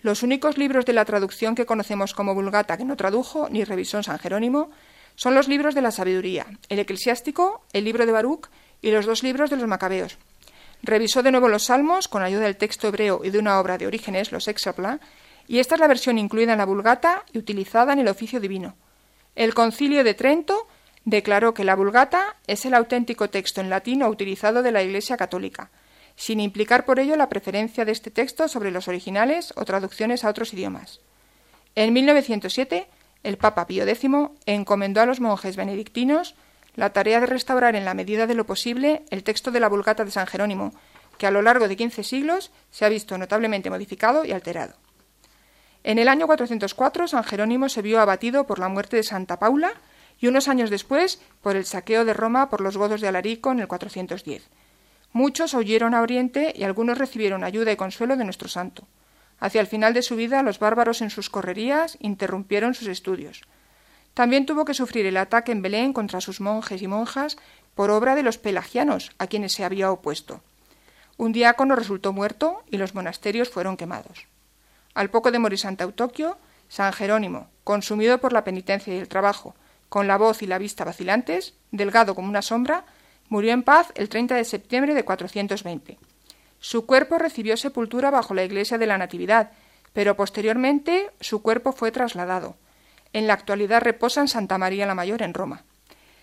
Los 0.00 0.22
únicos 0.22 0.58
libros 0.58 0.84
de 0.84 0.92
la 0.92 1.04
traducción 1.04 1.56
que 1.56 1.66
conocemos 1.66 2.14
como 2.14 2.34
Vulgata 2.34 2.76
que 2.76 2.84
no 2.84 2.96
tradujo 2.96 3.48
ni 3.50 3.64
revisó 3.64 3.96
en 3.96 4.04
San 4.04 4.18
Jerónimo 4.18 4.70
son 5.16 5.34
los 5.34 5.48
libros 5.48 5.74
de 5.74 5.82
la 5.82 5.90
sabiduría, 5.90 6.46
el 6.68 6.78
eclesiástico, 6.78 7.64
el 7.72 7.84
libro 7.84 8.06
de 8.06 8.12
Baruch 8.12 8.46
y 8.80 8.92
los 8.92 9.06
dos 9.06 9.24
libros 9.24 9.50
de 9.50 9.56
los 9.56 9.66
macabeos. 9.66 10.16
Revisó 10.84 11.24
de 11.24 11.32
nuevo 11.32 11.48
los 11.48 11.64
salmos 11.64 12.06
con 12.06 12.22
ayuda 12.22 12.42
del 12.42 12.56
texto 12.56 12.86
hebreo 12.86 13.22
y 13.24 13.30
de 13.30 13.40
una 13.40 13.58
obra 13.58 13.76
de 13.76 13.88
Orígenes, 13.88 14.30
los 14.30 14.46
Exapla, 14.46 15.00
y 15.48 15.58
esta 15.58 15.74
es 15.74 15.80
la 15.80 15.88
versión 15.88 16.18
incluida 16.18 16.52
en 16.52 16.58
la 16.58 16.66
Vulgata 16.66 17.24
y 17.32 17.38
utilizada 17.38 17.92
en 17.92 17.98
el 17.98 18.08
oficio 18.08 18.38
divino. 18.38 18.76
El 19.34 19.54
concilio 19.54 20.04
de 20.04 20.14
Trento 20.14 20.68
declaró 21.04 21.54
que 21.54 21.64
la 21.64 21.74
Vulgata 21.74 22.36
es 22.46 22.64
el 22.66 22.74
auténtico 22.74 23.30
texto 23.30 23.60
en 23.60 23.70
latino 23.70 24.08
utilizado 24.08 24.62
de 24.62 24.70
la 24.70 24.82
Iglesia 24.84 25.16
católica, 25.16 25.70
sin 26.18 26.40
implicar 26.40 26.84
por 26.84 26.98
ello 26.98 27.16
la 27.16 27.28
preferencia 27.28 27.84
de 27.84 27.92
este 27.92 28.10
texto 28.10 28.48
sobre 28.48 28.72
los 28.72 28.88
originales 28.88 29.54
o 29.54 29.64
traducciones 29.64 30.24
a 30.24 30.28
otros 30.28 30.52
idiomas. 30.52 31.00
En 31.76 31.92
1907, 31.92 32.88
el 33.22 33.38
Papa 33.38 33.68
Pío 33.68 33.86
X 33.86 34.10
encomendó 34.44 35.00
a 35.00 35.06
los 35.06 35.20
monjes 35.20 35.54
benedictinos 35.54 36.34
la 36.74 36.92
tarea 36.92 37.20
de 37.20 37.26
restaurar 37.26 37.76
en 37.76 37.84
la 37.84 37.94
medida 37.94 38.26
de 38.26 38.34
lo 38.34 38.46
posible 38.46 39.04
el 39.10 39.22
texto 39.22 39.52
de 39.52 39.60
la 39.60 39.68
Vulgata 39.68 40.04
de 40.04 40.10
San 40.10 40.26
Jerónimo, 40.26 40.72
que 41.18 41.28
a 41.28 41.30
lo 41.30 41.40
largo 41.40 41.68
de 41.68 41.76
quince 41.76 42.02
siglos 42.02 42.50
se 42.72 42.84
ha 42.84 42.88
visto 42.88 43.16
notablemente 43.16 43.70
modificado 43.70 44.24
y 44.24 44.32
alterado. 44.32 44.74
En 45.84 46.00
el 46.00 46.08
año 46.08 46.26
404 46.26 47.06
San 47.06 47.22
Jerónimo 47.22 47.68
se 47.68 47.80
vio 47.80 48.00
abatido 48.00 48.44
por 48.44 48.58
la 48.58 48.68
muerte 48.68 48.96
de 48.96 49.04
Santa 49.04 49.38
Paula 49.38 49.70
y 50.18 50.26
unos 50.26 50.48
años 50.48 50.68
después 50.68 51.20
por 51.42 51.54
el 51.54 51.64
saqueo 51.64 52.04
de 52.04 52.12
Roma 52.12 52.50
por 52.50 52.60
los 52.60 52.76
godos 52.76 53.00
de 53.00 53.06
Alarico 53.06 53.52
en 53.52 53.60
el 53.60 53.68
410. 53.68 54.48
Muchos 55.18 55.52
huyeron 55.54 55.94
a 55.94 56.02
Oriente 56.02 56.54
y 56.56 56.62
algunos 56.62 56.96
recibieron 56.96 57.42
ayuda 57.42 57.72
y 57.72 57.76
consuelo 57.76 58.16
de 58.16 58.22
nuestro 58.22 58.48
santo. 58.48 58.86
Hacia 59.40 59.60
el 59.60 59.66
final 59.66 59.92
de 59.92 60.02
su 60.02 60.14
vida, 60.14 60.44
los 60.44 60.60
bárbaros 60.60 61.02
en 61.02 61.10
sus 61.10 61.28
correrías 61.28 61.98
interrumpieron 61.98 62.72
sus 62.72 62.86
estudios. 62.86 63.42
También 64.14 64.46
tuvo 64.46 64.64
que 64.64 64.74
sufrir 64.74 65.06
el 65.06 65.16
ataque 65.16 65.50
en 65.50 65.60
Belén 65.60 65.92
contra 65.92 66.20
sus 66.20 66.40
monjes 66.40 66.82
y 66.82 66.86
monjas 66.86 67.36
por 67.74 67.90
obra 67.90 68.14
de 68.14 68.22
los 68.22 68.38
pelagianos, 68.38 69.10
a 69.18 69.26
quienes 69.26 69.50
se 69.50 69.64
había 69.64 69.90
opuesto. 69.90 70.40
Un 71.16 71.32
diácono 71.32 71.74
resultó 71.74 72.12
muerto 72.12 72.62
y 72.70 72.76
los 72.76 72.94
monasterios 72.94 73.48
fueron 73.48 73.76
quemados. 73.76 74.28
Al 74.94 75.10
poco 75.10 75.32
de 75.32 75.40
morir 75.40 75.58
Santa 75.58 75.82
Eutoquio, 75.82 76.38
San 76.68 76.92
Jerónimo, 76.92 77.48
consumido 77.64 78.18
por 78.18 78.32
la 78.32 78.44
penitencia 78.44 78.94
y 78.94 78.98
el 78.98 79.08
trabajo, 79.08 79.56
con 79.88 80.06
la 80.06 80.16
voz 80.16 80.42
y 80.42 80.46
la 80.46 80.58
vista 80.58 80.84
vacilantes, 80.84 81.54
delgado 81.72 82.14
como 82.14 82.28
una 82.28 82.40
sombra, 82.40 82.84
Murió 83.28 83.52
en 83.52 83.62
paz 83.62 83.92
el 83.94 84.08
30 84.08 84.34
de 84.34 84.44
septiembre 84.44 84.94
de 84.94 85.04
420. 85.04 85.98
Su 86.60 86.86
cuerpo 86.86 87.18
recibió 87.18 87.56
sepultura 87.56 88.10
bajo 88.10 88.34
la 88.34 88.44
iglesia 88.44 88.78
de 88.78 88.86
la 88.86 88.98
Natividad, 88.98 89.52
pero 89.92 90.16
posteriormente 90.16 91.10
su 91.20 91.42
cuerpo 91.42 91.72
fue 91.72 91.92
trasladado. 91.92 92.56
En 93.12 93.26
la 93.26 93.34
actualidad 93.34 93.82
reposa 93.82 94.20
en 94.20 94.28
Santa 94.28 94.58
María 94.58 94.86
la 94.86 94.94
Mayor 94.94 95.22
en 95.22 95.34
Roma. 95.34 95.64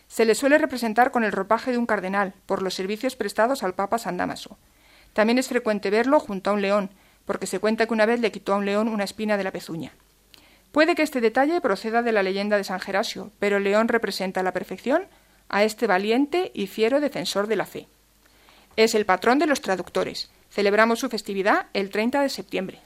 Se 0.08 0.26
le 0.26 0.36
suele 0.36 0.58
representar 0.58 1.12
con 1.12 1.24
el 1.24 1.32
ropaje 1.32 1.72
de 1.72 1.78
un 1.78 1.86
cardenal 1.86 2.34
por 2.46 2.62
los 2.62 2.74
servicios 2.74 3.16
prestados 3.16 3.64
al 3.64 3.74
Papa 3.74 3.98
San 3.98 4.18
Damaso. 4.18 4.58
También 5.14 5.40
es 5.40 5.48
frecuente 5.48 5.90
verlo 5.90 6.20
junto 6.20 6.50
a 6.50 6.54
un 6.54 6.62
león, 6.62 6.92
porque 7.26 7.48
se 7.48 7.60
cuenta 7.60 7.88
que 7.88 7.94
una 7.94 8.06
vez 8.06 8.20
le 8.20 8.32
quitó 8.32 8.54
a 8.54 8.58
un 8.58 8.66
león 8.66 8.88
una 8.88 9.04
espina 9.04 9.38
de 9.38 9.44
la 9.44 9.52
pezuña. 9.52 9.94
Puede 10.72 10.94
que 10.94 11.04
este 11.04 11.22
detalle 11.22 11.62
proceda 11.62 12.02
de 12.04 12.12
la 12.12 12.22
leyenda 12.22 12.58
de 12.58 12.64
San 12.64 12.80
Gerasio, 12.80 13.32
pero 13.40 13.58
el 13.58 13.64
león 13.64 13.88
representa 13.88 14.44
la 14.44 14.52
perfección 14.52 15.08
a 15.50 15.64
este 15.64 15.88
valiente 15.88 16.52
y 16.54 16.68
fiero 16.68 17.00
defensor 17.00 17.48
de 17.48 17.56
la 17.56 17.66
fe. 17.66 17.88
Es 18.76 18.96
el 18.96 19.06
patrón 19.06 19.40
de 19.40 19.48
los 19.48 19.62
traductores. 19.62 20.30
Celebramos 20.50 21.00
su 21.00 21.10
festividad 21.10 21.68
el 21.74 21.90
30 21.90 22.22
de 22.22 22.30
septiembre. 22.30 22.82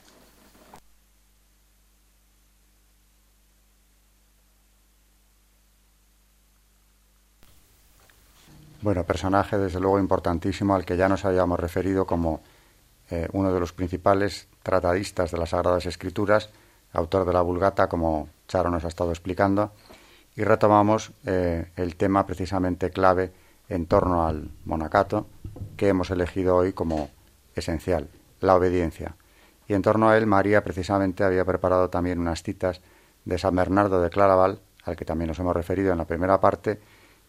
Bueno, 8.82 9.04
personaje 9.04 9.58
desde 9.58 9.78
luego 9.78 9.98
importantísimo 9.98 10.74
al 10.74 10.86
que 10.86 10.96
ya 10.96 11.08
nos 11.08 11.26
habíamos 11.26 11.60
referido 11.60 12.06
como 12.06 12.40
eh, 13.10 13.28
uno 13.32 13.52
de 13.52 13.60
los 13.60 13.74
principales 13.74 14.48
tratadistas 14.62 15.30
de 15.30 15.38
las 15.38 15.50
Sagradas 15.50 15.84
Escrituras, 15.84 16.48
autor 16.94 17.26
de 17.26 17.32
la 17.32 17.42
Vulgata, 17.42 17.88
como 17.88 18.28
Charo 18.48 18.70
nos 18.70 18.84
ha 18.84 18.88
estado 18.88 19.10
explicando, 19.10 19.72
y 20.36 20.44
retomamos 20.44 21.12
eh, 21.26 21.70
el 21.76 21.96
tema 21.96 22.26
precisamente 22.26 22.90
clave 22.90 23.32
en 23.68 23.86
torno 23.86 24.26
al 24.26 24.50
monacato 24.64 25.26
que 25.76 25.88
hemos 25.88 26.10
elegido 26.10 26.56
hoy 26.56 26.72
como 26.72 27.10
esencial, 27.54 28.08
la 28.40 28.56
obediencia. 28.56 29.16
Y 29.68 29.74
en 29.74 29.82
torno 29.82 30.08
a 30.08 30.18
él 30.18 30.26
María 30.26 30.64
precisamente 30.64 31.24
había 31.24 31.44
preparado 31.44 31.90
también 31.90 32.18
unas 32.18 32.42
citas 32.42 32.80
de 33.24 33.38
San 33.38 33.54
Bernardo 33.54 34.00
de 34.02 34.10
Claraval, 34.10 34.60
al 34.84 34.96
que 34.96 35.04
también 35.04 35.28
nos 35.28 35.38
hemos 35.38 35.54
referido 35.54 35.92
en 35.92 35.98
la 35.98 36.06
primera 36.06 36.40
parte, 36.40 36.80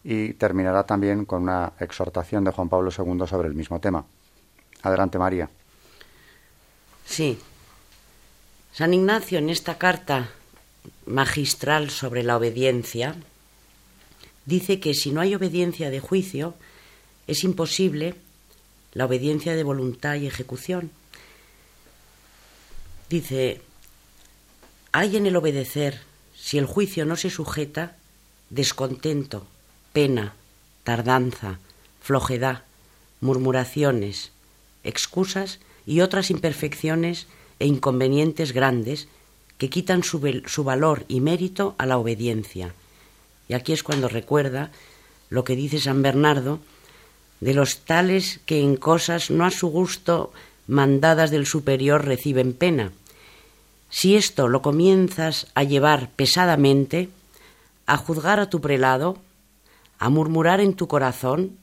y 0.03 0.33
terminará 0.33 0.83
también 0.83 1.25
con 1.25 1.43
una 1.43 1.73
exhortación 1.79 2.43
de 2.43 2.51
Juan 2.51 2.69
Pablo 2.69 2.89
II 2.89 3.27
sobre 3.27 3.47
el 3.47 3.53
mismo 3.53 3.79
tema. 3.79 4.03
Adelante, 4.81 5.19
María. 5.19 5.49
Sí. 7.05 7.39
San 8.71 8.93
Ignacio 8.93 9.37
en 9.37 9.49
esta 9.49 9.77
carta 9.77 10.29
magistral 11.05 11.89
sobre 11.89 12.23
la 12.23 12.37
obediencia 12.37 13.15
dice 14.45 14.79
que 14.79 14.93
si 14.93 15.11
no 15.11 15.21
hay 15.21 15.35
obediencia 15.35 15.89
de 15.89 15.99
juicio, 15.99 16.55
es 17.27 17.43
imposible 17.43 18.15
la 18.93 19.05
obediencia 19.05 19.55
de 19.55 19.63
voluntad 19.63 20.15
y 20.15 20.27
ejecución. 20.27 20.91
Dice, 23.09 23.61
hay 24.91 25.17
en 25.17 25.25
el 25.25 25.35
obedecer, 25.35 26.01
si 26.35 26.57
el 26.57 26.65
juicio 26.65 27.05
no 27.05 27.15
se 27.15 27.29
sujeta, 27.29 27.95
descontento, 28.49 29.45
pena, 29.93 30.33
tardanza, 30.83 31.59
flojedad, 32.01 32.63
murmuraciones, 33.21 34.31
excusas 34.83 35.59
y 35.85 36.01
otras 36.01 36.31
imperfecciones 36.31 37.27
e 37.59 37.67
inconvenientes 37.67 38.51
grandes 38.51 39.07
que 39.61 39.69
quitan 39.69 40.01
su, 40.01 40.41
su, 40.47 40.63
valor 40.63 41.05
y 41.07 41.19
mérito 41.19 41.75
a 41.77 41.85
la 41.85 41.99
obediencia. 41.99 42.73
Y 43.47 43.53
aquí 43.53 43.73
es 43.73 43.83
cuando 43.83 44.07
recuerda 44.07 44.71
lo 45.29 45.43
que 45.43 45.55
dice 45.55 45.79
San 45.79 46.01
Bernardo 46.01 46.57
de 47.41 47.53
los 47.53 47.81
tales 47.81 48.39
que 48.47 48.59
en 48.59 48.75
cosas 48.75 49.29
no 49.29 49.45
a 49.45 49.51
su 49.51 49.67
gusto 49.67 50.33
mandadas 50.65 51.29
del 51.29 51.45
superior 51.45 52.05
reciben 52.05 52.53
pena. 52.53 52.91
Si 53.91 54.15
esto 54.15 54.47
lo 54.47 54.63
comienzas 54.63 55.45
a 55.53 55.61
llevar 55.61 56.09
pesadamente, 56.09 57.09
a 57.85 57.97
juzgar 57.97 58.39
a 58.39 58.49
tu 58.49 58.61
prelado, 58.61 59.19
a 59.99 60.09
murmurar 60.09 60.59
en 60.59 60.73
tu 60.73 60.87
corazón, 60.87 61.59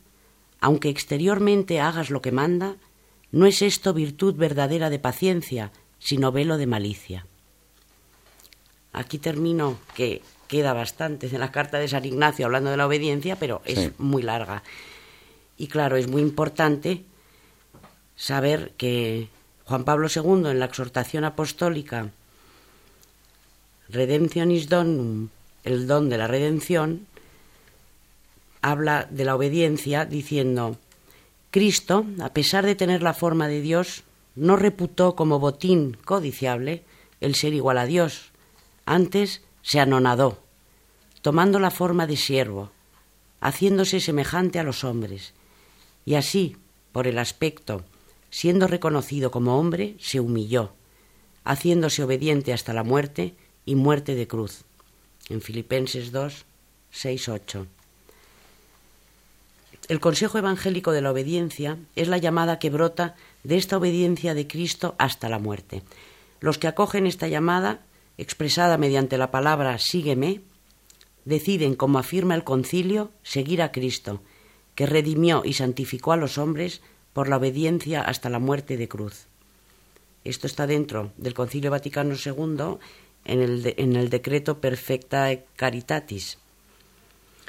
aunque 0.61 0.88
exteriormente 0.88 1.80
hagas 1.80 2.11
lo 2.11 2.22
que 2.22 2.30
manda, 2.30 2.76
no 3.32 3.46
es 3.46 3.61
esto 3.61 3.92
virtud 3.92 4.36
verdadera 4.36 4.88
de 4.88 5.01
paciencia, 5.01 5.72
sino 5.99 6.30
velo 6.30 6.59
de 6.59 6.68
malicia. 6.68 7.26
Aquí 8.99 9.18
termino, 9.18 9.78
que 9.94 10.22
queda 10.49 10.72
bastante 10.72 11.28
en 11.28 11.38
la 11.38 11.53
carta 11.53 11.78
de 11.78 11.86
San 11.86 12.05
Ignacio 12.05 12.46
hablando 12.46 12.70
de 12.70 12.76
la 12.76 12.86
obediencia, 12.88 13.36
pero 13.36 13.62
es 13.64 13.92
muy 14.01 14.22
larga. 14.22 14.64
Y 15.57 15.68
claro, 15.68 15.96
es 15.96 16.09
muy 16.09 16.20
importante 16.20 17.05
saber 18.16 18.72
que 18.76 19.28
Juan 19.66 19.84
Pablo 19.84 20.09
II 20.12 20.51
en 20.51 20.59
la 20.59 20.64
exhortación 20.64 21.22
apostólica 21.22 22.11
Redemptionis 23.88 24.68
Donum, 24.68 25.28
el 25.62 25.86
don 25.86 26.09
de 26.09 26.18
la 26.18 26.26
redención, 26.26 27.07
habla 28.62 29.07
de 29.11 29.24
la 29.24 29.36
obediencia 29.36 30.07
diciendo, 30.07 30.76
Cristo, 31.53 32.05
a 32.20 32.32
pesar 32.32 32.66
de 32.66 32.74
tener 32.74 33.03
la 33.05 33.14
forma 33.14 33.46
de 33.46 33.61
Dios, 33.61 34.03
no 34.34 34.57
reputó 34.57 35.14
como 35.14 35.38
botín 35.38 35.96
codiciable 36.05 36.82
el 37.20 37.36
ser 37.36 37.55
igual 37.55 37.78
a 37.78 37.86
Dios, 37.86 38.32
antes 38.95 39.43
se 39.62 39.80
anonadó, 39.80 40.43
tomando 41.22 41.59
la 41.59 41.70
forma 41.70 42.07
de 42.07 42.16
siervo, 42.16 42.70
haciéndose 43.41 44.01
semejante 44.01 44.59
a 44.59 44.62
los 44.62 44.82
hombres, 44.84 45.34
y 46.05 46.14
así, 46.14 46.57
por 46.93 47.07
el 47.07 47.18
aspecto, 47.18 47.84
siendo 48.30 48.66
reconocido 48.66 49.30
como 49.30 49.59
hombre, 49.59 49.95
se 49.99 50.20
humilló, 50.20 50.72
haciéndose 51.45 52.03
obediente 52.03 52.53
hasta 52.53 52.72
la 52.72 52.82
muerte 52.82 53.34
y 53.66 53.74
muerte 53.74 54.14
de 54.14 54.26
cruz. 54.26 54.64
En 55.28 55.43
Filipenses 55.43 56.11
2, 56.11 56.47
6, 56.91 57.28
8. 57.28 57.66
El 59.89 60.01
consejo 60.01 60.39
evangélico 60.39 60.93
de 60.93 61.03
la 61.03 61.11
obediencia 61.11 61.78
es 61.95 62.09
la 62.09 62.18
llamada 62.18 62.59
que 62.59 62.70
brota 62.70 63.16
de 63.45 63.57
esta 63.57 63.76
obediencia 63.76 64.34
de 64.34 64.47
Cristo 64.47 64.95
hasta 64.99 65.28
la 65.28 65.39
muerte. 65.39 65.82
Los 66.41 66.59
que 66.59 66.68
acogen 66.68 67.07
esta 67.07 67.28
llamada, 67.28 67.80
expresada 68.18 68.76
mediante 68.76 69.16
la 69.16 69.30
palabra 69.30 69.78
sígueme, 69.78 70.42
deciden, 71.24 71.74
como 71.74 71.98
afirma 71.98 72.34
el 72.34 72.44
concilio, 72.44 73.10
seguir 73.22 73.62
a 73.62 73.72
Cristo, 73.72 74.20
que 74.74 74.86
redimió 74.86 75.42
y 75.44 75.54
santificó 75.54 76.12
a 76.12 76.16
los 76.16 76.36
hombres 76.36 76.82
por 77.12 77.28
la 77.28 77.38
obediencia 77.38 78.02
hasta 78.02 78.28
la 78.28 78.38
muerte 78.38 78.76
de 78.76 78.88
cruz. 78.88 79.26
Esto 80.24 80.46
está 80.46 80.66
dentro 80.66 81.12
del 81.16 81.32
Concilio 81.32 81.70
Vaticano 81.70 82.14
II 82.14 82.78
en 83.24 83.40
el, 83.40 83.74
en 83.78 83.96
el 83.96 84.10
decreto 84.10 84.60
Perfecta 84.60 85.30
Caritatis, 85.56 86.38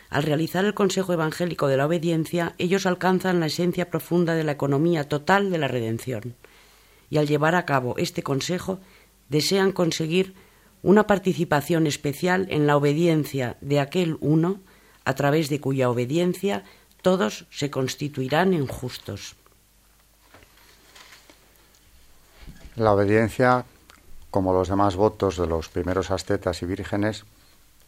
al 0.09 0.23
realizar 0.23 0.65
el 0.65 0.73
consejo 0.73 1.13
evangélico 1.13 1.67
de 1.67 1.77
la 1.77 1.85
obediencia, 1.85 2.55
ellos 2.57 2.87
alcanzan 2.87 3.39
la 3.39 3.45
esencia 3.45 3.91
profunda 3.91 4.33
de 4.33 4.43
la 4.43 4.53
economía 4.53 5.07
total 5.07 5.51
de 5.51 5.59
la 5.59 5.67
redención. 5.67 6.35
Y 7.11 7.17
al 7.17 7.27
llevar 7.27 7.53
a 7.53 7.65
cabo 7.65 7.95
este 7.97 8.23
consejo, 8.23 8.79
desean 9.29 9.71
conseguir 9.71 10.33
una 10.81 11.07
participación 11.07 11.87
especial 11.87 12.47
en 12.49 12.67
la 12.67 12.77
obediencia 12.77 13.57
de 13.61 13.79
aquel 13.79 14.17
uno, 14.21 14.59
a 15.05 15.15
través 15.15 15.49
de 15.49 15.59
cuya 15.59 15.89
obediencia 15.89 16.63
todos 17.01 17.47
se 17.49 17.69
constituirán 17.69 18.53
en 18.53 18.67
justos. 18.67 19.35
La 22.75 22.93
obediencia, 22.93 23.65
como 24.31 24.53
los 24.53 24.69
demás 24.69 24.95
votos 24.95 25.37
de 25.37 25.47
los 25.47 25.69
primeros 25.69 26.11
ascetas 26.11 26.61
y 26.61 26.65
vírgenes, 26.65 27.25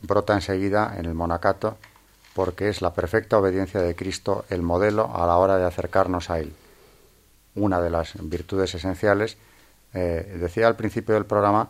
brota 0.02 0.34
enseguida 0.34 0.96
en 0.98 1.06
el 1.06 1.14
monacato 1.14 1.78
porque 2.34 2.70
es 2.70 2.82
la 2.82 2.94
perfecta 2.94 3.38
obediencia 3.38 3.82
de 3.82 3.96
Cristo 3.96 4.46
el 4.50 4.62
modelo 4.62 5.12
a 5.16 5.26
la 5.28 5.38
hora 5.38 5.58
de 5.58 5.66
acercarnos 5.66 6.30
a 6.30 6.40
Él. 6.40 6.54
Una 7.56 7.82
de 7.82 7.90
las 7.90 8.14
virtudes 8.22 8.74
esenciales, 8.74 9.38
eh, 9.94 10.38
decía 10.40 10.68
al 10.68 10.78
principio 10.78 11.16
del 11.16 11.26
programa, 11.26 11.70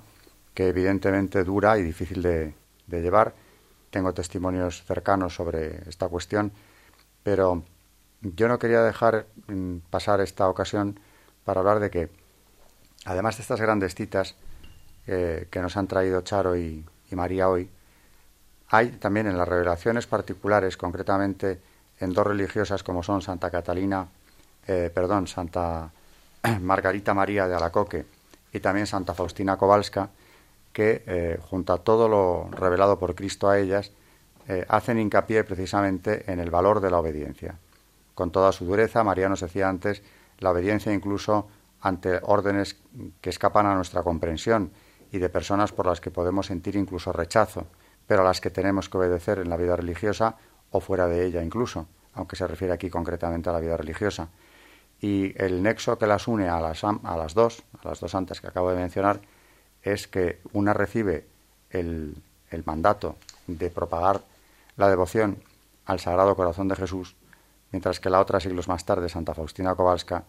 que 0.54 0.68
evidentemente 0.68 1.44
dura 1.44 1.78
y 1.78 1.84
difícil 1.84 2.22
de, 2.22 2.54
llevar. 2.88 3.34
Tengo 3.90 4.14
testimonios 4.14 4.84
cercanos 4.84 5.36
sobre 5.36 5.90
esta 5.90 6.08
cuestión, 6.08 6.52
pero 7.24 7.64
yo 8.22 8.48
no 8.48 8.60
quería 8.60 8.82
dejar 8.82 9.28
mm, 9.48 9.78
pasar 9.90 10.22
esta 10.22 10.48
ocasión 10.50 11.00
para 11.46 11.62
hablar 11.62 11.80
de 11.80 11.90
que, 11.90 12.10
además 13.06 13.38
de 13.38 13.42
estas 13.42 13.62
grandes 13.62 13.96
citas 13.96 14.36
eh, 15.08 15.48
que 15.50 15.62
nos 15.62 15.78
han 15.78 15.88
traído 15.88 16.22
Charo 16.22 16.56
y 16.56 16.86
María 17.12 17.50
hoy, 17.50 17.70
hay 18.74 18.92
también 18.92 19.28
en 19.28 19.38
las 19.38 19.48
revelaciones 19.48 20.08
particulares, 20.08 20.78
concretamente 20.78 21.60
en 22.00 22.14
dos 22.14 22.26
religiosas 22.26 22.84
como 22.84 23.04
son 23.04 23.22
Santa 23.22 23.52
Catalina, 23.52 24.08
eh, 24.66 24.90
perdón, 24.94 25.28
Santa 25.28 25.92
Margarita 26.62 27.14
María 27.14 27.48
de 27.48 27.56
Alacoque 27.56 28.06
y 28.54 28.60
también 28.62 28.88
Santa 28.88 29.14
Faustina 29.14 29.58
Kowalska, 29.58 30.10
que 30.74 31.04
eh, 31.06 31.40
junto 31.42 31.74
a 31.74 31.80
todo 31.80 32.08
lo 32.08 32.50
revelado 32.52 32.98
por 33.00 33.16
Cristo 33.16 33.50
a 33.50 33.60
ellas, 33.60 33.92
eh, 34.48 34.66
hacen 34.70 35.00
hincapié 35.00 35.44
precisamente 35.44 36.32
en 36.32 36.40
el 36.40 36.50
valor 36.50 36.80
de 36.80 36.92
la 36.92 37.00
obediencia. 37.00 37.60
Con 38.16 38.32
toda 38.32 38.52
su 38.52 38.66
dureza, 38.66 39.04
María 39.04 39.30
nos 39.30 39.42
decía 39.42 39.70
antes, 39.70 40.04
la 40.40 40.52
obediencia 40.52 40.94
incluso 40.94 41.48
ante 41.82 42.20
órdenes 42.24 42.78
que 43.22 43.30
escapan 43.30 43.66
a 43.66 43.76
nuestra 43.76 44.04
comprensión 44.04 44.72
y 45.12 45.20
de 45.20 45.30
personas 45.30 45.72
por 45.72 45.86
las 45.86 46.02
que 46.02 46.12
podemos 46.12 46.48
sentir 46.48 46.76
incluso 46.76 47.12
rechazo 47.12 47.68
pero 48.12 48.24
a 48.24 48.26
las 48.26 48.42
que 48.42 48.50
tenemos 48.50 48.90
que 48.90 48.98
obedecer 48.98 49.40
en 49.40 49.50
la 49.50 49.56
vida 49.56 49.78
religiosa 49.78 50.36
o 50.72 50.82
fuera 50.82 51.08
de 51.08 51.26
ella 51.26 51.42
incluso, 51.42 51.88
aunque 52.14 52.36
se 52.36 52.46
refiere 52.46 52.74
aquí 52.74 52.90
concretamente 52.90 53.50
a 53.50 53.54
la 53.54 53.62
vida 53.62 53.78
religiosa. 53.78 54.28
Y 55.00 55.34
el 55.42 55.64
nexo 55.64 55.98
que 55.98 56.08
las 56.08 56.28
une 56.28 56.50
a 56.50 56.60
las, 56.60 56.84
a 56.84 57.18
las 57.18 57.34
dos, 57.34 57.64
a 57.82 57.88
las 57.88 58.02
dos 58.02 58.12
santas 58.12 58.42
que 58.42 58.48
acabo 58.48 58.70
de 58.70 58.76
mencionar, 58.76 59.22
es 59.84 60.08
que 60.08 60.40
una 60.54 60.74
recibe 60.74 61.26
el, 61.70 62.16
el 62.50 62.64
mandato 62.66 63.16
de 63.48 63.70
propagar 63.70 64.22
la 64.78 64.90
devoción 64.90 65.38
al 65.86 66.00
Sagrado 66.00 66.36
Corazón 66.36 66.68
de 66.68 66.76
Jesús, 66.76 67.16
mientras 67.72 68.00
que 68.00 68.10
la 68.10 68.20
otra, 68.20 68.40
siglos 68.40 68.68
más 68.68 68.86
tarde, 68.86 69.10
Santa 69.10 69.34
Faustina 69.34 69.76
Kowalska, 69.76 70.24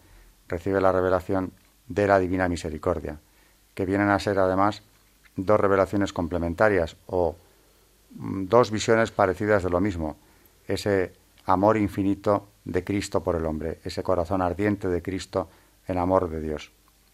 recibe 0.47 0.81
la 0.81 0.91
revelación 0.91 1.51
de 1.87 2.07
la 2.07 2.19
Divina 2.19 2.49
Misericordia, 2.49 3.19
que 3.73 3.85
vienen 3.85 4.09
a 4.09 4.19
ser 4.19 4.39
además 4.39 4.81
dos 5.35 5.59
revelaciones 5.59 6.13
complementarias 6.13 6.95
o 7.07 7.35
Mm, 8.15 8.45
dos 8.45 8.69
visiones 8.71 9.11
parecidas 9.11 9.63
de 9.63 9.69
lo 9.69 9.79
mismo, 9.79 10.17
ese 10.67 11.13
amor 11.45 11.77
infinito 11.77 12.47
de 12.63 12.83
Cristo 12.83 13.23
por 13.23 13.35
el 13.35 13.45
hombre, 13.45 13.79
ese 13.83 14.03
corazón 14.03 14.41
ardiente 14.41 14.87
de 14.87 15.01
Cristo 15.01 15.49
en 15.87 15.97
amor 15.97 16.29
de 16.29 16.39
Dios, 16.39 16.71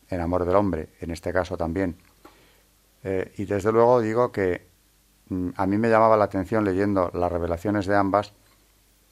en 0.09 0.21
amor 0.21 0.45
del 0.45 0.55
hombre, 0.55 0.89
en 0.99 1.11
este 1.11 1.31
caso 1.31 1.57
también. 1.57 1.95
Eh, 3.03 3.33
y 3.37 3.45
desde 3.45 3.71
luego 3.71 4.01
digo 4.01 4.31
que 4.31 4.67
mm, 5.29 5.49
a 5.55 5.65
mí 5.65 5.77
me 5.77 5.89
llamaba 5.89 6.17
la 6.17 6.25
atención 6.25 6.65
leyendo 6.65 7.11
las 7.13 7.31
revelaciones 7.31 7.85
de 7.85 7.95
ambas 7.95 8.33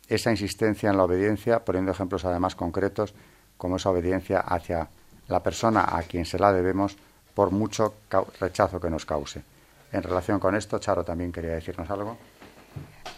esa 0.07 0.31
insistencia 0.31 0.89
en 0.89 0.97
la 0.97 1.03
obediencia, 1.03 1.59
poniendo 1.65 1.91
ejemplos 1.91 2.25
además 2.25 2.55
concretos, 2.55 3.13
como 3.57 3.77
esa 3.77 3.89
obediencia 3.89 4.39
hacia 4.39 4.87
la 5.27 5.43
persona 5.43 5.85
a 5.97 6.03
quien 6.03 6.25
se 6.25 6.39
la 6.39 6.53
debemos 6.53 6.97
por 7.33 7.51
mucho 7.51 7.95
rechazo 8.39 8.79
que 8.79 8.89
nos 8.89 9.05
cause. 9.05 9.43
En 9.91 10.03
relación 10.03 10.39
con 10.39 10.55
esto, 10.55 10.79
Charo 10.79 11.03
también 11.03 11.31
quería 11.31 11.51
decirnos 11.51 11.89
algo. 11.89 12.17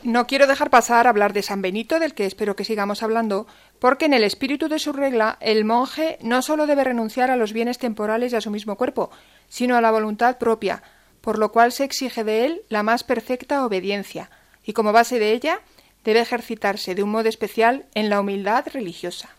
No 0.04 0.28
quiero 0.28 0.48
dejar 0.48 0.70
pasar 0.70 1.08
hablar 1.08 1.34
de 1.34 1.44
San 1.44 1.62
Benito, 1.62 2.00
del 2.00 2.14
que 2.14 2.26
espero 2.26 2.56
que 2.56 2.64
sigamos 2.64 3.04
hablando, 3.04 3.48
porque 3.80 4.06
en 4.06 4.14
el 4.14 4.24
espíritu 4.24 4.68
de 4.68 4.80
su 4.80 4.94
regla 4.94 5.38
el 5.40 5.66
monje 5.66 6.18
no 6.22 6.42
sólo 6.42 6.68
debe 6.68 6.84
renunciar 6.84 7.32
a 7.32 7.38
los 7.38 7.54
bienes 7.54 7.78
temporales 7.78 8.34
y 8.34 8.36
a 8.36 8.42
su 8.42 8.52
mismo 8.52 8.76
cuerpo, 8.76 9.10
sino 9.48 9.76
a 9.76 9.82
la 9.82 9.92
voluntad 9.92 10.38
propia, 10.38 10.84
por 11.22 11.40
lo 11.40 11.52
cual 11.52 11.72
se 11.72 11.86
exige 11.86 12.24
de 12.24 12.46
él 12.46 12.62
la 12.70 12.84
más 12.84 13.04
perfecta 13.04 13.66
obediencia, 13.66 14.30
y 14.66 14.74
como 14.74 14.92
base 14.92 15.20
de 15.20 15.34
ella 15.34 15.62
debe 16.04 16.20
ejercitarse 16.20 16.96
de 16.96 17.04
un 17.04 17.12
modo 17.12 17.30
especial 17.30 17.86
en 17.94 18.10
la 18.10 18.20
humildad 18.20 18.66
religiosa. 18.74 19.30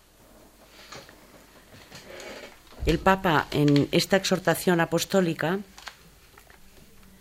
El 2.87 2.99
Papa 2.99 3.47
en 3.51 3.89
esta 3.93 4.17
exhortación 4.17 4.81
apostólica 4.81 5.59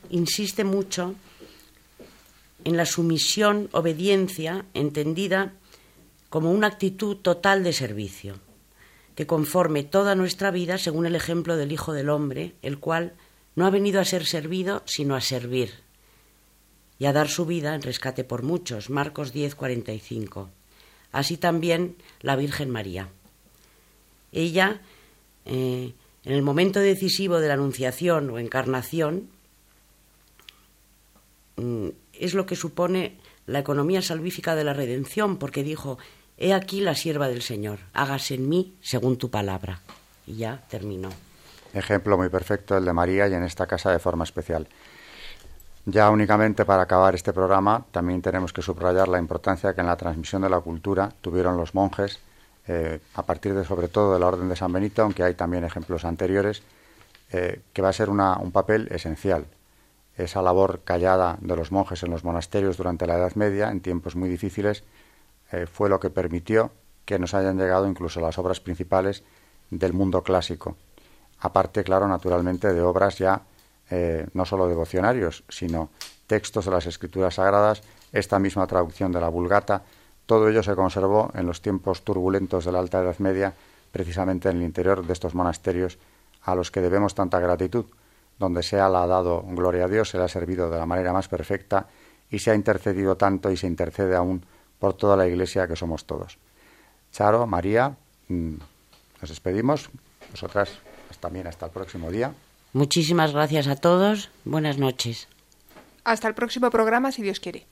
insiste 0.10 0.64
mucho 0.64 1.16
en 2.64 2.78
la 2.78 2.86
sumisión, 2.86 3.70
obediencia, 3.72 4.66
entendida 4.74 5.54
como 6.30 6.52
una 6.52 6.68
actitud 6.68 7.18
total 7.18 7.64
de 7.64 7.74
servicio, 7.74 8.36
que 9.16 9.28
conforme 9.28 9.84
toda 9.84 10.16
nuestra 10.16 10.52
vida 10.52 10.78
según 10.78 11.06
el 11.06 11.16
ejemplo 11.16 11.58
del 11.58 11.72
Hijo 11.72 11.94
del 11.94 12.10
Hombre, 12.10 12.56
el 12.62 12.80
cual 12.80 13.14
no 13.56 13.66
ha 13.66 13.70
venido 13.70 14.00
a 14.00 14.06
ser 14.06 14.26
servido, 14.26 14.84
sino 14.86 15.16
a 15.16 15.22
servir 15.22 15.74
y 17.00 17.06
a 17.06 17.14
dar 17.14 17.30
su 17.30 17.46
vida 17.46 17.74
en 17.74 17.82
rescate 17.82 18.24
por 18.24 18.44
muchos. 18.44 18.90
Marcos 18.90 19.34
10, 19.34 19.56
45. 19.56 20.50
Así 21.12 21.38
también 21.38 21.96
la 22.22 22.36
Virgen 22.36 22.70
María. 22.70 23.10
Ella, 24.32 24.82
eh, 25.46 25.94
en 26.24 26.34
el 26.34 26.42
momento 26.42 26.80
decisivo 26.80 27.40
de 27.40 27.48
la 27.48 27.56
Anunciación 27.56 28.30
o 28.30 28.38
Encarnación, 28.38 29.30
mm, 31.56 31.88
es 32.14 32.34
lo 32.34 32.46
que 32.46 32.56
supone 32.56 33.18
la 33.48 33.60
economía 33.60 34.02
salvífica 34.02 34.56
de 34.56 34.64
la 34.64 34.74
redención, 34.74 35.38
porque 35.38 35.64
dijo, 35.64 35.98
He 36.42 36.54
aquí 36.54 36.80
la 36.80 36.96
sierva 36.96 37.28
del 37.28 37.42
Señor, 37.42 37.80
hágase 37.94 38.36
en 38.36 38.48
mí 38.48 38.74
según 38.82 39.18
tu 39.18 39.30
palabra. 39.30 39.82
Y 40.26 40.38
ya 40.38 40.64
terminó. 40.70 41.10
Ejemplo 41.74 42.18
muy 42.18 42.30
perfecto 42.30 42.78
el 42.78 42.86
de 42.86 42.94
María 42.94 43.28
y 43.28 43.34
en 43.34 43.44
esta 43.44 43.68
casa 43.68 43.92
de 43.92 44.00
forma 44.00 44.24
especial. 44.24 44.66
Ya 45.86 46.10
únicamente 46.10 46.64
para 46.64 46.84
acabar 46.84 47.14
este 47.14 47.34
programa, 47.34 47.84
también 47.92 48.22
tenemos 48.22 48.54
que 48.54 48.62
subrayar 48.62 49.10
la 49.10 49.20
importancia 49.20 49.74
que 49.74 49.82
en 49.82 49.88
la 49.88 49.98
transmisión 49.98 50.42
de 50.42 50.50
la 50.50 50.62
cultura 50.62 51.12
tuvieron 51.20 51.58
los 51.58 51.76
monjes, 51.76 52.20
eh, 52.68 53.02
a 53.16 53.24
partir 53.24 53.54
de 53.54 53.66
sobre 53.66 53.90
todo 53.90 54.14
de 54.14 54.20
la 54.22 54.28
Orden 54.28 54.48
de 54.48 54.56
San 54.56 54.72
Benito, 54.72 55.02
aunque 55.02 55.24
hay 55.24 55.34
también 55.34 55.66
ejemplos 55.66 56.06
anteriores, 56.06 56.64
eh, 57.32 57.64
que 57.74 57.82
va 57.82 57.90
a 57.90 57.94
ser 57.94 58.10
un 58.10 58.52
papel 58.54 58.88
esencial. 58.92 59.46
Esa 60.16 60.42
labor 60.42 60.82
callada 60.86 61.38
de 61.42 61.56
los 61.58 61.74
monjes 61.74 62.02
en 62.04 62.12
los 62.12 62.24
monasterios 62.24 62.78
durante 62.78 63.08
la 63.08 63.18
Edad 63.18 63.36
Media, 63.36 63.70
en 63.72 63.82
tiempos 63.82 64.16
muy 64.16 64.30
difíciles, 64.30 64.84
eh, 65.52 65.66
fue 65.66 65.90
lo 65.90 66.00
que 66.00 66.10
permitió 66.10 66.72
que 67.06 67.20
nos 67.20 67.34
hayan 67.34 67.58
llegado 67.58 67.88
incluso 67.88 68.22
las 68.22 68.38
obras 68.38 68.60
principales 68.60 69.24
del 69.72 69.94
mundo 69.94 70.22
clásico. 70.24 70.76
Aparte, 71.40 71.84
claro, 71.84 72.08
naturalmente, 72.08 72.74
de 72.74 72.82
obras 72.82 73.18
ya 73.18 73.42
eh, 73.90 74.28
no 74.34 74.46
solo 74.46 74.68
devocionarios, 74.68 75.44
sino 75.50 75.90
textos 76.28 76.66
de 76.66 76.72
las 76.72 76.86
escrituras 76.86 77.36
sagradas, 77.36 77.82
esta 78.12 78.38
misma 78.38 78.68
traducción 78.68 79.12
de 79.12 79.20
la 79.20 79.30
Vulgata, 79.30 79.84
todo 80.26 80.48
ello 80.48 80.62
se 80.62 80.76
conservó 80.76 81.32
en 81.34 81.48
los 81.48 81.62
tiempos 81.62 82.04
turbulentos 82.04 82.66
de 82.66 82.72
la 82.72 82.80
Alta 82.80 83.02
Edad 83.02 83.18
Media, 83.18 83.54
precisamente 83.92 84.50
en 84.50 84.58
el 84.58 84.64
interior 84.64 85.04
de 85.04 85.14
estos 85.14 85.34
monasterios 85.34 85.98
a 86.44 86.54
los 86.54 86.70
que 86.70 86.82
debemos 86.82 87.16
tanta 87.16 87.40
gratitud, 87.40 87.86
donde 88.38 88.62
se 88.62 88.80
ha 88.80 88.90
dado 88.90 89.44
gloria 89.48 89.86
a 89.86 89.88
Dios, 89.88 90.10
se 90.10 90.18
le 90.18 90.26
ha 90.26 90.28
servido 90.28 90.70
de 90.70 90.78
la 90.78 90.86
manera 90.86 91.12
más 91.12 91.28
perfecta 91.28 91.88
y 92.30 92.40
se 92.40 92.52
ha 92.52 92.56
intercedido 92.56 93.18
tanto 93.18 93.50
y 93.52 93.58
se 93.58 93.66
intercede 93.66 94.16
aún 94.16 94.46
por 94.80 94.94
toda 94.94 95.16
la 95.16 95.28
Iglesia 95.28 95.68
que 95.68 95.76
somos 95.76 96.06
todos. 96.06 96.38
Charo, 97.12 97.46
María, 97.48 97.96
mm, 98.28 98.56
nos 99.22 99.30
despedimos. 99.30 99.90
Nosotras 100.32 100.80
también 101.20 101.48
hasta 101.48 101.66
el 101.66 101.72
próximo 101.72 102.12
día. 102.12 102.34
Muchísimas 102.74 103.34
gracias 103.34 103.68
a 103.68 103.76
todos. 103.76 104.30
Buenas 104.46 104.78
noches. 104.78 105.28
Hasta 106.04 106.28
el 106.28 106.34
próximo 106.34 106.70
programa, 106.70 107.12
si 107.12 107.22
Dios 107.22 107.40
quiere. 107.40 107.66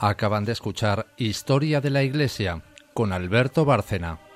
Acaban 0.00 0.44
de 0.44 0.52
escuchar 0.52 1.08
Historia 1.16 1.80
de 1.80 1.90
la 1.90 2.04
Iglesia 2.04 2.62
con 2.94 3.12
Alberto 3.12 3.64
Bárcena. 3.64 4.27